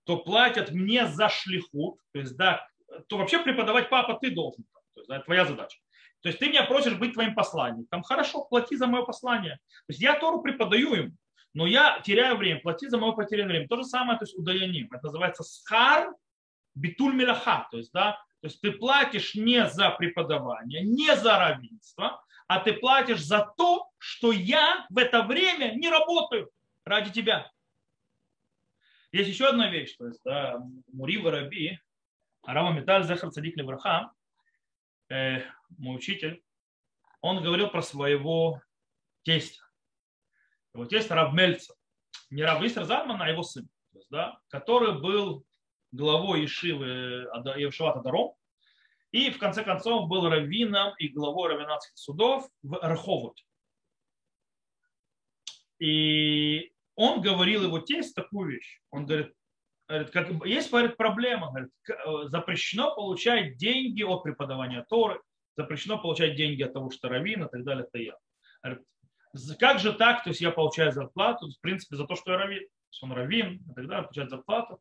то 0.06 0.18
платят 0.18 0.72
мне 0.72 1.08
за 1.08 1.30
шлихут, 1.30 2.00
то 2.14 2.20
есть 2.20 2.36
да, 2.36 2.68
то 3.08 3.18
вообще 3.18 3.40
преподавать 3.40 3.90
папа 3.90 4.18
ты 4.22 4.32
должен, 4.32 4.64
то 4.94 5.02
есть 5.02 5.10
да, 5.10 5.20
твоя 5.22 5.46
задача. 5.46 5.80
То 6.22 6.30
есть 6.30 6.40
ты 6.40 6.50
меня 6.50 6.64
просишь 6.64 6.98
быть 6.98 7.14
твоим 7.14 7.34
посланником, 7.34 8.04
хорошо, 8.04 8.46
плати 8.46 8.76
за 8.76 8.88
мое 8.88 9.04
послание. 9.04 9.56
То 9.56 9.90
есть 9.90 10.02
я 10.02 10.20
Тору 10.20 10.42
преподаю 10.42 10.94
им, 10.94 11.18
но 11.54 11.66
я 11.66 12.00
теряю 12.04 12.38
время, 12.38 12.62
плати 12.62 12.88
за 12.88 12.98
мое 12.98 13.14
потерянное 13.14 13.52
время. 13.52 13.68
То 13.68 13.78
же 13.78 13.84
самое, 13.84 14.20
то 14.20 14.24
есть 14.24 14.38
удаление. 14.38 14.88
Это 14.92 15.06
называется 15.06 15.44
схар 15.44 16.14
битуль 16.76 17.14
милаха. 17.14 17.68
То 17.72 17.78
есть, 17.78 17.92
да, 17.92 18.14
то 18.42 18.48
есть 18.48 18.62
ты 18.62 18.72
платишь 18.72 19.36
не 19.36 19.68
за 19.68 19.90
преподавание, 19.92 20.82
не 20.84 21.16
за 21.16 21.38
равенство, 21.38 22.24
а 22.48 22.60
ты 22.60 22.74
платишь 22.74 23.24
за 23.24 23.52
то, 23.58 23.90
что 23.98 24.32
я 24.32 24.86
в 24.90 24.98
это 24.98 25.24
время 25.24 25.74
не 25.76 25.90
работаю 25.90 26.50
ради 26.86 27.12
тебя. 27.12 27.50
Есть 29.12 29.30
еще 29.30 29.48
одна 29.48 29.70
вещь, 29.70 29.96
то 29.98 30.08
есть 30.08 30.22
да, 30.24 30.60
Мури 30.94 31.22
Раби, 31.22 31.78
Арама 32.44 32.74
Металь 32.74 33.04
Захар 33.04 33.30
Цадик 33.32 33.58
Левраха, 33.58 34.14
э, 35.10 35.42
мой 35.78 35.98
учитель, 35.98 36.42
он 37.20 37.44
говорил 37.44 37.70
про 37.70 37.82
своего 37.82 38.62
тестя. 39.24 39.62
Вот 40.74 40.92
есть 40.94 41.12
Рав 41.12 41.34
Мельцер, 41.34 41.76
не 42.30 42.44
Рав 42.44 42.64
Исер 42.64 42.86
Задман, 42.86 43.22
а 43.22 43.30
его 43.30 43.44
сын, 43.44 43.68
то 43.92 44.00
есть, 44.00 44.10
да, 44.10 44.40
который 44.48 45.00
был 45.00 45.46
главой 45.92 46.46
Ишивы 46.46 47.28
Евшевата 47.58 48.00
Даром, 48.00 48.36
и 49.12 49.30
в 49.30 49.38
конце 49.38 49.64
концов 49.64 50.08
был 50.08 50.30
раввином 50.30 50.96
и 50.98 51.10
главой 51.10 51.50
раввинатских 51.50 51.98
судов 51.98 52.50
в 52.64 52.80
Раховоте. 52.82 53.44
И 55.80 56.71
он 57.02 57.22
говорил 57.22 57.64
его 57.64 57.80
тесть 57.80 58.16
такую 58.16 58.52
вещь. 58.52 58.80
Он 58.92 59.06
говорит, 59.06 59.34
говорит 59.88 60.12
как, 60.12 60.46
есть 60.46 60.70
говорит, 60.70 60.98
проблема. 60.98 61.50
Говорит, 61.50 61.72
запрещено 62.30 62.94
получать 62.96 63.58
деньги 63.58 64.04
от 64.04 64.24
преподавания 64.24 64.86
Торы, 64.90 65.20
запрещено 65.58 65.98
получать 65.98 66.36
деньги 66.36 66.64
от 66.64 66.74
того, 66.74 66.92
что 66.92 67.10
раввин 67.10 67.44
и 67.44 67.50
так 67.50 67.64
далее, 67.64 67.86
это 67.92 67.98
я. 67.98 68.16
Как 69.60 69.80
же 69.80 69.94
так? 69.94 70.24
То 70.24 70.30
есть 70.30 70.42
я 70.42 70.52
получаю 70.52 70.92
зарплату, 70.92 71.50
в 71.50 71.62
принципе, 71.62 71.96
за 71.96 72.06
то, 72.06 72.16
что 72.16 72.32
я 72.32 72.38
раввин. 72.38 72.62
То 72.62 72.90
есть 72.92 73.04
он 73.04 73.12
раввин 73.14 73.56
и 73.56 73.74
так 73.74 73.88
далее, 73.88 74.04
получает 74.04 74.30
зарплату. 74.30 74.80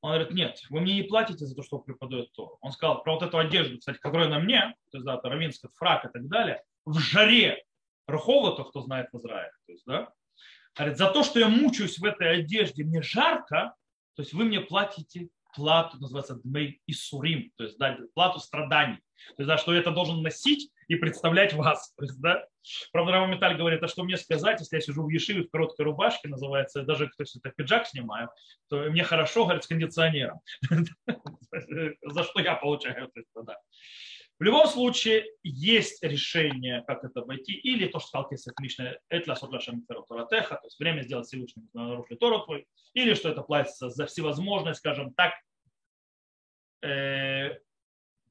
Он 0.00 0.10
говорит, 0.10 0.32
нет, 0.32 0.60
вы 0.68 0.80
мне 0.80 0.96
не 0.96 1.02
платите 1.02 1.46
за 1.46 1.54
то, 1.54 1.62
что 1.62 1.78
преподает 1.78 2.30
то. 2.32 2.58
Он 2.60 2.72
сказал, 2.72 3.02
про 3.02 3.14
вот 3.14 3.22
эту 3.22 3.38
одежду, 3.38 3.78
кстати, 3.78 3.98
которая 3.98 4.28
на 4.28 4.38
мне, 4.38 4.74
то 4.90 4.98
есть, 4.98 5.04
да, 5.06 5.14
это 5.14 5.28
равинский 5.30 5.68
фрак 5.76 6.04
и 6.04 6.08
так 6.08 6.28
далее, 6.28 6.62
в 6.84 6.98
жаре 6.98 7.64
Рухова, 8.06 8.54
то, 8.54 8.64
кто 8.64 8.82
знает 8.82 9.08
в 9.12 9.16
Израиле, 9.16 9.52
то 9.66 9.72
есть, 9.72 9.84
да, 9.86 10.12
говорит, 10.76 10.98
за 10.98 11.08
то, 11.08 11.22
что 11.22 11.38
я 11.38 11.48
мучаюсь 11.48 11.98
в 11.98 12.04
этой 12.04 12.40
одежде, 12.40 12.84
мне 12.84 13.02
жарко, 13.02 13.74
то 14.14 14.22
есть 14.22 14.32
вы 14.32 14.44
мне 14.44 14.60
платите 14.60 15.28
плату, 15.54 15.98
называется 15.98 16.40
дмей 16.42 16.80
и 16.86 16.92
сурим, 16.92 17.52
то 17.56 17.64
есть 17.64 17.78
да, 17.78 17.96
плату 18.14 18.40
страданий. 18.40 18.98
То 19.28 19.42
есть, 19.42 19.48
да, 19.48 19.56
что 19.56 19.72
я 19.72 19.80
это 19.80 19.90
должен 19.90 20.22
носить 20.22 20.70
и 20.88 20.96
представлять 20.96 21.54
вас. 21.54 21.94
Есть, 22.00 22.20
да. 22.20 22.44
Правда, 22.92 23.12
Рава 23.12 23.26
Металь 23.26 23.56
говорит, 23.56 23.82
а 23.82 23.88
что 23.88 24.04
мне 24.04 24.16
сказать, 24.16 24.60
если 24.60 24.76
я 24.76 24.82
сижу 24.82 25.04
в 25.04 25.08
Ешиве 25.08 25.44
в 25.44 25.50
короткой 25.50 25.84
рубашке, 25.86 26.28
называется, 26.28 26.82
даже 26.82 27.06
то 27.06 27.22
есть, 27.22 27.36
это 27.36 27.50
пиджак 27.50 27.86
снимаю, 27.86 28.30
то 28.68 28.76
мне 28.90 29.04
хорошо, 29.04 29.44
говорит, 29.44 29.64
с 29.64 29.66
кондиционером. 29.66 30.40
За 32.02 32.24
что 32.24 32.40
я 32.40 32.56
получаю. 32.56 33.10
В 34.40 34.42
любом 34.42 34.66
случае, 34.66 35.26
есть 35.44 36.02
решение, 36.02 36.82
как 36.86 37.04
это 37.04 37.20
обойти, 37.20 37.52
или 37.52 37.86
то, 37.86 38.00
что 38.00 38.08
сказал 38.08 38.28
Кесах 38.28 38.54
Мишна, 38.60 38.96
это 39.08 39.34
то 40.56 40.66
есть 40.66 40.78
время 40.80 41.02
сделать 41.02 41.26
Всевышнему 41.26 41.68
нарушить 41.72 42.18
Тору 42.18 42.40
твой, 42.40 42.66
или 42.94 43.14
что 43.14 43.28
это 43.28 43.42
платится 43.42 43.90
за 43.90 44.06
всевозможные, 44.06 44.74
скажем 44.74 45.14
так, 45.14 45.34
э, 46.82 47.58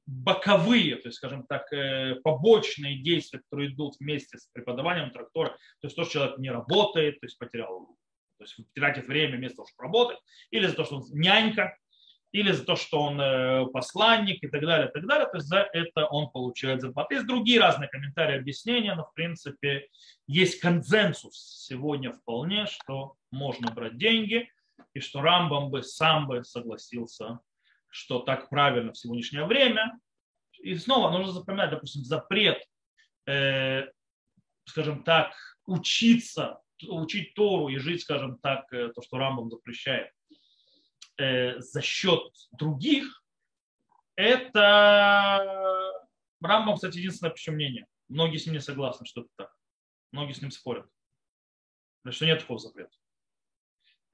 боковые, 0.06 0.96
то 0.96 1.08
есть, 1.08 1.16
скажем 1.16 1.46
так, 1.46 1.72
э, 1.72 2.16
побочные 2.16 2.98
действия, 2.98 3.40
которые 3.40 3.70
идут 3.70 3.96
вместе 3.98 4.36
с 4.36 4.48
преподаванием 4.52 5.10
трактора, 5.10 5.50
то 5.80 5.86
есть 5.86 5.96
то, 5.96 6.04
что 6.04 6.12
человек 6.12 6.38
не 6.38 6.50
работает, 6.50 7.20
то 7.20 7.26
есть 7.26 7.38
потерял, 7.38 7.96
то 8.38 8.44
есть 8.44 8.56
тратит 8.74 9.06
время 9.06 9.38
вместо 9.38 9.56
того, 9.56 9.68
чтобы 9.68 9.88
работать, 9.88 10.18
или 10.50 10.66
за 10.66 10.74
то, 10.74 10.84
что 10.84 10.96
он 10.96 11.04
нянька, 11.12 11.78
или 12.34 12.50
за 12.50 12.64
то, 12.64 12.74
что 12.74 13.00
он 13.00 13.20
э, 13.20 13.64
посланник 13.66 14.42
и 14.42 14.48
так 14.48 14.60
далее, 14.62 14.88
и 14.88 14.92
так 14.92 15.06
далее, 15.06 15.28
то 15.28 15.36
есть 15.36 15.46
за 15.46 15.68
это 15.72 16.06
он 16.06 16.30
получает 16.30 16.80
зарплату. 16.80 17.14
Есть 17.14 17.28
другие 17.28 17.60
разные 17.60 17.88
комментарии, 17.88 18.36
объяснения, 18.36 18.96
но 18.96 19.04
в 19.04 19.14
принципе 19.14 19.86
есть 20.26 20.58
консенсус 20.58 21.64
сегодня 21.68 22.10
вполне, 22.10 22.66
что 22.66 23.14
можно 23.30 23.70
брать 23.70 23.98
деньги, 23.98 24.50
и 24.94 24.98
что 24.98 25.20
Рамбам 25.20 25.70
бы 25.70 25.84
сам 25.84 26.26
бы 26.26 26.42
согласился, 26.42 27.38
что 27.88 28.18
так 28.18 28.50
правильно 28.50 28.92
в 28.92 28.98
сегодняшнее 28.98 29.44
время. 29.44 29.96
И 30.60 30.74
снова 30.74 31.10
нужно 31.10 31.30
запоминать, 31.30 31.70
допустим, 31.70 32.02
запрет, 32.02 32.60
э, 33.28 33.84
скажем 34.64 35.04
так, 35.04 35.34
учиться, 35.66 36.60
учить 36.82 37.34
Тору 37.34 37.68
и 37.68 37.76
жить, 37.76 38.02
скажем 38.02 38.38
так, 38.38 38.64
э, 38.72 38.88
то, 38.88 39.02
что 39.02 39.18
Рамбам 39.18 39.50
запрещает– 39.50 40.10
э, 41.18 41.58
за 41.60 41.82
счет 41.82 42.22
других, 42.52 43.22
это 44.16 45.92
Рамбам, 46.40 46.76
кстати, 46.76 46.98
единственное 46.98 47.30
почему 47.30 47.56
мнение. 47.56 47.86
Многие 48.08 48.36
с 48.36 48.46
ним 48.46 48.54
не 48.54 48.60
согласны, 48.60 49.06
что 49.06 49.22
это 49.22 49.30
так. 49.36 49.56
Многие 50.12 50.32
с 50.32 50.42
ним 50.42 50.50
спорят. 50.50 50.86
Что 52.08 52.26
нет 52.26 52.40
такого 52.40 52.58
запрета. 52.58 52.92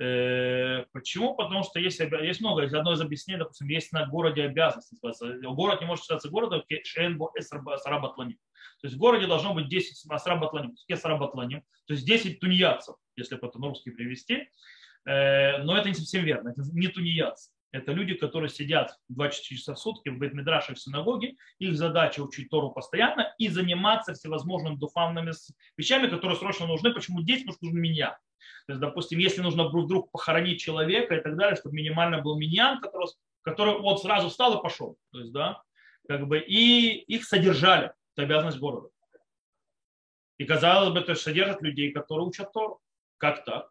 Э, 0.01 0.87
почему? 0.93 1.35
Потому 1.35 1.63
что 1.63 1.79
есть, 1.79 2.01
есть 2.01 2.41
много. 2.41 2.63
Есть 2.63 2.75
одно 2.75 2.93
из 2.93 3.01
объяснений, 3.01 3.41
допустим, 3.41 3.69
есть 3.69 3.93
на 3.93 4.07
городе 4.07 4.45
обязанность. 4.45 4.93
Город 5.43 5.81
не 5.81 5.87
может 5.87 6.05
считаться 6.05 6.31
городом, 6.31 6.63
шенбо 6.85 7.31
эсрабатланим. 7.37 8.39
То 8.81 8.87
есть 8.87 8.97
в 8.97 8.99
городе 8.99 9.27
должно 9.27 9.53
быть 9.53 9.69
10 9.69 10.11
асрабатланим. 10.11 11.63
То 11.87 11.95
есть 11.95 12.07
10 12.07 12.41
тунеядцев, 12.41 12.97
если 13.17 13.37
русский 13.69 13.91
привести. 13.91 14.49
Э, 15.07 15.59
но 15.63 15.77
это 15.77 15.89
не 15.89 15.95
совсем 15.95 16.25
верно. 16.25 16.51
Это 16.51 16.63
не 16.73 16.89
тунеядцы. 16.89 17.51
Это 17.73 17.93
люди, 17.93 18.15
которые 18.15 18.49
сидят 18.49 18.99
24 19.09 19.59
часа 19.59 19.75
в 19.75 19.79
сутки 19.79 20.09
в 20.09 20.19
Бетмидраше 20.19 20.75
в 20.75 20.81
синагоге. 20.81 21.37
Их 21.59 21.77
задача 21.77 22.21
учить 22.21 22.51
Тору 22.51 22.71
постоянно 22.71 23.33
и 23.39 23.49
заниматься 23.49 24.13
всевозможными 24.13 24.77
духовными 24.77 25.33
вещами, 25.77 26.09
которые 26.09 26.37
срочно 26.37 26.67
нужны. 26.67 26.93
Почему 26.93 27.23
здесь? 27.23 27.45
Потому 27.45 27.59
нужно 27.63 27.79
меня. 27.79 28.19
То 28.67 28.73
есть, 28.73 28.81
допустим, 28.81 29.19
если 29.19 29.41
нужно 29.41 29.69
вдруг 29.69 30.11
похоронить 30.11 30.61
человека 30.61 31.15
и 31.15 31.21
так 31.21 31.37
далее, 31.37 31.57
чтобы 31.57 31.77
минимально 31.77 32.21
был 32.21 32.39
миньян, 32.39 32.81
который, 32.81 33.07
который 33.43 33.79
вот 33.79 34.03
сразу 34.03 34.29
встал 34.29 34.59
и 34.59 34.63
пошел. 34.63 34.97
То 35.13 35.21
есть, 35.21 35.33
да, 35.33 35.63
как 36.09 36.27
бы, 36.27 36.41
и 36.41 36.99
их 37.03 37.25
содержали. 37.25 37.93
Это 38.17 38.25
обязанность 38.25 38.59
города. 38.59 38.89
И 40.39 40.45
казалось 40.45 40.93
бы, 40.93 41.03
то 41.03 41.13
есть 41.13 41.23
содержат 41.23 41.63
людей, 41.63 41.93
которые 41.93 42.27
учат 42.27 42.53
Тору. 42.53 42.81
Как 43.19 43.45
так? 43.45 43.71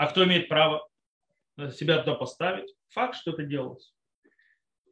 А 0.00 0.06
кто 0.06 0.24
имеет 0.24 0.48
право 0.48 0.88
себя 1.72 1.98
туда 1.98 2.14
поставить? 2.14 2.74
Факт, 2.88 3.16
что 3.16 3.32
это 3.32 3.42
делалось. 3.42 3.94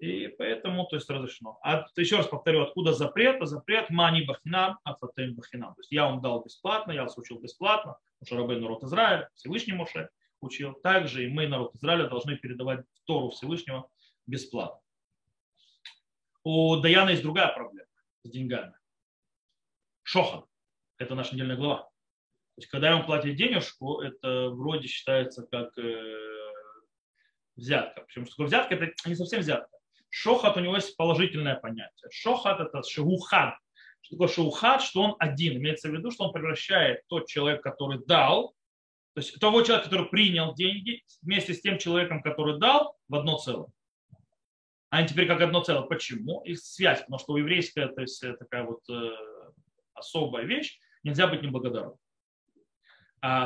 И 0.00 0.28
поэтому, 0.28 0.84
то 0.84 0.96
есть 0.96 1.08
разрешено. 1.08 1.58
А 1.62 1.86
еще 1.96 2.18
раз 2.18 2.26
повторю, 2.26 2.60
откуда 2.60 2.92
запрет? 2.92 3.38
Запрет 3.48 3.88
мани 3.88 4.26
бахинам, 4.26 4.78
афатем 4.84 5.34
бахинам. 5.34 5.74
То 5.76 5.80
есть 5.80 5.92
я 5.92 6.04
вам 6.04 6.20
дал 6.20 6.44
бесплатно, 6.44 6.92
я 6.92 7.04
вас 7.04 7.16
учил 7.16 7.40
бесплатно, 7.40 7.96
потому 8.18 8.26
что 8.26 8.36
рабы 8.36 8.60
народ 8.60 8.84
Израиля, 8.84 9.30
Всевышний 9.34 9.72
Моше 9.72 10.10
учил. 10.42 10.74
Также 10.74 11.24
и 11.24 11.28
мы, 11.28 11.48
народ 11.48 11.74
Израиля, 11.76 12.06
должны 12.10 12.36
передавать 12.36 12.84
Тору 13.04 13.30
Всевышнего 13.30 13.88
бесплатно. 14.26 14.82
У 16.44 16.76
Даяна 16.76 17.08
есть 17.08 17.22
другая 17.22 17.54
проблема 17.54 17.88
с 18.24 18.28
деньгами. 18.28 18.74
Шохан. 20.02 20.44
Это 20.98 21.14
наша 21.14 21.34
недельная 21.34 21.56
глава. 21.56 21.88
Есть, 22.58 22.70
когда 22.70 22.90
ему 22.90 23.04
платят 23.04 23.36
денежку, 23.36 24.00
это 24.00 24.48
вроде 24.48 24.88
считается 24.88 25.46
как 25.46 25.78
э, 25.78 26.02
взятка. 27.54 28.00
Причем, 28.00 28.26
что 28.26 28.32
такое 28.32 28.46
взятка, 28.48 28.74
это 28.74 29.08
не 29.08 29.14
совсем 29.14 29.40
взятка. 29.40 29.78
Шохат 30.08 30.56
у 30.56 30.60
него 30.60 30.74
есть 30.74 30.96
положительное 30.96 31.54
понятие. 31.54 32.10
Шохат 32.10 32.58
это 32.58 32.82
шеухад. 32.82 33.54
Что 34.00 34.16
такое 34.16 34.28
шеухад? 34.28 34.82
Что 34.82 35.02
он 35.02 35.16
один. 35.20 35.58
Имеется 35.58 35.88
в 35.88 35.92
виду, 35.92 36.10
что 36.10 36.24
он 36.24 36.32
превращает 36.32 37.06
тот 37.06 37.28
человек, 37.28 37.62
который 37.62 38.04
дал, 38.04 38.56
то 39.14 39.20
есть 39.20 39.38
того 39.38 39.62
человека, 39.62 39.88
который 39.88 40.08
принял 40.08 40.52
деньги, 40.52 41.04
вместе 41.22 41.54
с 41.54 41.60
тем 41.60 41.78
человеком, 41.78 42.22
который 42.22 42.58
дал, 42.58 42.96
в 43.06 43.14
одно 43.14 43.38
целое. 43.38 43.68
Они 44.90 45.06
теперь 45.06 45.28
как 45.28 45.40
одно 45.42 45.62
целое. 45.62 45.82
Почему? 45.82 46.42
Их 46.42 46.58
связь, 46.58 47.02
потому 47.02 47.20
что 47.20 47.34
у 47.34 47.36
еврейская, 47.36 47.86
то 47.86 48.00
есть 48.00 48.20
такая 48.20 48.64
вот 48.64 48.80
э, 48.90 49.12
особая 49.94 50.44
вещь, 50.44 50.80
нельзя 51.04 51.28
быть 51.28 51.42
неблагодарным 51.42 51.94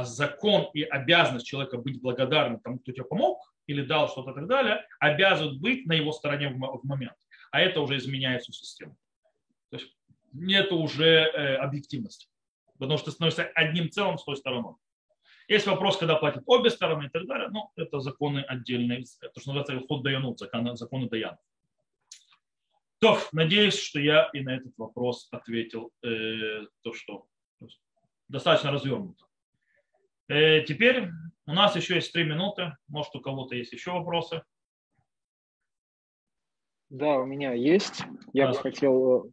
закон 0.03 0.69
и 0.75 0.83
обязанность 0.83 1.47
человека 1.47 1.79
быть 1.79 2.01
благодарным 2.01 2.61
тому, 2.61 2.79
кто 2.79 2.93
тебе 2.93 3.05
помог 3.05 3.55
или 3.67 3.83
дал 3.83 4.09
что-то 4.09 4.33
и 4.33 4.35
так 4.35 4.47
далее, 4.47 4.85
обязывают 4.99 5.61
быть 5.61 5.87
на 5.87 5.93
его 5.93 6.13
стороне 6.13 6.49
в 6.49 6.85
момент. 6.85 7.17
А 7.51 7.61
это 7.61 7.81
уже 7.81 7.97
изменяет 7.97 8.43
всю 8.43 8.53
систему. 8.53 8.97
То 9.71 9.77
есть 9.77 9.95
нет 10.33 10.73
уже 10.73 11.05
э, 11.05 11.57
объективности. 11.57 12.29
Потому 12.79 12.99
что 12.99 13.07
ты 13.07 13.13
становишься 13.13 13.45
одним 13.55 13.91
целым 13.91 14.19
с 14.19 14.25
той 14.25 14.37
стороной. 14.37 14.75
Есть 15.49 15.67
вопрос, 15.67 15.99
когда 15.99 16.17
платят 16.17 16.43
обе 16.47 16.71
стороны 16.71 17.07
и 17.07 17.09
так 17.11 17.27
далее, 17.27 17.49
но 17.49 17.73
это 17.77 18.01
законы 18.01 18.41
отдельные. 18.41 19.05
Это 19.21 19.41
что 19.41 19.53
называется 19.53 19.87
ход 19.87 20.03
Даянут, 20.03 20.39
законы 20.39 21.09
Даяна. 21.09 21.39
То, 23.01 23.19
надеюсь, 23.33 23.79
что 23.79 23.99
я 24.01 24.31
и 24.33 24.41
на 24.41 24.57
этот 24.57 24.73
вопрос 24.79 25.29
ответил 25.33 25.93
э, 26.03 26.67
то, 26.83 26.95
что 26.95 27.27
достаточно 28.29 28.71
развернуто. 28.71 29.25
Э, 30.29 30.63
теперь 30.63 31.09
у 31.47 31.53
нас 31.53 31.75
еще 31.77 31.97
есть 31.97 32.13
три 32.13 32.25
минуты. 32.25 32.77
Может, 32.89 33.15
у 33.17 33.21
кого-то 33.21 33.55
есть 33.55 33.73
еще 33.73 33.93
вопросы? 33.93 34.43
Да, 36.89 37.19
у 37.19 37.25
меня 37.27 37.53
есть. 37.53 38.05
Я 38.33 38.49
бы 38.49 38.55
хотел... 38.55 39.27
Э, 39.27 39.31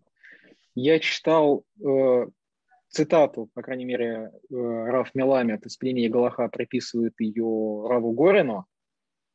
я 0.75 0.99
читал 0.99 1.65
э, 1.85 2.27
цитату, 2.87 3.49
по 3.53 3.61
крайней 3.61 3.85
мере, 3.85 4.31
э, 4.31 4.55
Раф 4.55 5.13
Меламед 5.13 5.65
из 5.65 5.77
пленения 5.77 6.09
Галаха 6.09 6.47
приписывает 6.47 7.13
ее 7.19 7.85
Раву 7.87 8.13
Горину, 8.13 8.65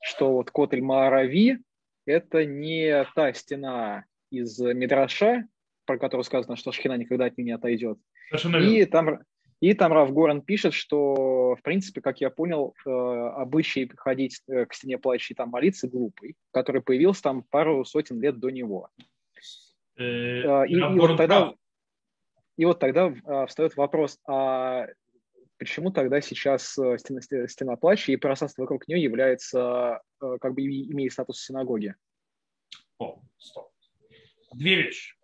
что 0.01 0.33
вот 0.33 0.51
Котель 0.51 0.83
Маарави– 0.83 1.59
это 2.07 2.45
не 2.45 3.05
та 3.15 3.33
стена 3.35 4.05
из 4.31 4.59
Мидраша, 4.59 5.47
про 5.85 5.99
которую 5.99 6.25
сказано, 6.25 6.57
что 6.57 6.73
Шхина 6.73 6.97
никогда 6.97 7.27
от 7.27 7.37
нее 7.37 7.45
не 7.45 7.53
отойдет. 7.53 7.99
Совершенно 8.31 8.57
и 8.57 8.85
там, 8.87 9.21
и 9.61 9.75
там 9.75 9.93
Раф 9.93 10.13
Горан 10.13 10.43
пишет, 10.43 10.75
что, 10.75 11.57
в 11.57 11.63
принципе, 11.63 12.01
как 12.01 12.21
я 12.21 12.31
понял, 12.31 12.75
э, 12.87 12.91
обычай 12.91 13.91
ходить 13.97 14.41
э, 14.49 14.67
к 14.67 14.75
стене 14.75 14.99
плача 14.99 15.33
и 15.33 15.37
там 15.37 15.51
молиться 15.51 15.89
глупый, 15.89 16.37
который 16.53 16.83
появился 16.83 17.23
там 17.23 17.43
пару 17.43 17.85
сотен 17.85 18.21
лет 18.21 18.39
до 18.39 18.51
него. 18.51 18.89
Э, 19.97 20.67
и, 20.67 20.75
и, 20.75 20.81
вот 20.81 21.17
тогда, 21.17 21.55
и 22.57 22.65
вот 22.65 22.79
тогда 22.79 23.47
встает 23.47 23.77
вопрос, 23.77 24.19
а 24.29 24.87
почему 25.59 25.91
тогда 25.91 26.21
сейчас 26.21 26.73
стена, 26.73 27.21
стена 27.49 27.77
плача 27.77 28.13
и 28.13 28.17
пространство 28.17 28.63
вокруг 28.63 28.89
нее 28.89 29.03
является, 29.03 30.01
как 30.19 30.55
бы 30.55 30.63
имеет 30.63 31.13
статус 31.13 31.43
синагоги? 31.43 31.95
О, 32.99 33.21
стоп. 33.39 33.71
Две 34.53 34.77
вещи. 34.77 35.15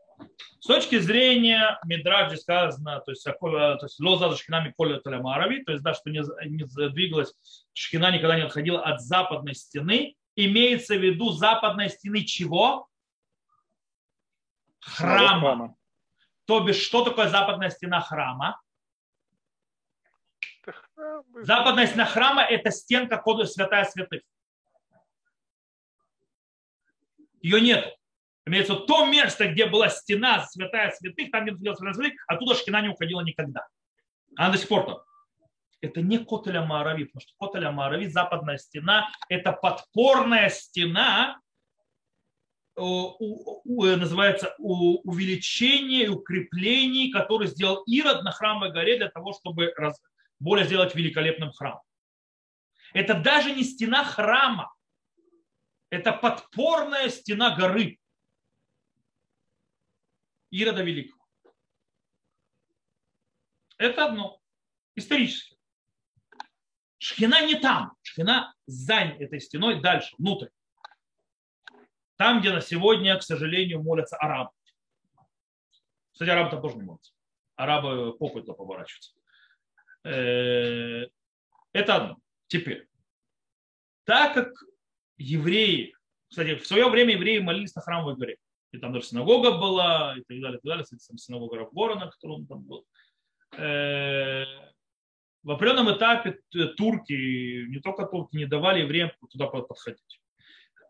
С 0.61 0.66
точки 0.66 0.99
зрения 0.99 1.79
Мидраджи 1.85 2.37
сказано, 2.37 3.01
то 3.01 3.12
есть, 3.12 3.25
то 3.25 3.79
есть 3.83 3.99
лоза 3.99 4.37
шхинами 4.37 4.75
коля 4.77 5.01
талямарави, 5.01 5.64
то 5.64 5.73
есть, 5.73 5.83
да, 5.83 5.95
что 5.95 6.11
не, 6.11 6.21
не 6.49 6.64
двигалась, 6.91 7.35
шхина 7.73 8.11
никогда 8.11 8.37
не 8.37 8.43
отходила 8.43 8.83
от 8.83 9.01
западной 9.01 9.55
стены, 9.55 10.16
имеется 10.37 10.97
в 10.97 11.03
виду 11.03 11.31
западной 11.31 11.89
стены 11.89 12.25
чего? 12.25 12.89
Храма. 14.81 15.41
храма. 15.41 15.77
То 16.45 16.61
бишь, 16.61 16.81
что 16.81 17.05
такое 17.05 17.29
западная 17.29 17.71
стена 17.71 18.01
храма? 18.01 18.61
Западная 21.35 21.87
стена 21.87 22.05
храма– 22.05 22.43
это 22.51 22.71
стенка 22.71 23.16
кода 23.16 23.47
святая 23.47 23.85
святых. 23.85 24.23
Ее 27.41 27.61
нет. 27.61 27.99
Имеется 28.51 28.74
то 28.74 29.07
место, 29.07 29.46
где 29.46 29.66
была 29.66 29.88
стена 29.88 30.44
святая 30.44 30.90
святых, 30.90 31.30
там, 31.30 31.44
где 31.44 31.53
находился 31.53 31.84
святая 31.84 32.14
оттуда 32.26 32.57
шкина 32.57 32.80
не 32.82 32.88
уходила 32.88 33.20
никогда. 33.20 33.68
Она 34.34 34.51
до 34.51 34.59
сих 34.59 34.66
пор 34.66 34.86
там. 34.86 34.98
Это 35.80 36.01
не 36.01 36.18
Котеля 36.18 36.62
Марави, 36.64 37.05
потому 37.05 37.20
что 37.20 37.32
Котеля 37.38 37.70
Марави, 37.70 38.09
западная 38.09 38.59
стена, 38.59 39.09
это 39.28 39.53
подпорная 39.53 40.48
стена, 40.48 41.40
называется 42.74 44.57
увеличение 44.59 46.07
и 46.07 46.09
укрепление, 46.09 47.12
которое 47.12 47.46
сделал 47.46 47.84
Ирод 47.86 48.24
на 48.24 48.32
храмовой 48.32 48.72
горе 48.72 48.96
для 48.96 49.11
того, 49.11 49.32
чтобы 49.32 49.72
более 50.40 50.66
сделать 50.66 50.96
великолепным 50.96 51.53
храм. 51.53 51.80
Это 52.94 53.14
даже 53.14 53.53
не 53.53 53.62
стена 53.62 54.03
храма, 54.03 54.74
это 55.88 56.11
подпорная 56.11 57.11
стена 57.11 57.55
горы 57.55 57.99
Ирода 60.51 60.82
Великого. 60.82 61.20
Это 63.78 64.07
одно, 64.07 64.40
исторически. 64.94 65.57
Шхина 66.98 67.46
не 67.46 67.55
там, 67.55 67.96
шхина 68.03 68.55
за 68.66 68.94
этой 68.94 69.40
стеной 69.40 69.80
дальше, 69.80 70.14
внутрь. 70.18 70.48
Там, 72.16 72.40
где 72.40 72.53
на 72.53 72.61
сегодня, 72.61 73.16
к 73.16 73.22
сожалению, 73.22 73.82
молятся 73.82 74.16
арабы. 74.16 74.51
Кстати, 76.12 76.28
арабы 76.28 76.51
там 76.51 76.61
тоже 76.61 76.76
не 76.76 76.82
молятся. 76.82 77.14
Арабы 77.57 78.16
попой 78.18 78.44
то 78.44 78.53
поворачиваются. 78.53 79.14
Э, 80.05 81.07
это 81.72 81.96
одно. 81.96 82.18
Теперь, 82.48 82.88
так 84.05 84.34
как 84.34 84.53
евреи, 85.16 85.94
кстати, 86.28 86.57
в 86.57 86.66
свое 86.66 86.90
время 86.90 87.14
евреи 87.14 87.38
молились 87.38 87.74
на 87.74 87.80
храмовой 87.80 88.16
горе, 88.16 88.36
и 88.73 88.79
там 88.79 88.93
даже 88.93 89.07
синагога 89.07 89.53
была, 89.59 90.14
и 90.16 90.23
так 90.23 90.41
далее, 90.41 90.59
и 90.59 90.61
так 90.61 90.64
далее, 90.64 90.85
кстати, 90.85 91.16
синагога 91.16 91.59
Равгорона, 91.59 92.11
который 92.11 92.33
он 92.33 92.47
там 92.47 92.62
был. 92.62 92.85
Э, 93.57 94.45
в 95.43 95.51
определенном 95.51 95.97
этапе 95.97 96.39
турки, 96.77 97.66
не 97.68 97.81
только 97.81 98.07
турки, 98.07 98.37
не 98.37 98.47
давали 98.47 98.81
евреям 98.81 99.11
туда 99.31 99.47
подходить. 99.47 100.21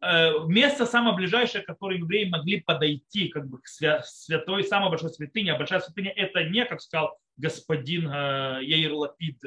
Э, 0.02 0.44
место 0.46 0.86
самое 0.86 1.16
ближайшее, 1.16 1.62
которое 1.62 1.98
евреи 1.98 2.28
могли 2.28 2.60
подойти 2.60 3.28
как 3.28 3.48
бы, 3.48 3.60
к 3.60 3.66
святой, 3.66 4.64
самой 4.64 4.90
большой 4.90 5.10
святыне, 5.10 5.52
а 5.52 5.58
большая 5.58 5.80
святыня 5.80 6.10
это 6.10 6.44
не, 6.44 6.64
как 6.64 6.80
сказал 6.80 7.18
господин 7.36 8.08
э, 8.08 8.60
Яир 8.62 8.92
Лапид, 8.92 9.42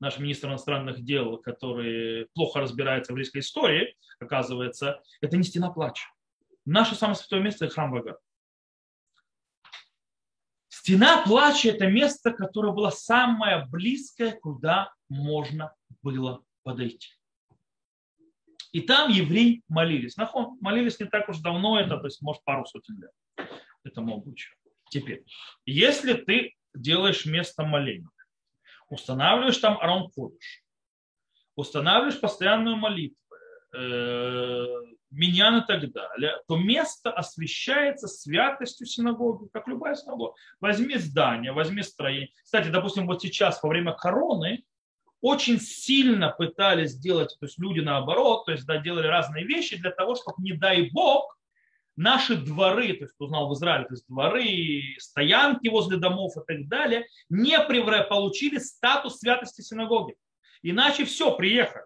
наш 0.00 0.18
министр 0.18 0.48
иностранных 0.48 1.04
дел, 1.04 1.38
который 1.38 2.26
плохо 2.34 2.60
разбирается 2.60 3.12
в 3.12 3.14
еврейской 3.14 3.38
истории, 3.38 3.94
оказывается, 4.18 5.00
это 5.20 5.36
не 5.36 5.44
стена 5.44 5.70
плача. 5.70 6.08
Наше 6.64 6.94
самое 6.94 7.16
святое 7.16 7.40
место– 7.40 7.64
это 7.66 7.74
храм 7.74 7.90
Вага. 7.90 8.16
Стена 10.68 11.22
плача– 11.22 11.68
это 11.70 11.86
место, 11.86 12.32
которое 12.32 12.72
было 12.72 12.90
самое 12.90 13.66
близкое, 13.66 14.32
куда 14.32 14.92
можно 15.08 15.74
было 16.02 16.44
подойти. 16.62 17.08
И 18.72 18.80
там 18.80 19.10
евреи 19.10 19.62
молились. 19.68 20.16
Нахон, 20.16 20.58
молились 20.60 20.98
не 20.98 21.06
так 21.06 21.28
уж 21.28 21.38
давно, 21.38 21.78
это, 21.78 21.98
то 21.98 22.06
есть, 22.06 22.22
может, 22.22 22.42
пару 22.44 22.64
сотен 22.64 23.00
лет 23.00 23.12
этому 23.84 24.14
обучению. 24.14 24.56
Теперь, 24.90 25.24
если 25.66 26.14
ты 26.14 26.54
делаешь 26.74 27.26
место 27.26 27.64
моления, 27.64 28.08
устанавливаешь 28.88 29.58
там 29.58 29.78
Арон 29.78 30.10
Кодыш, 30.10 30.62
устанавливаешь 31.54 32.20
постоянную 32.20 32.76
молитву, 32.76 33.18
миньян 35.12 35.58
и 35.58 35.66
так 35.66 35.92
далее, 35.92 36.36
то 36.48 36.56
место 36.56 37.12
освещается 37.12 38.08
святостью 38.08 38.86
синагоги, 38.86 39.48
как 39.52 39.68
любая 39.68 39.94
синагога. 39.94 40.34
Возьми 40.60 40.96
здание, 40.96 41.52
возьми 41.52 41.82
строение. 41.82 42.30
Кстати, 42.42 42.68
допустим, 42.68 43.06
вот 43.06 43.22
сейчас 43.22 43.62
во 43.62 43.68
время 43.68 43.92
короны 43.92 44.64
очень 45.20 45.60
сильно 45.60 46.30
пытались 46.30 46.90
сделать, 46.90 47.36
то 47.38 47.46
есть 47.46 47.58
люди 47.58 47.80
наоборот, 47.80 48.44
то 48.46 48.52
есть 48.52 48.66
да, 48.66 48.78
делали 48.78 49.06
разные 49.06 49.44
вещи 49.44 49.76
для 49.76 49.92
того, 49.92 50.16
чтобы, 50.16 50.42
не 50.42 50.52
дай 50.52 50.90
бог, 50.90 51.38
наши 51.96 52.36
дворы, 52.36 52.94
то 52.94 53.04
есть 53.04 53.14
кто 53.14 53.28
знал 53.28 53.48
в 53.48 53.54
Израиле, 53.54 53.84
то 53.84 53.94
есть 53.94 54.06
дворы, 54.08 54.96
стоянки 54.98 55.68
возле 55.68 55.98
домов 55.98 56.32
и 56.36 56.40
так 56.46 56.66
далее, 56.66 57.06
не 57.28 57.58
получили 57.60 58.58
статус 58.58 59.18
святости 59.18 59.60
синагоги. 59.60 60.16
Иначе 60.62 61.04
все, 61.04 61.36
приехали. 61.36 61.84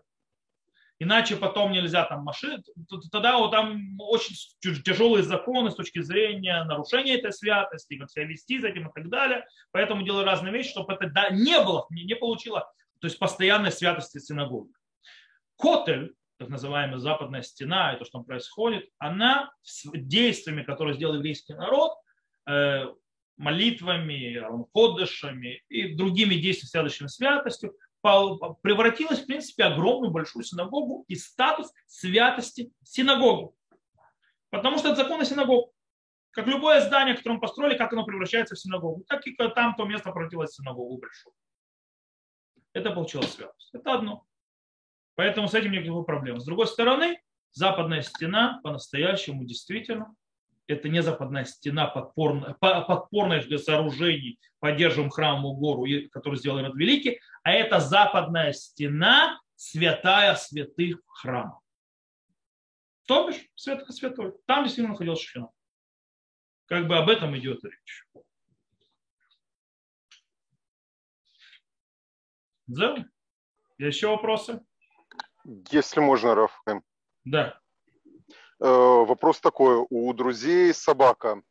Иначе 0.99 1.37
потом 1.37 1.73
нельзя 1.73 2.05
там 2.05 2.23
машины. 2.23 2.63
Тогда 3.13 3.37
вот 3.37 3.51
там 3.51 4.01
очень 4.01 4.35
тяжелые 4.61 5.23
законы 5.23 5.71
с 5.71 5.75
точки 5.75 6.01
зрения 6.01 6.65
нарушения 6.65 7.17
этой 7.19 7.33
святости, 7.33 7.99
как 7.99 8.11
себя 8.11 8.25
вести 8.25 8.59
за 8.59 8.69
этим 8.69 8.89
и 8.89 8.93
так 8.93 9.11
далее. 9.11 9.45
Поэтому 9.73 10.03
делаю 10.03 10.25
разные 10.25 10.53
вещи, 10.53 10.71
чтобы 10.71 10.95
это 10.95 11.11
да, 11.11 11.29
не 11.29 11.61
было, 11.63 11.87
не, 11.91 12.15
получило 12.15 12.71
то 13.01 13.07
есть 13.07 13.19
постоянной 13.19 13.73
святости 13.73 14.19
синагоги. 14.19 14.73
Котель, 15.59 16.15
так 16.39 16.49
называемая 16.49 16.99
западная 16.99 17.43
стена, 17.43 17.93
и 17.93 17.99
то, 17.99 18.05
что 18.05 18.19
там 18.19 18.25
происходит, 18.25 18.89
она 18.99 19.53
с 19.63 19.87
действиями, 19.93 20.63
которые 20.63 20.95
сделал 20.95 21.15
еврейский 21.15 21.55
народ, 21.55 21.93
э, 22.49 22.87
молитвами, 23.37 24.43
кодышами 24.73 25.63
и 25.69 25.95
другими 25.95 26.37
действиями, 26.37 26.71
связанными 26.71 27.09
с 27.09 27.17
святостью, 27.17 27.75
превратилась, 28.63 29.21
в 29.21 29.27
принципе, 29.27 29.65
огромную 29.65 30.11
большую 30.11 30.45
синагогу 30.45 31.05
и 31.09 31.17
статус 31.17 31.73
святости 31.87 32.73
синагоги. 32.85 33.53
Потому 34.51 34.79
что 34.79 34.91
это 34.93 35.03
о 35.03 35.25
синагоге. 35.25 35.71
Как 36.31 36.47
любое 36.47 36.81
здание, 36.81 37.15
которое 37.15 37.37
мы 37.37 37.41
построили, 37.41 37.77
как 37.77 37.93
оно 37.93 38.05
превращается 38.05 38.55
в 38.55 38.61
синагогу, 38.61 39.05
так 39.09 39.27
и 39.27 39.35
там 39.35 39.75
то 39.75 39.85
место 39.85 40.13
превратилось 40.13 40.51
в 40.51 40.57
синагогу 40.57 40.99
большую 40.99 41.35
это 42.77 42.91
получилось 42.91 43.33
святость. 43.33 43.75
Это 43.75 43.95
одно. 43.95 44.27
Поэтому 45.15 45.49
с 45.49 45.55
этим 45.55 45.73
никаких 45.73 46.05
проблем. 46.05 46.39
С 46.39 46.45
другой 46.45 46.67
стороны, 46.67 47.19
западная 47.53 48.03
стена 48.03 48.61
по-настоящему 48.63 49.45
действительно 49.45 50.15
это 50.67 50.89
не 50.89 51.03
западная 51.03 51.45
стена 51.45 51.87
подпорных 51.87 53.61
сооружений, 53.61 54.39
поддерживаем 54.59 55.11
храмовую 55.11 55.55
гору, 55.55 55.87
которую 56.11 56.39
сделал 56.39 56.59
Ирод 56.59 56.75
Великий, 56.75 57.21
а 57.43 57.53
это 57.53 57.81
западная 57.81 58.53
стена, 58.53 59.41
святая 59.55 60.35
святых 60.35 61.01
храма. 61.07 61.61
То 63.07 63.29
бишь, 63.29 63.49
святых 63.55 63.91
святой. 63.93 64.35
Там 64.47 64.65
действительно 64.65 64.93
находился 64.93 65.23
Шхина. 65.25 65.51
Как 66.67 66.89
бы 66.89 66.97
об 66.99 67.09
этом 67.09 67.37
идет 67.39 67.63
речь. 67.65 68.05
Да? 72.67 73.07
Еще 73.79 74.09
вопросы? 74.09 74.61
Если 75.71 76.01
можно, 76.01 76.35
Рафаэль. 76.35 76.81
Да. 77.25 77.61
Э, 78.61 78.67
вопрос 78.67 79.41
такой. 79.41 79.87
У 79.91 80.13
друзей 80.13 80.73
собака. 80.75 81.43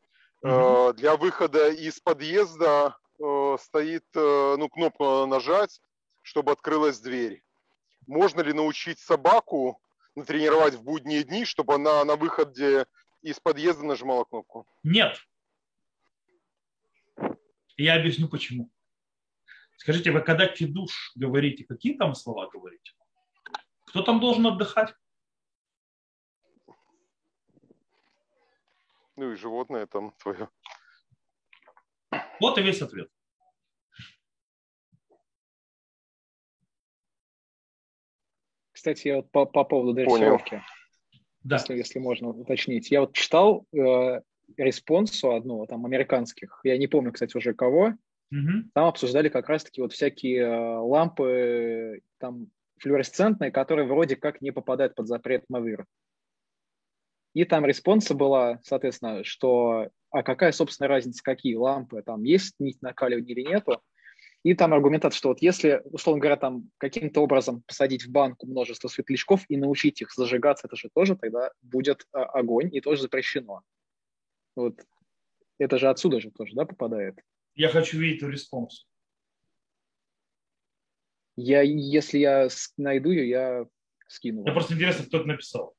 Угу. 0.41 0.93
Для 0.93 1.16
выхода 1.18 1.70
из 1.70 1.99
подъезда 1.99 2.97
э, 3.20 3.58
стоит 3.60 4.06
ну, 4.14 4.70
кнопка 4.70 5.26
нажать, 5.26 5.82
чтобы 6.22 6.51
открылась 6.51 6.99
дверь. 6.99 7.43
Можно 8.08 8.41
ли 8.41 8.53
научить 8.53 8.99
собаку 8.99 9.82
натренировать 10.16 10.76
в 10.76 10.84
будние 10.84 11.24
дни, 11.24 11.45
чтобы 11.45 11.76
она 11.76 12.03
на 12.06 12.16
выходе 12.16 12.86
из 13.22 13.39
подъезда 13.39 13.86
нажимала 13.86 14.24
кнопку? 14.24 14.68
Нет. 14.84 15.18
Я 17.78 17.95
объясню 17.95 18.30
почему. 18.30 18.70
Скажите, 19.78 20.12
вы 20.12 20.22
когда 20.22 20.47
кидуш 20.47 21.12
говорите, 21.16 21.66
какие 21.66 21.97
там 21.97 22.16
слова 22.16 22.47
говорите? 22.49 22.93
Кто 23.86 24.01
там 24.01 24.20
должен 24.20 24.47
отдыхать? 24.47 24.93
Ну 29.16 29.32
и 29.32 29.36
животное 29.36 29.86
там 29.86 30.13
твое. 30.22 30.49
Вот 32.39 32.57
и 32.57 32.61
весь 32.61 32.82
ответ. 32.82 33.09
Кстати, 38.72 39.07
я 39.07 39.16
вот 39.18 39.32
по, 39.32 39.45
по 39.45 39.63
поводу 39.63 39.93
дрессировки, 39.93 40.61
да. 41.43 41.55
если, 41.55 41.76
если 41.76 41.99
можно 41.99 42.30
уточнить. 42.30 42.91
Я 42.91 43.01
вот 43.01 43.13
читал, 43.13 43.66
э, 43.74 44.22
респонсу 44.57 45.34
одного, 45.34 45.66
там, 45.66 45.86
американских, 45.86 46.59
я 46.63 46.78
не 46.78 46.88
помню, 46.88 47.11
кстати, 47.11 47.36
уже 47.38 47.53
кого, 47.53 47.93
Мгм. 48.32 48.72
там 48.74 48.86
обсуждали 48.88 49.30
как 49.30 49.49
раз-таки 49.49 49.82
вот 49.82 49.93
всякие 49.93 50.41
э, 50.41 50.78
лампы 50.78 52.01
там 52.18 52.47
флуоресцентные, 52.80 53.51
которые 53.51 53.88
вроде 53.88 54.16
как 54.16 54.41
не 54.41 54.51
попадают 54.51 54.95
под 54.95 55.07
запрет 55.07 55.45
Мавир. 55.49 55.86
И 57.36 57.43
там 57.43 57.65
респонса 57.65 58.15
была, 58.15 58.59
соответственно, 58.63 59.25
что 59.25 59.89
а 60.09 60.23
какая, 60.23 60.53
собственно, 60.53 60.88
разница, 60.88 61.21
какие 61.21 61.55
лампы, 61.55 62.01
там 62.01 62.23
есть 62.23 62.55
нить 62.59 62.81
накаливания 62.81 63.36
или 63.36 63.41
нету. 63.41 63.81
И 64.43 64.53
там 64.53 64.73
аргументация, 64.73 65.17
что 65.17 65.29
вот 65.29 65.41
если, 65.41 65.81
условно 65.83 66.21
говоря, 66.21 66.38
там 66.38 66.71
каким-то 66.77 67.19
образом 67.19 67.61
посадить 67.67 68.05
в 68.05 68.11
банку 68.11 68.47
множество 68.47 68.88
светлячков 68.88 69.43
и 69.49 69.57
научить 69.57 70.01
их 70.01 70.13
зажигаться, 70.13 70.67
это 70.67 70.77
же 70.77 70.89
тоже 70.93 71.17
тогда 71.17 71.51
будет 71.61 72.07
а, 72.13 72.23
огонь 72.23 72.73
и 72.73 72.79
тоже 72.79 73.01
запрещено. 73.01 73.63
Вот 74.55 74.79
это 75.57 75.77
же 75.77 75.89
отсюда 75.89 76.21
же 76.21 76.31
тоже, 76.31 76.55
да, 76.55 76.63
попадает. 76.63 77.19
Я 77.53 77.67
хочу 77.67 77.99
видеть 77.99 78.23
респонс. 78.23 78.88
Я, 81.36 81.63
если 81.63 82.19
я 82.19 82.47
найду 82.77 83.09
ее, 83.11 83.27
я 83.27 83.65
скину. 84.07 84.43
Мне 84.43 84.53
просто 84.53 84.75
интересно, 84.75 85.05
кто 85.05 85.17
это 85.17 85.27
написал. 85.27 85.75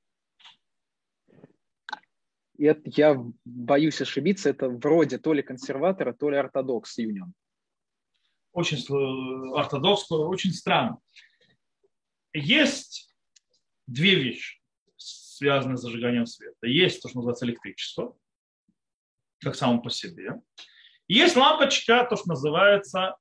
И 2.59 2.65
это- 2.65 2.83
я 2.85 3.17
боюсь 3.45 4.01
ошибиться, 4.01 4.51
это 4.51 4.69
вроде 4.69 5.19
то 5.19 5.33
ли 5.33 5.43
консерватора, 5.43 6.13
то 6.13 6.31
ли 6.31 6.37
Orthodox 6.37 6.99
Union. 6.99 7.35
Очень 8.53 8.79
ортодокско, 9.55 10.15
очень 10.15 10.53
странно. 10.53 10.99
Есть 12.33 13.15
две 13.87 14.15
вещи, 14.15 14.61
связанные 14.97 15.77
с 15.77 15.83
зажиганием 15.83 16.27
света. 16.27 16.67
Есть 16.67 17.03
то, 17.03 17.09
что 17.09 17.19
называется 17.19 17.47
электричество, 17.47 18.17
как 19.41 19.55
само 19.55 19.81
по 19.81 19.91
себе. 19.91 20.41
Есть 21.09 21.37
лампочка, 21.37 22.07
то, 22.09 22.17
что 22.17 22.29
называется 22.29 23.17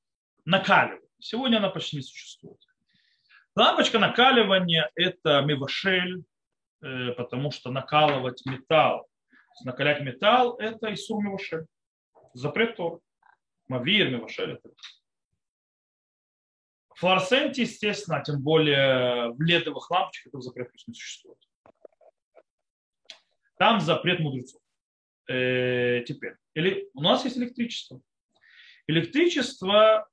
накаливание. 0.46 1.02
Сегодня 1.20 1.58
она 1.58 1.70
почти 1.70 1.98
не 1.98 2.04
существует. 2.04 2.60
Лампочка 3.56 4.00
накаливания– 4.00 4.90
это 4.96 5.42
мивашель, 5.42 6.24
э, 6.82 7.12
потому 7.12 7.52
что 7.52 7.72
накалывать 7.72 8.46
металл, 8.46 9.08
накалять 9.64 10.02
металл– 10.02 10.58
это 10.60 10.94
Исур 10.94 11.24
мивашель. 11.24 11.66
Запрет 12.34 12.76
Тор. 12.76 13.00
Мавир, 13.68 14.10
мивашель– 14.10 14.52
это 14.54 14.70
в 16.96 17.00
флуоресценте, 17.00 17.64
естественно, 17.64 18.24
тем 18.24 18.42
более 18.42 19.32
в 19.34 19.42
ледовых 19.42 19.92
лампочках 19.92 20.28
этого 20.28 20.42
запрета 20.42 20.72
не 20.88 20.94
существует. 20.94 21.38
Там 23.58 23.82
запрет 23.82 24.20
мудрецов. 24.22 24.62
Э, 25.28 26.04
теперь, 26.08 26.36
или, 26.54 26.90
у 26.94 27.02
нас 27.02 27.26
есть 27.26 27.38
электричество. 27.38 28.02
Электричество, 28.88 30.08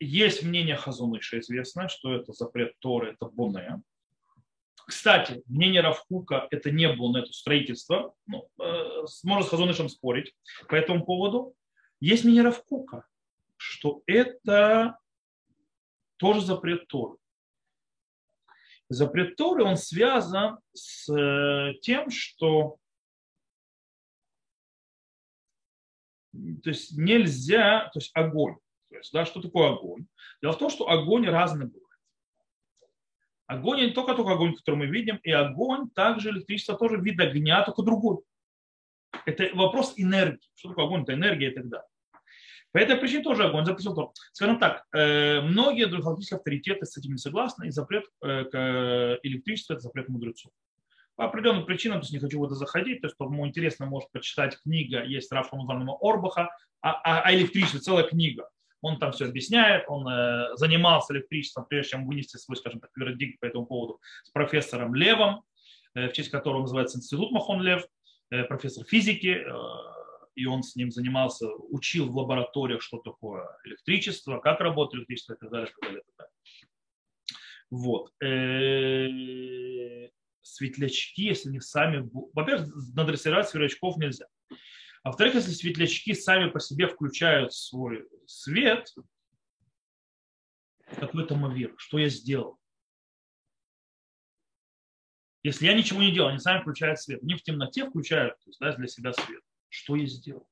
есть 0.00 0.42
мнение 0.42 0.76
Хазуныша, 0.76 1.40
известно, 1.40 1.88
что 1.88 2.14
это 2.14 2.32
запрет 2.32 2.78
Торы, 2.78 3.12
это 3.12 3.26
Боне. 3.26 3.82
Кстати, 4.86 5.42
мнение 5.46 5.80
Равкука 5.80 6.48
это 6.50 6.70
не 6.70 6.92
Боне, 6.92 7.20
это 7.20 7.32
строительство. 7.32 8.14
Ну, 8.26 8.48
э, 8.60 9.04
можно 9.22 9.46
с 9.46 9.50
Хазунышем 9.50 9.88
спорить 9.88 10.34
по 10.68 10.74
этому 10.74 11.04
поводу. 11.04 11.54
Есть 12.00 12.24
мнение 12.24 12.42
Равкука, 12.42 13.06
что 13.56 14.02
это 14.06 14.98
тоже 16.16 16.40
запрет 16.40 16.88
Торы. 16.88 17.16
Запрет 18.88 19.36
Торы, 19.36 19.64
он 19.64 19.76
связан 19.76 20.58
с 20.74 21.08
э, 21.08 21.74
тем, 21.80 22.10
что 22.10 22.78
то 26.32 26.70
есть 26.70 26.96
нельзя, 26.96 27.90
то 27.92 27.98
есть 27.98 28.10
огонь. 28.14 28.56
То 28.90 28.96
есть, 28.96 29.12
да, 29.12 29.24
что 29.24 29.40
такое 29.40 29.72
огонь? 29.72 30.06
Дело 30.42 30.52
в 30.52 30.58
том, 30.58 30.70
что 30.70 30.88
огонь 30.88 31.26
разный 31.26 31.66
бывает. 31.66 31.81
Огонь 33.52 33.80
не 33.80 33.90
только 33.90 34.14
только 34.14 34.32
огонь, 34.32 34.56
который 34.56 34.76
мы 34.76 34.86
видим, 34.86 35.16
и 35.22 35.30
огонь, 35.30 35.90
также 35.90 36.30
электричество 36.30 36.76
тоже 36.76 36.96
вид 36.96 37.20
огня, 37.20 37.62
только 37.64 37.82
другой. 37.82 38.18
Это 39.26 39.50
вопрос 39.54 39.94
энергии. 39.96 40.40
Что 40.54 40.70
такое 40.70 40.86
огонь? 40.86 41.02
Это 41.02 41.14
энергия 41.14 41.50
и 41.50 41.54
так 41.54 41.68
далее. 41.68 41.86
По 42.72 42.78
этой 42.78 42.96
причине 42.96 43.22
тоже 43.22 43.44
огонь 43.44 43.66
запретил 43.66 43.94
Тору. 43.94 44.14
Скажем 44.32 44.58
так, 44.58 44.86
э, 44.94 45.42
многие 45.42 45.86
духовные 45.86 46.26
авторитеты 46.32 46.86
с 46.86 46.96
этим 46.96 47.12
не 47.12 47.18
согласны, 47.18 47.66
и 47.66 47.70
запрет 47.70 48.04
э, 48.22 48.44
к 48.44 49.18
электричеству– 49.22 49.74
это 49.74 49.82
запрет 49.82 50.08
мудрецов. 50.08 50.50
По 51.14 51.26
определенным 51.26 51.66
причинам, 51.66 52.00
то 52.00 52.04
есть 52.04 52.14
не 52.14 52.18
хочу 52.18 52.40
в 52.40 52.44
это 52.44 52.54
заходить, 52.54 53.02
то 53.02 53.08
есть 53.08 53.16
кому 53.18 53.46
интересно, 53.46 53.84
может 53.84 54.10
почитать 54.10 54.58
книга, 54.62 55.04
есть 55.04 55.30
Рафа 55.30 55.54
Музанова 55.54 55.98
Орбаха, 56.00 56.56
а, 56.80 56.92
а, 57.04 57.20
а 57.20 57.34
электричество, 57.34 57.80
целая 57.80 58.04
книга. 58.04 58.48
Он 58.82 58.98
там 58.98 59.12
все 59.12 59.26
объясняет, 59.26 59.84
он 59.88 60.06
э, 60.06 60.56
занимался 60.56 61.14
электричеством, 61.14 61.66
прежде 61.66 61.92
чем 61.92 62.06
вынести 62.06 62.36
свой, 62.36 62.56
скажем 62.56 62.80
так, 62.80 62.90
вердикт 62.96 63.40
по 63.40 63.46
этому 63.46 63.64
поводу 63.64 64.00
с 64.24 64.30
профессором 64.30 64.94
Левом, 64.94 65.44
э, 65.94 66.08
в 66.08 66.12
честь 66.12 66.30
которого 66.30 66.62
называется 66.62 66.98
институт 66.98 67.32
Махон 67.32 67.62
Лев, 67.62 67.86
э, 68.30 68.44
профессор 68.44 68.84
физики, 68.84 69.44
э, 69.46 69.52
и 70.34 70.46
он 70.46 70.62
с 70.62 70.76
ним 70.76 70.90
занимался, 70.90 71.46
учил 71.70 72.10
в 72.10 72.16
лабораториях, 72.16 72.82
что 72.82 72.98
такое 72.98 73.48
электричество, 73.64 74.38
как 74.38 74.60
работает 74.60 75.00
электричество 75.00 75.34
и 75.34 75.38
так 75.38 75.50
далее. 75.50 75.68
и 75.68 75.72
так 75.72 75.82
далее, 75.82 76.00
и 76.00 76.04
так 76.04 76.16
далее. 76.18 76.32
Вот. 77.70 78.12
Э, 78.22 80.08
Светлячки, 80.42 81.22
если 81.22 81.48
они 81.48 81.60
сами... 81.60 82.10
Во-первых, 82.34 82.68
надрессировать 82.94 83.48
светлячков 83.48 83.96
нельзя. 83.96 84.26
А 85.02 85.08
во-вторых, 85.08 85.34
если 85.34 85.50
светлячки 85.50 86.14
сами 86.14 86.48
по 86.50 86.60
себе 86.60 86.86
включают 86.86 87.52
свой 87.52 88.08
свет, 88.26 88.94
какой-то 90.98 91.34
мавир, 91.34 91.74
что 91.76 91.98
я 91.98 92.08
сделал? 92.08 92.58
Если 95.42 95.66
я 95.66 95.74
ничего 95.74 96.00
не 96.00 96.12
делал, 96.12 96.28
они 96.28 96.38
сами 96.38 96.60
включают 96.60 97.00
свет. 97.00 97.20
Они 97.22 97.34
в 97.34 97.42
темноте 97.42 97.88
включают 97.88 98.38
то 98.38 98.48
есть, 98.48 98.60
да, 98.60 98.76
для 98.76 98.86
себя 98.86 99.12
свет. 99.12 99.42
Что 99.68 99.96
я 99.96 100.06
сделал? 100.06 100.48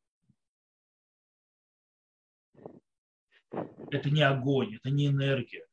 Это 3.91 4.11
не 4.11 4.23
огонь, 4.23 4.77
это 4.77 4.91
не 4.91 5.07
энергия. 5.07 5.67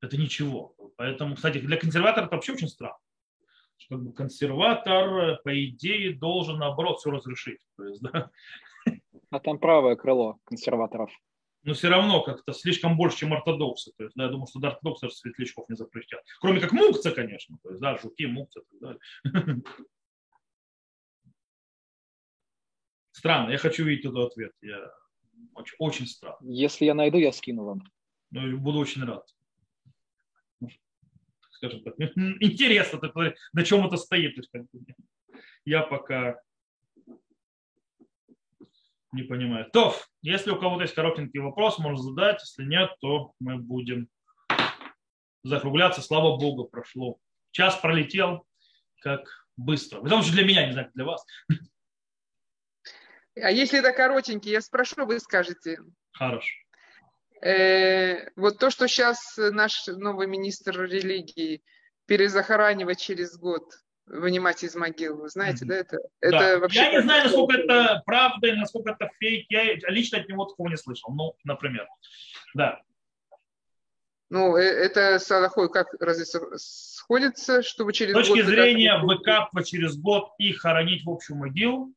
Это 0.00 0.16
ничего. 0.16 0.74
Поэтому, 0.96 1.34
кстати, 1.34 1.58
для 1.58 1.76
консерватора 1.76 2.26
это 2.26 2.34
вообще 2.34 2.52
очень 2.52 2.68
странно. 2.68 2.98
Как 3.88 4.02
бы 4.02 4.12
консерватор, 4.12 5.40
по 5.44 5.64
идее, 5.64 6.14
должен, 6.14 6.58
наоборот, 6.58 6.98
все 6.98 7.10
разрешить. 7.10 7.60
То 7.76 7.84
есть, 7.84 8.02
да, 8.02 8.30
А 9.30 9.40
там 9.40 9.58
правое 9.58 9.96
крыло 9.96 10.38
консерваторов. 10.44 11.10
но 11.62 11.74
все 11.74 11.88
равно 11.88 12.22
как-то 12.22 12.52
слишком 12.52 12.96
больше, 12.96 13.18
чем 13.18 13.32
ортодоксы. 13.32 13.92
То 13.96 14.04
есть, 14.04 14.16
да, 14.16 14.24
я 14.24 14.30
думаю, 14.30 14.46
что 14.46 14.60
до 14.60 14.68
ортодоксы 14.68 15.06
даже 15.06 15.16
светлячков 15.16 15.68
не 15.68 15.76
запретят. 15.76 16.20
Кроме 16.40 16.60
как 16.60 16.72
мукцы, 16.72 17.10
конечно. 17.10 17.58
То 17.62 17.70
есть, 17.70 17.80
да, 17.80 17.96
жуки, 17.98 18.26
мукцы 18.26 18.60
и 18.60 18.62
так 18.70 18.80
далее. 18.80 19.62
Странно, 23.12 23.50
я 23.50 23.58
хочу 23.58 23.84
видеть 23.84 24.04
этот 24.04 24.32
ответ. 24.32 24.52
Я 24.60 24.90
очень, 25.54 25.74
очень 25.78 26.06
странно. 26.06 26.36
Если 26.40 26.84
я 26.84 26.94
найду, 26.94 27.18
я 27.18 27.32
скину 27.32 27.64
вам. 27.64 27.82
Ну, 28.30 28.58
буду 28.58 28.78
очень 28.78 29.04
рад. 29.04 29.26
Скажем 31.66 31.82
так, 31.82 31.94
интересно, 32.40 33.00
на 33.52 33.64
чем 33.64 33.86
это 33.86 33.96
стоит. 33.96 34.36
Я 35.64 35.82
пока 35.82 36.40
не 39.12 39.22
понимаю. 39.22 39.68
То, 39.72 39.94
если 40.22 40.50
у 40.50 40.58
кого-то 40.58 40.82
есть 40.82 40.94
коротенький 40.94 41.40
вопрос, 41.40 41.78
можно 41.78 42.02
задать. 42.02 42.40
Если 42.40 42.64
нет, 42.64 42.90
то 43.00 43.32
мы 43.40 43.56
будем 43.56 44.08
закругляться. 45.42 46.02
Слава 46.02 46.36
Богу, 46.36 46.64
прошло. 46.64 47.18
Час 47.50 47.76
пролетел, 47.76 48.46
как 49.00 49.26
быстро. 49.56 50.00
Потому 50.00 50.22
что 50.22 50.32
для 50.32 50.44
меня, 50.44 50.66
не 50.66 50.72
знаю, 50.72 50.90
для 50.94 51.04
вас. 51.04 51.24
А 53.36 53.50
если 53.50 53.80
это 53.80 53.92
коротенький, 53.92 54.50
я 54.50 54.60
спрошу, 54.60 55.06
вы 55.06 55.18
скажете. 55.18 55.78
Хорошо. 56.12 56.54
Э, 57.42 58.30
вот 58.36 58.58
то, 58.58 58.70
что 58.70 58.86
сейчас 58.88 59.34
наш 59.36 59.86
новый 59.88 60.26
министр 60.26 60.82
религии 60.82 61.62
перезахоранивать 62.06 63.00
через 63.00 63.36
год, 63.36 63.64
вынимать 64.06 64.62
из 64.62 64.74
могил, 64.76 65.16
вы 65.18 65.28
знаете, 65.28 65.64
Мгм. 65.64 65.68
да, 65.68 65.74
это, 65.76 65.98
Да. 66.20 66.28
это 66.28 66.60
вообще... 66.60 66.78
Я 66.80 66.92
не 66.92 67.02
знаю, 67.02 67.24
насколько 67.24 67.56
это 67.58 68.02
правда 68.06 68.46
и 68.46 68.52
насколько 68.52 68.90
это 68.92 69.10
фейк. 69.18 69.46
Я 69.50 69.74
лично 69.90 70.18
от 70.18 70.28
него 70.28 70.44
такого 70.44 70.68
не 70.68 70.76
слышал. 70.76 71.12
Ну, 71.12 71.36
например. 71.44 71.88
Да. 72.54 72.80
Ну, 74.30 74.56
э, 74.56 74.62
это 74.62 75.18
с 75.18 75.30
Аллахой 75.30 75.70
как 75.70 75.88
разве 76.00 76.24
сходится, 76.56 77.62
чтобы 77.62 77.92
через 77.92 78.12
С 78.12 78.18
точки 78.18 78.38
год... 78.42 78.46
зрения 78.46 78.98
выкапывать 78.98 79.68
через 79.68 79.96
год 79.96 80.30
и 80.38 80.52
хоронить 80.52 81.04
в 81.04 81.10
общую 81.10 81.36
могилу, 81.38 81.92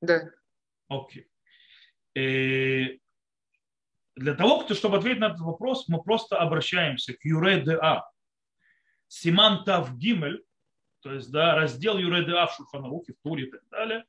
Да. 0.00 0.30
окей. 0.88 1.26
И 2.14 3.00
для 4.18 4.34
того, 4.34 4.66
чтобы 4.74 4.98
ответить 4.98 5.20
на 5.20 5.26
этот 5.26 5.40
вопрос, 5.40 5.88
мы 5.88 6.02
просто 6.02 6.36
обращаемся 6.36 7.14
к 7.14 7.24
Юре 7.24 7.62
ДА. 7.62 8.10
Симан 9.06 9.64
Тав 9.64 9.96
Гимель, 9.96 10.44
то 11.00 11.12
есть 11.14 11.30
да, 11.30 11.54
раздел 11.54 11.96
Юредеа 11.96 12.46
в 12.46 12.54
Шульханарухе, 12.54 13.14
в 13.14 13.22
Туре 13.22 13.46
и 13.46 13.50
так 13.50 13.62
далее, 13.70 14.04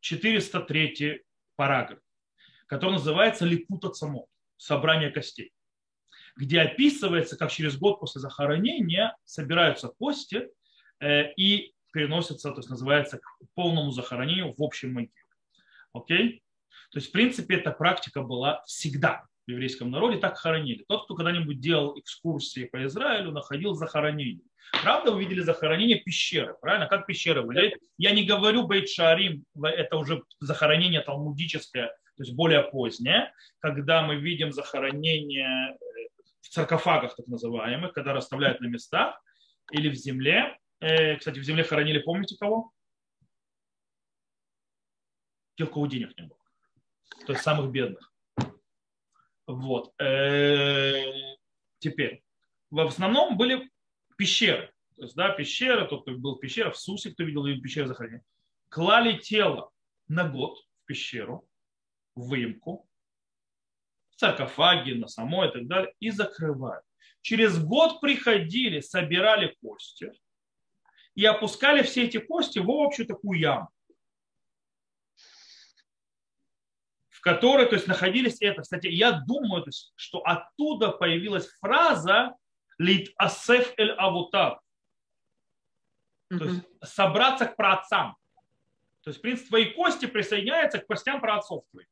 403 0.00 1.24
параграф, 1.56 1.98
который 2.66 2.92
называется 2.92 3.44
Ликута 3.44 3.90
Цамот, 3.90 4.28
собрание 4.56 5.10
костей, 5.10 5.52
где 6.36 6.60
описывается, 6.60 7.36
как 7.36 7.50
через 7.50 7.76
год 7.76 8.00
после 8.00 8.20
захоронения 8.20 9.16
собираются 9.24 9.88
кости 9.88 10.48
и 11.02 11.74
переносятся, 11.92 12.50
то 12.52 12.58
есть 12.58 12.70
называется 12.70 13.18
к 13.18 13.26
полному 13.54 13.90
захоронению 13.90 14.54
в 14.56 14.62
общем 14.62 14.94
могиле. 14.94 15.12
Окей? 15.92 16.42
То 16.90 16.98
есть, 16.98 17.08
в 17.08 17.12
принципе, 17.12 17.56
эта 17.56 17.70
практика 17.70 18.22
была 18.22 18.62
всегда 18.66 19.26
в 19.46 19.50
еврейском 19.50 19.90
народе, 19.90 20.18
так 20.18 20.36
хоронили. 20.36 20.84
Тот, 20.88 21.04
кто 21.04 21.14
когда-нибудь 21.14 21.60
делал 21.60 21.98
экскурсии 21.98 22.64
по 22.64 22.84
Израилю, 22.84 23.30
находил 23.30 23.74
захоронение. 23.74 24.44
Правда, 24.82 25.12
вы 25.12 25.22
видели 25.22 25.40
захоронение 25.40 26.00
пещеры, 26.00 26.56
правильно? 26.60 26.86
Как 26.86 27.06
пещеры 27.06 27.42
выглядят? 27.42 27.80
Я 27.98 28.10
не 28.10 28.24
говорю 28.24 28.66
Бейт 28.66 28.88
Шарим, 28.88 29.44
это 29.62 29.96
уже 29.96 30.22
захоронение 30.40 31.00
талмудическое, 31.00 31.86
то 31.86 32.22
есть 32.22 32.34
более 32.34 32.62
позднее, 32.64 33.32
когда 33.60 34.02
мы 34.02 34.16
видим 34.16 34.52
захоронение 34.52 35.74
э, 35.74 35.76
в 36.40 36.46
саркофагах, 36.52 37.14
так 37.14 37.28
называемых, 37.28 37.92
когда 37.92 38.12
расставляют 38.12 38.60
на 38.60 38.66
местах 38.66 39.22
или 39.70 39.88
в 39.88 39.94
земле. 39.94 40.58
Э, 40.80 41.16
кстати, 41.16 41.38
в 41.38 41.44
земле 41.44 41.62
хоронили, 41.62 41.98
помните 41.98 42.36
кого? 42.36 42.72
Тех, 45.56 45.68
у 45.68 45.74
кого 45.74 45.86
денег 45.86 46.18
не 46.18 46.26
было 46.26 46.35
то 47.26 47.32
есть 47.32 47.42
самых 47.42 47.70
бедных. 47.70 48.12
Вот. 49.46 49.92
Э, 50.00 51.04
теперь, 51.78 52.22
в 52.70 52.80
основном 52.80 53.36
были 53.36 53.70
пещеры. 54.16 54.72
То 54.96 55.02
есть, 55.02 55.14
да, 55.14 55.28
пещеры, 55.30 55.86
тот, 55.86 56.02
кто 56.02 56.12
был 56.12 56.36
в 56.36 56.40
пещере, 56.40 56.70
в 56.70 56.76
Сусе, 56.76 57.10
кто 57.10 57.22
видел 57.22 57.44
пещеры 57.60 57.86
захоронения, 57.86 58.24
клали 58.68 59.18
тело 59.18 59.70
на 60.08 60.28
год 60.28 60.58
в 60.58 60.86
пещеру, 60.86 61.48
в 62.14 62.28
выемку, 62.28 62.88
в 64.10 64.18
саркофаге, 64.18 64.94
на 64.94 65.08
самой 65.08 65.48
и 65.48 65.52
так 65.52 65.66
далее, 65.66 65.94
и 66.00 66.10
закрывали. 66.10 66.82
Через 67.20 67.62
год 67.62 68.00
приходили, 68.00 68.80
собирали 68.80 69.54
кости 69.60 70.12
и 71.14 71.24
опускали 71.24 71.82
все 71.82 72.04
эти 72.04 72.18
кости 72.18 72.58
в 72.58 72.70
общую 72.70 73.06
такую 73.06 73.38
яму. 73.38 73.68
Которой 77.26 77.66
то 77.66 77.74
есть, 77.74 77.88
находились 77.88 78.40
это. 78.40 78.62
Кстати, 78.62 78.86
я 78.86 79.10
думаю, 79.10 79.64
то 79.64 79.68
есть, 79.70 79.92
что 79.96 80.20
оттуда 80.20 80.92
появилась 80.92 81.48
фраза 81.58 82.36
«лит 82.78 83.12
асеф 83.16 83.74
эль 83.76 83.90
авутав», 83.90 84.60
то 86.28 86.44
есть 86.44 86.62
собраться 86.84 87.46
к 87.46 87.56
праотцам. 87.56 88.16
То 89.02 89.10
есть, 89.10 89.18
в 89.18 89.22
принципе, 89.22 89.48
твои 89.48 89.64
кости 89.72 90.06
присоединяются 90.06 90.78
к 90.78 90.86
костям 90.86 91.20
праотцов 91.20 91.64
твоих. 91.72 91.88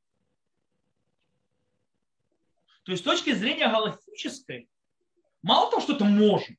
То 2.84 2.92
есть, 2.92 3.02
с 3.02 3.04
точки 3.04 3.32
зрения 3.32 3.66
галактической, 3.66 4.68
мало 5.42 5.68
того, 5.68 5.82
что 5.82 5.94
это 5.94 6.04
можно, 6.04 6.54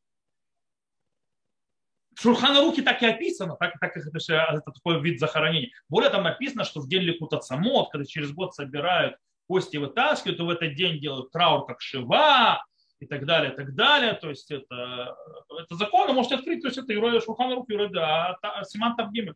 Шурхана 2.16 2.72
так 2.84 3.04
и 3.04 3.06
описано, 3.06 3.56
так, 3.58 3.74
так 3.80 3.96
это, 3.98 4.10
это 4.18 4.72
такой 4.72 5.02
вид 5.02 5.20
захоронения. 5.20 5.72
Более 5.90 6.10
там 6.10 6.24
написано, 6.24 6.64
что 6.64 6.80
в 6.80 6.88
день 6.88 7.02
Ликута 7.02 7.42
Самот, 7.42 7.92
когда 7.92 8.06
через 8.06 8.32
год 8.32 8.56
собирают 8.56 9.18
кости 9.48 9.78
вытаскивают, 9.78 10.38
то 10.38 10.46
в 10.46 10.50
этот 10.50 10.76
день 10.76 11.00
делают 11.00 11.32
траур 11.32 11.66
как 11.66 11.82
Шива 11.82 12.64
и 13.00 13.06
так 13.06 13.26
далее, 13.26 13.52
и 13.52 13.56
так 13.56 13.76
далее. 13.76 14.14
То 14.14 14.30
есть 14.30 14.50
это, 14.50 15.16
это 15.62 15.76
закон, 15.76 16.14
можете 16.16 16.36
открыть, 16.36 16.62
то 16.62 16.68
есть 16.68 16.78
это 16.78 16.94
Юрой 16.94 17.20
Шурхана 17.22 17.56
Рух, 17.56 17.70
Юрой, 17.70 17.90
да, 17.90 18.38
а 18.42 18.64
Симан 18.64 18.96
Тавгиме. 18.96 19.34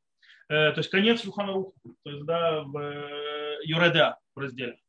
Э, 0.48 0.72
то 0.72 0.80
есть 0.80 0.90
конец 0.90 1.22
Шурхана 1.22 1.54
Рух, 1.54 1.74
то 2.04 2.10
есть 2.10 2.26
да, 2.26 2.62
в 2.62 2.78
э, 2.78 3.60
Юреда 3.64 4.18
в 4.36 4.40
разделе. 4.40 4.80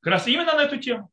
Как 0.00 0.14
раз 0.14 0.26
именно 0.26 0.54
на 0.54 0.64
эту 0.64 0.78
тему. 0.78 1.10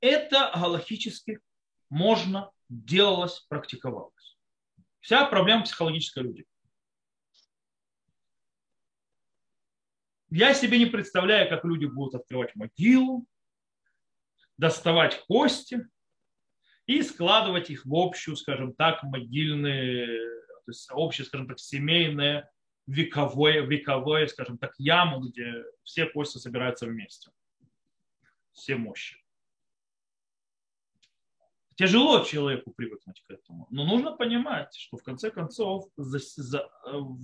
Это 0.00 0.50
галахически 0.54 1.40
можно 1.88 2.50
делалось, 2.72 3.40
практиковалось. 3.48 4.38
Вся 5.00 5.26
проблема 5.26 5.64
психологической 5.64 6.22
люди. 6.22 6.44
Я 10.30 10.54
себе 10.54 10.78
не 10.78 10.86
представляю, 10.86 11.48
как 11.50 11.64
люди 11.64 11.84
будут 11.84 12.14
открывать 12.14 12.54
могилу, 12.56 13.26
доставать 14.56 15.22
кости 15.26 15.86
и 16.86 17.02
складывать 17.02 17.68
их 17.68 17.84
в 17.84 17.94
общую, 17.94 18.36
скажем 18.36 18.74
так, 18.74 19.02
могильные, 19.02 20.06
то 20.64 20.70
есть 20.70 20.90
общее, 20.92 21.26
скажем 21.26 21.48
так, 21.48 21.58
семейное, 21.58 22.50
вековое, 22.86 23.60
вековое, 23.60 24.26
скажем 24.26 24.56
так, 24.56 24.72
яму, 24.78 25.20
где 25.20 25.64
все 25.82 26.06
кости 26.06 26.38
собираются 26.38 26.86
вместе. 26.86 27.30
Все 28.52 28.76
мощи. 28.76 29.21
Тяжело 31.76 32.20
человеку 32.24 32.72
привыкнуть 32.72 33.22
к 33.26 33.30
этому. 33.30 33.66
Но 33.70 33.84
нужно 33.84 34.12
понимать, 34.12 34.74
что 34.74 34.96
в 34.96 35.02
конце 35.02 35.30
концов 35.30 35.86
за, 35.96 36.18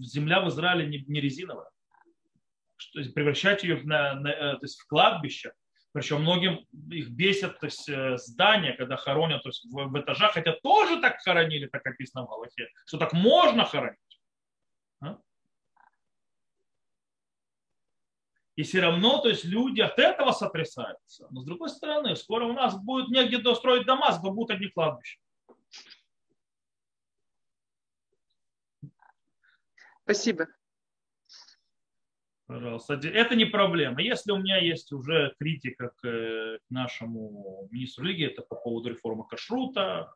земля 0.00 0.40
в 0.40 0.48
Израиле 0.48 0.86
не, 0.86 1.20
резиновая. 1.20 1.68
Что, 2.76 3.02
превращать 3.12 3.62
ее 3.64 3.82
на, 3.82 4.14
на, 4.14 4.28
э, 4.28 4.52
то 4.52 4.62
есть 4.62 4.78
в 4.78 4.86
кладбище. 4.86 5.52
Причем 5.92 6.22
многим 6.22 6.66
их 6.90 7.10
бесит 7.10 7.58
то 7.58 7.66
есть, 7.66 7.88
э, 7.88 8.16
здания, 8.18 8.72
когда 8.74 8.96
хоронят 8.96 9.42
то 9.42 9.48
есть 9.48 9.64
в, 9.64 9.74
в 9.74 10.00
этажах, 10.00 10.32
хотя 10.32 10.52
тоже 10.62 11.00
так 11.00 11.18
хоронили, 11.18 11.66
так 11.66 11.84
описано 11.86 12.24
в 12.24 12.28
Галахе, 12.28 12.68
что 12.86 12.98
так 12.98 13.12
можно 13.12 13.64
хоронить. 13.64 13.98
И 18.58 18.64
все 18.64 18.80
равно, 18.80 19.20
то 19.20 19.28
есть 19.28 19.44
люди 19.44 19.80
от 19.80 20.00
этого 20.00 20.32
сотрясаются. 20.32 21.28
Но 21.30 21.42
с 21.42 21.44
другой 21.44 21.68
стороны, 21.68 22.16
скоро 22.16 22.44
у 22.44 22.52
нас 22.52 22.76
будет 22.76 23.08
негде 23.08 23.38
достроить 23.38 23.86
дома, 23.86 24.10
зато 24.10 24.32
будут 24.32 24.50
одни 24.50 24.66
кладбища. 24.66 25.20
Спасибо. 30.02 30.48
Пожалуйста. 32.46 32.94
Это 32.94 33.36
не 33.36 33.44
проблема. 33.44 34.02
Если 34.02 34.32
у 34.32 34.38
меня 34.38 34.56
есть 34.58 34.90
уже 34.90 35.36
критика 35.38 35.92
к 36.02 36.58
нашему 36.68 37.68
министру 37.70 38.06
Лиги, 38.06 38.26
это 38.26 38.42
по 38.42 38.56
поводу 38.56 38.90
реформы 38.90 39.24
кашрута, 39.28 40.12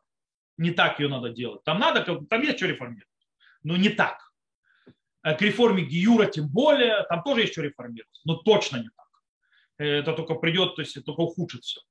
не 0.57 0.71
так 0.71 0.99
ее 0.99 1.07
надо 1.07 1.29
делать. 1.29 1.63
Там 1.63 1.79
надо, 1.79 2.03
там 2.25 2.41
есть 2.41 2.57
что 2.57 2.67
реформировать, 2.67 3.07
но 3.63 3.77
не 3.77 3.87
так. 3.87 4.32
Э, 5.23 5.35
к 5.35 5.41
реформе 5.41 5.83
Гиюра 5.83 6.25
тем 6.25 6.47
более, 6.49 7.03
там 7.09 7.23
тоже 7.23 7.47
что 7.47 7.61
реформировать, 7.61 8.21
но 8.25 8.35
точно 8.35 8.77
не 8.77 8.89
так. 8.89 9.07
Э, 9.77 9.85
это 9.99 10.13
только 10.13 10.35
придет, 10.35 10.75
то 10.75 10.81
есть 10.81 11.03
только 11.05 11.21
ухудшит 11.21 11.63
все. 11.63 11.81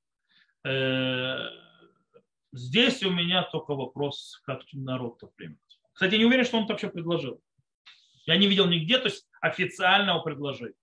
Э, 0.65 1.49
здесь 2.51 3.03
у 3.03 3.09
меня 3.09 3.43
только 3.43 3.73
вопрос, 3.73 4.39
как 4.45 4.61
народ-то 4.71 5.27
примет. 5.27 5.59
Кстати, 5.93 6.13
я 6.13 6.19
не 6.19 6.25
уверен, 6.25 6.45
что 6.45 6.57
он 6.57 6.63
это 6.63 6.73
вообще 6.73 6.89
предложил. 6.89 7.41
Я 8.25 8.37
не 8.37 8.47
видел 8.47 8.67
нигде, 8.67 8.99
то 8.99 9.05
есть 9.05 9.27
официального 9.41 10.21
предложения. 10.21 10.75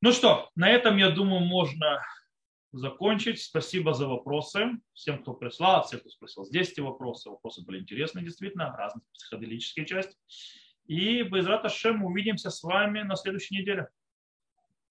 Ну 0.00 0.12
что, 0.12 0.48
на 0.54 0.70
этом, 0.70 0.96
я 0.96 1.10
думаю, 1.10 1.40
можно 1.40 2.00
закончить. 2.72 3.40
Спасибо 3.40 3.94
за 3.94 4.06
вопросы. 4.06 4.70
Всем, 4.92 5.22
кто 5.22 5.34
прислал, 5.34 5.84
всем, 5.84 6.00
кто 6.00 6.08
спросил 6.10 6.44
здесь 6.44 6.70
эти 6.70 6.80
вопросы. 6.80 7.30
Вопросы 7.30 7.64
были 7.64 7.80
интересны, 7.80 8.22
действительно, 8.22 8.76
разные 8.76 9.02
психоделические 9.12 9.86
части. 9.86 10.16
И 10.86 11.22
без 11.22 11.46
Шем 11.72 12.04
увидимся 12.04 12.50
с 12.50 12.62
вами 12.62 13.02
на 13.02 13.16
следующей 13.16 13.56
неделе. 13.56 13.88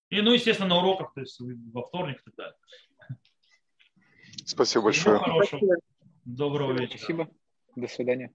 И, 0.09 0.21
ну, 0.21 0.31
естественно, 0.31 0.69
на 0.69 0.77
уроках, 0.77 1.13
то 1.13 1.21
есть 1.21 1.39
во 1.73 1.83
вторник 1.83 2.21
и 2.21 2.23
так 2.25 2.35
далее. 2.35 2.57
Спасибо 4.45 4.85
большое. 4.85 5.17
Всего 5.17 5.25
хорошего. 5.25 5.75
Доброго 6.23 6.71
вечера. 6.73 6.97
Спасибо. 6.97 7.29
До 7.75 7.87
свидания. 7.87 8.33